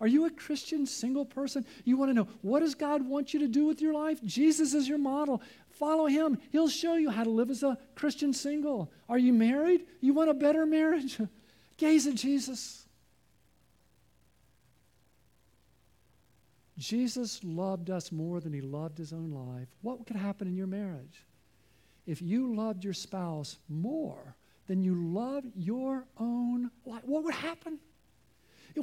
Are 0.00 0.06
you 0.06 0.24
a 0.24 0.30
Christian 0.30 0.86
single 0.86 1.26
person? 1.26 1.64
You 1.84 1.96
want 1.96 2.10
to 2.10 2.14
know 2.14 2.28
what 2.40 2.60
does 2.60 2.74
God 2.74 3.06
want 3.06 3.34
you 3.34 3.40
to 3.40 3.48
do 3.48 3.66
with 3.66 3.82
your 3.82 3.92
life? 3.92 4.22
Jesus 4.24 4.72
is 4.72 4.88
your 4.88 4.98
model. 4.98 5.42
Follow 5.68 6.06
him. 6.06 6.38
He'll 6.50 6.68
show 6.68 6.94
you 6.94 7.10
how 7.10 7.22
to 7.22 7.30
live 7.30 7.50
as 7.50 7.62
a 7.62 7.78
Christian 7.94 8.32
single. 8.32 8.90
Are 9.08 9.18
you 9.18 9.32
married? 9.32 9.86
You 10.00 10.14
want 10.14 10.30
a 10.30 10.34
better 10.34 10.64
marriage? 10.64 11.20
Gaze 11.76 12.06
at 12.06 12.14
Jesus. 12.14 12.79
Jesus 16.80 17.44
loved 17.44 17.90
us 17.90 18.10
more 18.10 18.40
than 18.40 18.54
he 18.54 18.62
loved 18.62 18.96
his 18.96 19.12
own 19.12 19.30
life. 19.30 19.68
What 19.82 20.06
could 20.06 20.16
happen 20.16 20.48
in 20.48 20.56
your 20.56 20.66
marriage? 20.66 21.26
If 22.06 22.22
you 22.22 22.54
loved 22.54 22.82
your 22.82 22.94
spouse 22.94 23.58
more 23.68 24.34
than 24.66 24.82
you 24.82 24.94
loved 24.94 25.52
your 25.54 26.06
own 26.16 26.70
life, 26.86 27.02
what 27.04 27.22
would 27.24 27.34
happen? 27.34 27.78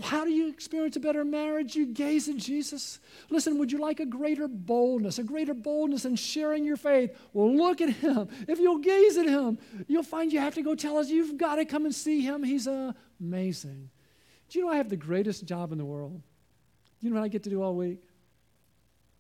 How 0.04 0.26
do 0.26 0.32
you 0.32 0.50
experience 0.50 0.96
a 0.96 1.00
better 1.00 1.26
marriage? 1.26 1.76
You 1.76 1.88
gaze 1.88 2.30
at 2.30 2.38
Jesus. 2.38 3.00
Listen, 3.32 3.58
would 3.58 3.72
you 3.72 3.80
like 3.80 4.00
a 4.00 4.06
greater 4.06 4.48
boldness, 4.48 5.18
a 5.18 5.24
greater 5.24 5.56
boldness 5.56 6.06
in 6.06 6.18
sharing 6.18 6.66
your 6.66 6.78
faith? 6.78 7.18
Well, 7.34 7.56
look 7.56 7.82
at 7.82 7.90
him. 7.90 8.28
If 8.48 8.60
you'll 8.60 8.78
gaze 8.78 9.18
at 9.18 9.26
him, 9.26 9.58
you'll 9.88 10.04
find 10.04 10.32
you 10.32 10.40
have 10.40 10.56
to 10.56 10.62
go 10.62 10.76
tell 10.76 10.98
us 10.98 11.10
you've 11.10 11.38
got 11.38 11.56
to 11.56 11.66
come 11.66 11.86
and 11.86 11.96
see 11.96 12.22
him. 12.22 12.44
He's 12.44 12.68
amazing. 13.20 13.90
Do 14.50 14.60
you 14.60 14.66
know 14.66 14.72
I 14.72 14.78
have 14.78 14.90
the 14.90 14.98
greatest 14.98 15.46
job 15.46 15.72
in 15.72 15.80
the 15.80 15.86
world? 15.86 16.22
You 17.02 17.10
know 17.10 17.16
what 17.16 17.26
I 17.26 17.28
get 17.28 17.44
to 17.44 17.50
do 17.50 17.62
all 17.62 17.76
week? 17.76 18.02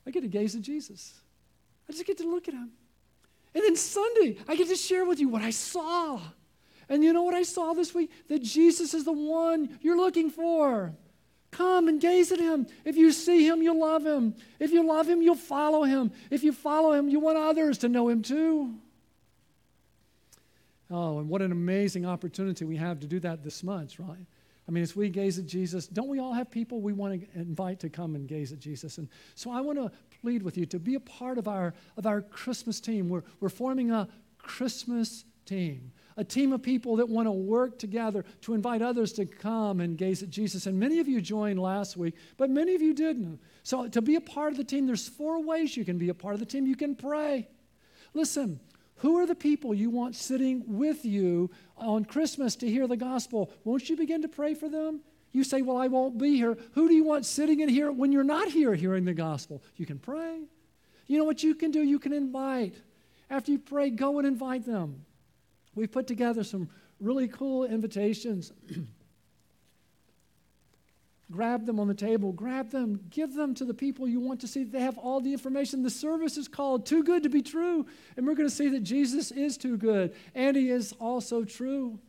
I 0.05 0.11
get 0.11 0.21
to 0.21 0.28
gaze 0.28 0.55
at 0.55 0.61
Jesus. 0.61 1.13
I 1.88 1.91
just 1.91 2.05
get 2.05 2.17
to 2.17 2.30
look 2.30 2.47
at 2.47 2.53
him. 2.53 2.71
And 3.53 3.63
then 3.63 3.75
Sunday, 3.75 4.38
I 4.47 4.55
get 4.55 4.67
to 4.69 4.75
share 4.75 5.05
with 5.05 5.19
you 5.19 5.30
what 5.30 5.41
I 5.41 5.51
saw. 5.51 6.19
And 6.89 7.03
you 7.03 7.11
know 7.11 7.23
what 7.23 7.34
I 7.34 7.43
saw 7.43 7.73
this 7.73 7.93
week? 7.93 8.11
That 8.30 8.41
Jesus 8.41 8.93
is 8.93 9.03
the 9.03 9.11
one 9.11 9.78
you're 9.82 9.97
looking 9.97 10.30
for. 10.30 10.93
Come 11.51 11.88
and 11.88 11.99
gaze 11.99 12.32
at 12.32 12.39
him. 12.39 12.67
If 12.86 12.97
you 12.97 13.11
see 13.11 13.47
him, 13.47 13.61
you'll 13.61 13.80
love 13.80 14.05
him. 14.05 14.36
If 14.59 14.71
you 14.71 14.86
love 14.86 15.07
him, 15.07 15.21
you'll 15.21 15.36
follow 15.36 15.84
him. 15.84 16.11
If 16.30 16.43
you 16.43 16.51
follow 16.51 16.93
him, 16.93 17.09
you 17.09 17.19
want 17.19 17.38
others 17.38 17.80
to 17.80 17.89
know 17.89 18.09
him 18.09 18.21
too. 18.21 18.75
Oh, 20.89 21.19
and 21.19 21.30
what 21.30 21.41
an 21.41 21.51
amazing 21.51 22.05
opportunity 22.05 22.63
we 22.63 22.78
have 22.78 22.99
to 23.01 23.07
do 23.07 23.19
that 23.21 23.43
this 23.43 23.63
month, 23.63 23.99
right? 23.99 24.25
I 24.68 24.72
mean, 24.72 24.84
as 24.84 24.95
we 24.95 25.09
gaze 25.09 25.39
at 25.39 25.45
Jesus, 25.45 25.88
don't 25.88 26.09
we 26.09 26.20
all 26.20 26.34
have 26.34 26.51
people 26.51 26.82
we 26.82 26.91
want 26.91 27.22
to 27.22 27.39
invite 27.39 27.80
to 27.82 27.89
come 27.89 28.15
and 28.15 28.28
gaze 28.28 28.51
at 28.51 28.59
Jesus? 28.59 28.97
And 28.97 29.07
so 29.34 29.49
I 29.49 29.61
want 29.61 29.78
to 29.78 29.91
plead 30.22 30.43
with 30.43 30.57
you 30.57 30.65
to 30.65 30.80
be 30.80 30.95
a 30.95 30.99
part 30.99 31.38
of 31.38 31.47
our, 31.47 31.74
of 31.95 32.05
our 32.05 32.22
Christmas 32.22 32.82
team. 32.82 33.07
We're, 33.07 33.24
we're 33.39 33.49
forming 33.49 33.91
a 33.91 34.09
Christmas 34.38 35.24
team. 35.45 35.91
a 36.18 36.24
team 36.24 36.51
of 36.51 36.61
people 36.61 36.97
that 36.97 37.07
want 37.07 37.28
to 37.28 37.32
work 37.32 37.80
together 37.80 38.26
to 38.41 38.53
invite 38.53 38.82
others 38.82 39.13
to 39.13 39.26
come 39.26 39.80
and 39.80 39.97
gaze 39.97 40.22
at 40.22 40.30
Jesus. 40.30 40.65
And 40.65 40.78
many 40.78 40.99
of 40.99 41.07
you 41.07 41.22
joined 41.22 41.59
last 41.59 41.95
week, 41.95 42.15
but 42.38 42.49
many 42.49 42.76
of 42.76 42.82
you 42.82 42.93
didn't. 42.93 43.39
So, 43.63 43.88
to 43.88 44.01
be 44.01 44.15
a 44.15 44.22
part 44.22 44.51
of 44.51 44.57
the 44.57 44.63
team, 44.63 44.88
there's 44.88 45.07
four 45.07 45.41
ways 45.41 45.78
you 45.78 45.86
can 45.86 45.97
be 45.97 46.09
a 46.09 46.13
part 46.13 46.34
of 46.34 46.39
the 46.39 46.45
team. 46.45 46.65
You 46.68 46.76
can 46.76 46.95
pray. 46.95 47.47
Listen, 48.13 48.59
who 48.97 49.19
are 49.19 49.25
the 49.25 49.35
people 49.35 49.73
you 49.73 49.89
want 49.89 50.15
sitting 50.15 50.63
with 50.65 51.05
you 51.05 51.51
on 51.77 52.05
Christmas 52.05 52.55
to 52.57 52.69
hear 52.69 52.87
the 52.87 52.97
gospel? 52.97 53.51
Won't 53.63 53.89
you 53.89 53.95
begin 53.95 54.21
to 54.23 54.27
pray 54.27 54.53
for 54.53 54.69
them? 54.69 55.01
You 55.31 55.43
say, 55.43 55.61
Well, 55.61 55.77
I 55.77 55.87
won't 55.87 56.17
be 56.17 56.35
here. 56.35 56.57
Who 56.73 56.87
do 56.87 56.95
you 56.95 57.03
want 57.03 57.25
sitting 57.25 57.59
in 57.59 57.69
here 57.69 57.91
when 57.91 58.11
you're 58.11 58.23
not 58.23 58.47
here 58.47 58.73
hearing 58.73 59.05
the 59.05 59.13
gospel? 59.13 59.61
You 59.75 59.85
can 59.85 59.99
pray. 59.99 60.41
You 61.05 61.17
know 61.17 61.25
what 61.25 61.43
you 61.43 61.53
can 61.53 61.71
do? 61.71 61.83
You 61.83 61.99
can 61.99 62.11
invite. 62.11 62.75
After 63.29 63.51
you 63.51 63.59
pray, 63.59 63.89
go 63.89 64.17
and 64.17 64.27
invite 64.27 64.65
them. 64.65 65.05
We've 65.75 65.91
put 65.91 66.07
together 66.07 66.43
some 66.43 66.69
really 66.99 67.27
cool 67.27 67.65
invitations. 67.65 68.51
grab 71.32 71.65
them 71.65 71.80
on 71.80 71.88
the 71.88 71.93
table, 71.93 72.32
grab 72.32 72.71
them, 72.71 72.99
give 73.09 73.34
them 73.34 73.53
to 73.55 73.65
the 73.65 73.73
people 73.73 74.07
you 74.07 74.19
want 74.19 74.39
to 74.41 74.47
see. 74.47 74.63
They 74.63 74.80
have 74.80 74.97
all 74.97 75.19
the 75.19 75.34
information. 75.34 75.84
The 75.84 75.89
service 75.89 76.38
is 76.38 76.47
called 76.47 76.86
Too 76.86 77.03
Good 77.03 77.23
to 77.23 77.30
Be 77.30 77.41
True. 77.41 77.86
And 78.15 78.25
we're 78.25 78.36
going 78.36 78.49
to 78.49 78.55
see 78.55 78.69
that 78.69 78.84
Jesus 78.84 79.32
is 79.32 79.57
too 79.57 79.78
good 79.78 80.13
and 80.34 80.55
he 80.55 80.69
is 80.69 80.93
also 80.99 81.43
true. 81.43 81.99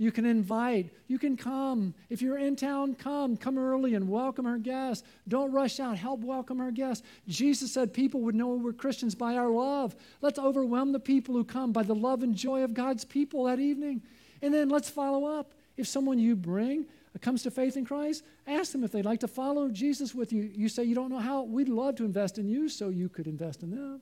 You 0.00 0.12
can 0.12 0.24
invite. 0.24 0.90
You 1.08 1.18
can 1.18 1.36
come. 1.36 1.92
If 2.08 2.22
you're 2.22 2.38
in 2.38 2.54
town, 2.54 2.94
come. 2.94 3.36
Come 3.36 3.58
early 3.58 3.94
and 3.94 4.08
welcome 4.08 4.46
our 4.46 4.58
guests. 4.58 5.06
Don't 5.26 5.50
rush 5.50 5.80
out. 5.80 5.98
Help 5.98 6.20
welcome 6.20 6.60
our 6.60 6.70
guests. 6.70 7.04
Jesus 7.26 7.72
said 7.72 7.92
people 7.92 8.20
would 8.20 8.36
know 8.36 8.50
we're 8.50 8.72
Christians 8.72 9.16
by 9.16 9.34
our 9.34 9.50
love. 9.50 9.96
Let's 10.20 10.38
overwhelm 10.38 10.92
the 10.92 11.00
people 11.00 11.34
who 11.34 11.42
come 11.42 11.72
by 11.72 11.82
the 11.82 11.96
love 11.96 12.22
and 12.22 12.36
joy 12.36 12.62
of 12.62 12.74
God's 12.74 13.04
people 13.04 13.44
that 13.44 13.58
evening. 13.58 14.02
And 14.40 14.54
then 14.54 14.68
let's 14.68 14.88
follow 14.88 15.24
up. 15.24 15.54
If 15.76 15.88
someone 15.88 16.20
you 16.20 16.36
bring 16.36 16.86
comes 17.22 17.42
to 17.42 17.50
faith 17.50 17.76
in 17.76 17.84
Christ, 17.84 18.22
ask 18.46 18.72
them 18.72 18.84
if 18.84 18.92
they'd 18.92 19.04
like 19.04 19.20
to 19.20 19.28
follow 19.28 19.68
Jesus 19.70 20.14
with 20.14 20.32
you. 20.32 20.42
You 20.54 20.68
say 20.68 20.84
you 20.84 20.94
don't 20.94 21.10
know 21.10 21.18
how. 21.18 21.42
We'd 21.42 21.68
love 21.68 21.96
to 21.96 22.04
invest 22.04 22.38
in 22.38 22.48
you 22.48 22.68
so 22.68 22.90
you 22.90 23.08
could 23.08 23.26
invest 23.26 23.62
in 23.62 23.70
them. 23.70 24.00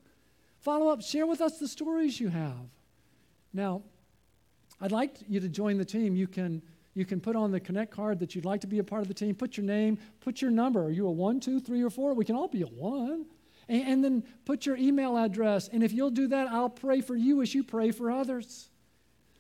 Follow 0.59 0.89
up. 0.89 1.03
Share 1.03 1.27
with 1.27 1.41
us 1.41 1.59
the 1.59 1.69
stories 1.69 2.19
you 2.21 2.29
have. 2.29 2.69
Now, 3.53 3.83
I'd 4.81 4.93
like 4.93 5.17
you 5.29 5.41
to 5.41 5.49
join 5.49 5.79
the 5.79 5.85
team. 5.85 6.17
You 6.17 6.27
can, 6.27 6.63
you 6.95 7.05
can 7.05 7.21
put 7.21 7.37
on 7.37 7.53
the 7.53 7.61
Connect 7.61 7.91
card 7.91 8.19
that 8.19 8.35
you'd 8.35 8.45
like 8.45 8.61
to 8.63 8.67
be 8.67 8.81
a 8.81 8.85
part 8.85 9.03
of 9.03 9.09
the 9.09 9.15
team. 9.15 9.35
Put 9.35 9.57
your 9.57 9.65
name, 9.65 9.99
put 10.21 10.43
your 10.43 10.51
number. 10.51 10.83
Are 10.85 10.91
you 10.91 11.07
a 11.07 11.11
one, 11.11 11.41
two, 11.41 11.61
three, 11.61 11.83
or 11.83 11.91
four? 11.91 12.15
We 12.15 12.25
can 12.25 12.37
all 12.37 12.49
be 12.49 12.63
a 12.63 12.67
one. 12.67 13.27
And, 13.69 13.83
and 13.83 14.05
then 14.05 14.25
put 14.45 14.67
your 14.67 14.77
email 14.77 15.17
address. 15.17 15.69
And 15.69 15.83
if 15.83 15.93
you'll 15.93 16.11
do 16.11 16.29
that, 16.29 16.49
I'll 16.49 16.69
pray 16.69 17.01
for 17.01 17.17
you 17.17 17.41
as 17.43 17.55
you 17.55 17.63
pray 17.63 17.93
for 17.93 18.11
others. 18.11 18.69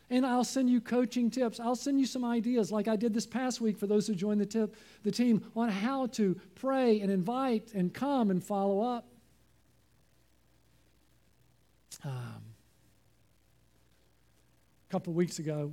And 0.08 0.24
I'll 0.24 0.44
send 0.44 0.70
you 0.70 0.80
coaching 0.80 1.30
tips. 1.30 1.58
I'll 1.58 1.74
send 1.74 1.98
you 1.98 2.06
some 2.06 2.24
ideas, 2.24 2.70
like 2.70 2.86
I 2.86 2.94
did 2.94 3.12
this 3.12 3.26
past 3.26 3.60
week 3.60 3.76
for 3.76 3.88
those 3.88 4.06
who 4.06 4.14
joined 4.14 4.40
the, 4.40 4.46
tip, 4.46 4.76
the 5.02 5.10
team, 5.10 5.44
on 5.56 5.68
how 5.68 6.06
to 6.08 6.36
pray 6.54 7.00
and 7.00 7.10
invite 7.10 7.72
and 7.74 7.92
come 7.92 8.30
and 8.30 8.42
follow 8.42 8.82
up. 8.82 9.08
Um, 12.04 12.42
a 14.88 14.92
couple 14.92 15.12
of 15.12 15.16
weeks 15.16 15.40
ago, 15.40 15.72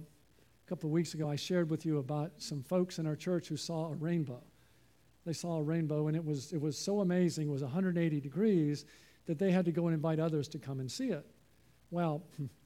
a 0.65 0.69
couple 0.69 0.89
of 0.89 0.93
weeks 0.93 1.13
ago, 1.13 1.29
I 1.29 1.35
shared 1.35 1.69
with 1.69 1.85
you 1.85 1.99
about 1.99 2.31
some 2.37 2.63
folks 2.63 2.97
in 2.97 3.05
our 3.05 3.15
church 3.15 3.49
who 3.49 3.57
saw 3.57 3.91
a 3.91 3.95
rainbow. 3.95 4.41
They 5.25 5.33
saw 5.33 5.57
a 5.57 5.63
rainbow, 5.63 6.07
and 6.07 6.17
it 6.17 6.25
was, 6.25 6.51
it 6.53 6.59
was 6.59 6.77
so 6.77 7.01
amazing, 7.01 7.49
it 7.49 7.51
was 7.51 7.61
180 7.61 8.19
degrees, 8.19 8.85
that 9.25 9.37
they 9.37 9.51
had 9.51 9.65
to 9.65 9.71
go 9.71 9.85
and 9.87 9.93
invite 9.93 10.19
others 10.19 10.47
to 10.49 10.59
come 10.59 10.79
and 10.79 10.91
see 10.91 11.09
it. 11.09 11.25
Well, 11.91 12.23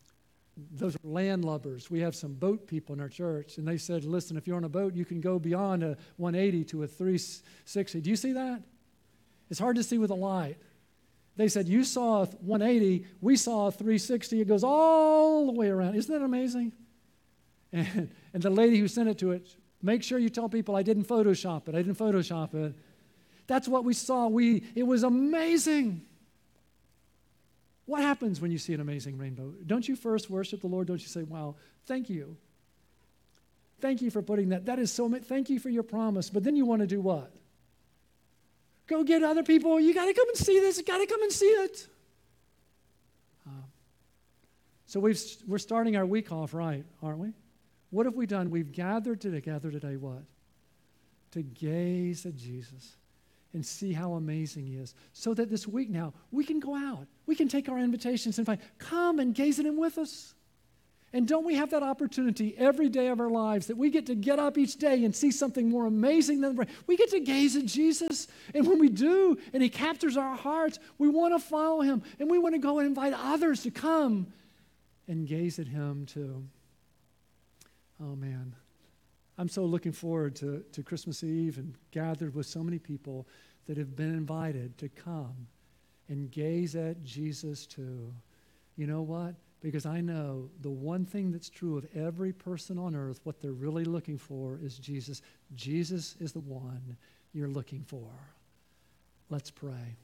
those 0.72 0.96
are 0.96 1.00
landlubbers. 1.00 1.90
We 1.90 2.00
have 2.02 2.16
some 2.16 2.34
boat 2.34 2.68
people 2.68 2.96
in 2.96 3.02
our 3.02 3.10
church, 3.10 3.58
and 3.58 3.68
they 3.68 3.78
said, 3.78 4.04
listen, 4.04 4.38
if 4.38 4.48
you're 4.48 4.58
on 4.58 4.64
a 4.64 4.70
boat, 4.70 4.96
you 4.96 5.06
can 5.06 5.22
go 5.22 5.40
beyond 5.40 5.84
a 5.84 5.98
180 6.18 6.64
to 6.66 6.84
a 6.84 6.88
360. 6.88 8.02
Do 8.02 8.10
you 8.10 8.16
see 8.16 8.34
that? 8.34 8.62
It's 9.50 9.60
hard 9.60 9.76
to 9.76 9.84
see 9.84 9.98
with 9.98 10.12
a 10.12 10.16
light. 10.16 10.58
They 11.38 11.48
said, 11.48 11.68
You 11.68 11.84
saw 11.84 12.24
a 12.24 12.26
180, 12.26 13.06
we 13.22 13.36
saw 13.36 13.68
a 13.68 13.72
360. 13.72 14.42
It 14.42 14.48
goes 14.48 14.64
all 14.64 15.46
the 15.46 15.52
way 15.52 15.70
around. 15.70 15.96
Isn't 15.96 16.14
that 16.14 16.26
amazing? 16.26 16.74
And, 17.72 18.10
and 18.34 18.42
the 18.42 18.50
lady 18.50 18.80
who 18.80 18.88
sent 18.88 19.08
it 19.08 19.20
to 19.20 19.32
it, 19.32 19.48
make 19.82 20.02
sure 20.02 20.18
you 20.18 20.30
tell 20.30 20.50
people 20.50 20.76
I 20.76 20.84
didn't 20.84 21.06
Photoshop 21.06 21.68
it. 21.68 21.76
I 21.76 21.80
didn't 21.80 21.98
Photoshop 21.98 22.54
it. 22.56 22.76
That's 23.46 23.68
what 23.68 23.84
we 23.86 23.94
saw. 23.94 24.28
We, 24.28 24.64
it 24.76 24.84
was 24.84 25.04
amazing. 25.04 26.02
What 27.88 28.02
happens 28.02 28.42
when 28.42 28.52
you 28.52 28.58
see 28.58 28.74
an 28.74 28.82
amazing 28.82 29.18
rainbow? 29.18 29.54
Don't 29.66 29.88
you 29.88 29.96
first 29.96 30.30
worship 30.30 30.60
the 30.62 30.68
Lord? 30.68 30.88
Don't 30.88 31.02
you 31.02 31.08
say, 31.08 31.24
Wow, 31.24 31.56
thank 31.86 32.10
you. 32.10 32.36
Thank 33.80 34.02
you 34.02 34.12
for 34.12 34.22
putting 34.22 34.50
that. 34.50 34.66
That 34.66 34.78
is 34.78 34.92
so, 34.92 35.10
thank 35.10 35.50
you 35.50 35.60
for 35.60 35.70
your 35.70 35.84
promise. 35.84 36.30
But 36.30 36.44
then 36.44 36.56
you 36.56 36.66
want 36.66 36.82
to 36.82 36.88
do 36.88 37.00
what? 37.00 37.32
Go 38.88 39.04
get 39.04 39.24
other 39.24 39.44
people. 39.44 39.80
You 39.80 39.94
got 39.94 40.06
to 40.06 40.14
come 40.14 40.28
and 40.28 40.38
see 40.38 40.60
this. 40.60 40.78
You 40.78 40.84
got 40.84 40.98
to 40.98 41.06
come 41.06 41.22
and 41.22 41.32
see 41.32 41.46
it. 41.46 41.88
Um, 43.46 43.64
so 44.86 45.00
we've, 45.00 45.22
we're 45.46 45.58
starting 45.58 45.96
our 45.96 46.06
week 46.06 46.32
off 46.32 46.54
right, 46.54 46.86
aren't 47.02 47.20
we? 47.20 47.34
What 47.92 48.06
have 48.06 48.16
we 48.16 48.26
done? 48.26 48.50
We've 48.50 48.72
gathered 48.72 49.22
together 49.22 49.72
today, 49.72 49.96
what? 49.96 50.24
To 51.32 51.42
gaze 51.44 52.26
at 52.26 52.36
Jesus 52.36 52.98
and 53.54 53.66
see 53.66 53.94
how 53.94 54.14
amazing 54.14 54.66
he 54.68 54.76
is. 54.76 54.94
So 55.14 55.34
that 55.34 55.50
this 55.50 55.68
week 55.68 55.90
now, 55.90 56.14
we 56.32 56.44
can 56.44 56.60
go 56.60 56.76
out. 56.76 57.08
We 57.26 57.36
can 57.36 57.48
take 57.48 57.70
our 57.70 57.80
invitations 57.80 58.38
and 58.38 58.46
find, 58.46 58.60
come 58.78 59.20
and 59.20 59.34
gaze 59.34 59.60
at 59.60 59.66
him 59.66 59.78
with 59.78 59.98
us. 59.98 60.34
And 61.14 61.28
don't 61.28 61.46
we 61.46 61.56
have 61.56 61.72
that 61.72 61.84
opportunity 61.84 62.54
every 62.58 62.90
day 62.90 63.08
of 63.08 63.22
our 63.22 63.30
lives 63.30 63.68
that 63.68 63.78
we 63.78 63.90
get 63.90 64.08
to 64.08 64.16
get 64.16 64.40
up 64.40 64.58
each 64.58 64.76
day 64.76 65.06
and 65.06 65.16
see 65.16 65.32
something 65.32 65.70
more 65.70 65.86
amazing 65.86 66.42
than 66.42 66.60
we 66.86 66.98
get 66.98 67.10
to 67.12 67.22
gaze 67.22 67.56
at 67.56 67.66
Jesus? 67.66 68.28
And 68.54 68.68
when 68.68 68.78
we 68.78 68.90
do, 68.90 69.38
and 69.54 69.64
He 69.64 69.70
captures 69.70 70.18
our 70.18 70.36
hearts, 70.36 70.80
we 70.98 71.08
want 71.08 71.34
to 71.34 71.40
follow 71.40 71.82
Him 71.82 72.04
and 72.20 72.30
we 72.30 72.38
want 72.38 72.56
to 72.56 72.60
go 72.60 72.80
and 72.80 72.88
invite 72.88 73.14
others 73.14 73.64
to 73.64 73.72
come 73.72 74.28
and 75.08 75.26
gaze 75.26 75.60
at 75.60 75.68
Him 75.68 76.06
too. 76.06 76.44
Oh 78.02 78.16
man, 78.16 78.56
I'm 79.38 79.50
so 79.50 79.66
looking 79.66 79.92
forward 79.92 80.36
to, 80.38 80.64
to 80.72 80.84
Christmas 80.84 81.24
Eve 81.24 81.58
and 81.58 81.76
gathered 81.92 82.34
with 82.34 82.48
so 82.48 82.64
many 82.64 82.80
people 82.80 83.28
that 83.68 83.78
have 83.78 83.96
been 83.96 84.14
invited 84.14 84.78
to 84.80 84.90
come 84.90 85.48
and 86.10 86.32
gaze 86.32 86.76
at 86.76 87.04
Jesus 87.04 87.66
too. 87.66 88.14
You 88.76 88.88
know 88.88 89.02
what? 89.02 89.36
because 89.62 89.86
I 89.86 90.02
know 90.02 90.50
the 90.62 90.70
one 90.70 91.06
thing 91.06 91.32
that's 91.32 91.50
true 91.50 91.78
of 91.78 91.88
every 91.96 92.32
person 92.32 92.78
on 92.78 92.96
earth, 92.96 93.20
what 93.24 93.42
they're 93.42 93.52
really 93.52 93.86
looking 93.86 94.18
for 94.18 94.60
is 94.62 94.78
Jesus. 94.78 95.22
Jesus 95.56 96.16
is 96.20 96.32
the 96.32 96.40
one 96.40 96.98
you're 97.34 97.50
looking 97.50 97.84
for. 97.84 98.10
Let's 99.30 99.52
pray. 99.52 99.98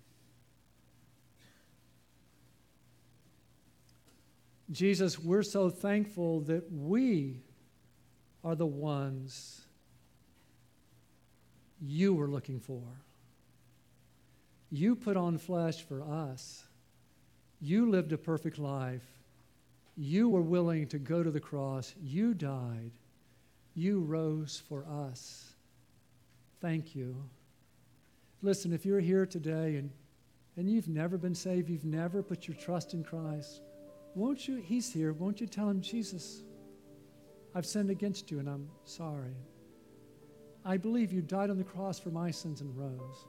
Jesus, 4.71 5.19
we're 5.19 5.43
so 5.43 5.69
thankful 5.69 6.41
that 6.41 6.71
we 6.71 7.43
are 8.43 8.55
the 8.55 8.65
ones 8.65 9.61
you 11.81 12.13
were 12.13 12.27
looking 12.27 12.59
for. 12.59 12.81
You 14.71 14.95
put 14.95 15.17
on 15.17 15.37
flesh 15.37 15.83
for 15.83 16.01
us. 16.01 16.63
You 17.61 17.89
lived 17.89 18.11
a 18.11 18.17
perfect 18.17 18.57
life. 18.57 19.05
You 19.95 20.29
were 20.29 20.41
willing 20.41 20.87
to 20.87 20.97
go 20.97 21.21
to 21.21 21.29
the 21.29 21.39
cross. 21.39 21.93
You 22.01 22.33
died. 22.33 22.91
You 23.75 23.99
rose 23.99 24.61
for 24.67 24.85
us. 24.89 25.53
Thank 26.61 26.95
you. 26.95 27.15
Listen, 28.41 28.73
if 28.73 28.85
you're 28.85 28.99
here 28.99 29.25
today 29.25 29.77
and, 29.77 29.89
and 30.57 30.69
you've 30.69 30.87
never 30.87 31.17
been 31.17 31.35
saved, 31.35 31.69
you've 31.69 31.85
never 31.85 32.23
put 32.23 32.47
your 32.47 32.57
trust 32.57 32.93
in 32.93 33.03
Christ, 33.03 33.61
won't 34.15 34.47
you? 34.47 34.57
He's 34.57 34.91
here. 34.91 35.13
Won't 35.13 35.39
you 35.39 35.47
tell 35.47 35.69
him, 35.69 35.81
Jesus, 35.81 36.41
I've 37.55 37.65
sinned 37.65 37.89
against 37.89 38.31
you 38.31 38.39
and 38.39 38.49
I'm 38.49 38.69
sorry. 38.85 39.35
I 40.65 40.77
believe 40.77 41.11
you 41.11 41.21
died 41.21 41.49
on 41.49 41.57
the 41.57 41.63
cross 41.63 41.99
for 41.99 42.09
my 42.09 42.31
sins 42.31 42.61
and 42.61 42.75
rose. 42.75 43.25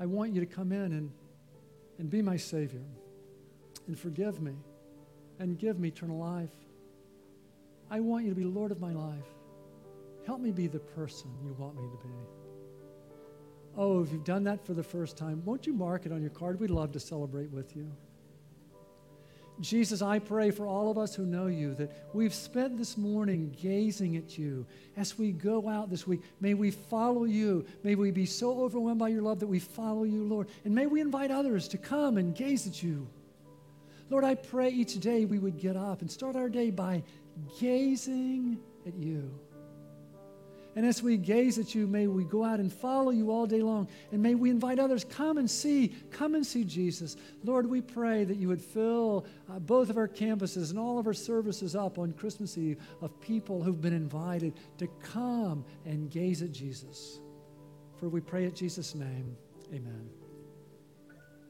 I 0.00 0.06
want 0.06 0.32
you 0.32 0.40
to 0.40 0.46
come 0.46 0.72
in 0.72 0.92
and, 0.92 1.10
and 1.98 2.10
be 2.10 2.22
my 2.22 2.36
Savior 2.36 2.84
and 3.86 3.98
forgive 3.98 4.40
me 4.40 4.54
and 5.38 5.58
give 5.58 5.78
me 5.78 5.88
eternal 5.88 6.18
life. 6.18 6.54
I 7.90 8.00
want 8.00 8.24
you 8.24 8.30
to 8.30 8.36
be 8.36 8.44
Lord 8.44 8.70
of 8.70 8.80
my 8.80 8.92
life. 8.92 9.26
Help 10.26 10.40
me 10.40 10.50
be 10.50 10.66
the 10.66 10.78
person 10.78 11.30
you 11.44 11.54
want 11.58 11.76
me 11.76 11.82
to 11.82 12.06
be. 12.06 12.14
Oh, 13.76 14.02
if 14.02 14.12
you've 14.12 14.24
done 14.24 14.44
that 14.44 14.64
for 14.64 14.72
the 14.72 14.82
first 14.82 15.16
time, 15.16 15.42
won't 15.44 15.66
you 15.66 15.72
mark 15.72 16.06
it 16.06 16.12
on 16.12 16.20
your 16.20 16.30
card? 16.30 16.60
We'd 16.60 16.70
love 16.70 16.92
to 16.92 17.00
celebrate 17.00 17.50
with 17.50 17.76
you. 17.76 17.90
Jesus, 19.60 20.02
I 20.02 20.18
pray 20.18 20.50
for 20.50 20.66
all 20.66 20.90
of 20.90 20.98
us 20.98 21.14
who 21.14 21.24
know 21.24 21.46
you 21.46 21.74
that 21.74 22.08
we've 22.12 22.34
spent 22.34 22.76
this 22.76 22.98
morning 22.98 23.56
gazing 23.60 24.16
at 24.16 24.36
you. 24.36 24.66
As 24.96 25.16
we 25.16 25.30
go 25.30 25.68
out 25.68 25.90
this 25.90 26.06
week, 26.06 26.22
may 26.40 26.54
we 26.54 26.72
follow 26.72 27.24
you. 27.24 27.64
May 27.84 27.94
we 27.94 28.10
be 28.10 28.26
so 28.26 28.60
overwhelmed 28.60 28.98
by 28.98 29.08
your 29.08 29.22
love 29.22 29.38
that 29.40 29.46
we 29.46 29.60
follow 29.60 30.02
you, 30.02 30.24
Lord. 30.24 30.48
And 30.64 30.74
may 30.74 30.86
we 30.86 31.00
invite 31.00 31.30
others 31.30 31.68
to 31.68 31.78
come 31.78 32.18
and 32.18 32.34
gaze 32.34 32.66
at 32.66 32.82
you. 32.82 33.06
Lord, 34.10 34.24
I 34.24 34.34
pray 34.34 34.70
each 34.70 34.98
day 35.00 35.24
we 35.24 35.38
would 35.38 35.58
get 35.58 35.76
up 35.76 36.00
and 36.00 36.10
start 36.10 36.36
our 36.36 36.48
day 36.48 36.70
by 36.70 37.02
gazing 37.60 38.58
at 38.86 38.94
you. 38.94 39.30
And 40.76 40.84
as 40.84 41.02
we 41.02 41.16
gaze 41.16 41.58
at 41.58 41.74
you, 41.74 41.86
may 41.86 42.06
we 42.06 42.24
go 42.24 42.44
out 42.44 42.58
and 42.58 42.72
follow 42.72 43.10
you 43.10 43.30
all 43.30 43.46
day 43.46 43.62
long. 43.62 43.88
And 44.12 44.22
may 44.22 44.34
we 44.34 44.50
invite 44.50 44.78
others, 44.78 45.04
come 45.04 45.38
and 45.38 45.48
see, 45.48 45.94
come 46.10 46.34
and 46.34 46.44
see 46.44 46.64
Jesus. 46.64 47.16
Lord, 47.44 47.68
we 47.68 47.80
pray 47.80 48.24
that 48.24 48.36
you 48.36 48.48
would 48.48 48.60
fill 48.60 49.26
uh, 49.48 49.58
both 49.60 49.88
of 49.88 49.96
our 49.96 50.08
campuses 50.08 50.70
and 50.70 50.78
all 50.78 50.98
of 50.98 51.06
our 51.06 51.14
services 51.14 51.76
up 51.76 51.98
on 51.98 52.12
Christmas 52.12 52.58
Eve 52.58 52.78
of 53.00 53.20
people 53.20 53.62
who've 53.62 53.80
been 53.80 53.92
invited 53.92 54.54
to 54.78 54.88
come 55.02 55.64
and 55.84 56.10
gaze 56.10 56.42
at 56.42 56.50
Jesus. 56.50 57.20
For 58.00 58.08
we 58.08 58.20
pray 58.20 58.46
at 58.46 58.54
Jesus' 58.54 58.94
name, 58.94 59.36
amen. 59.72 60.23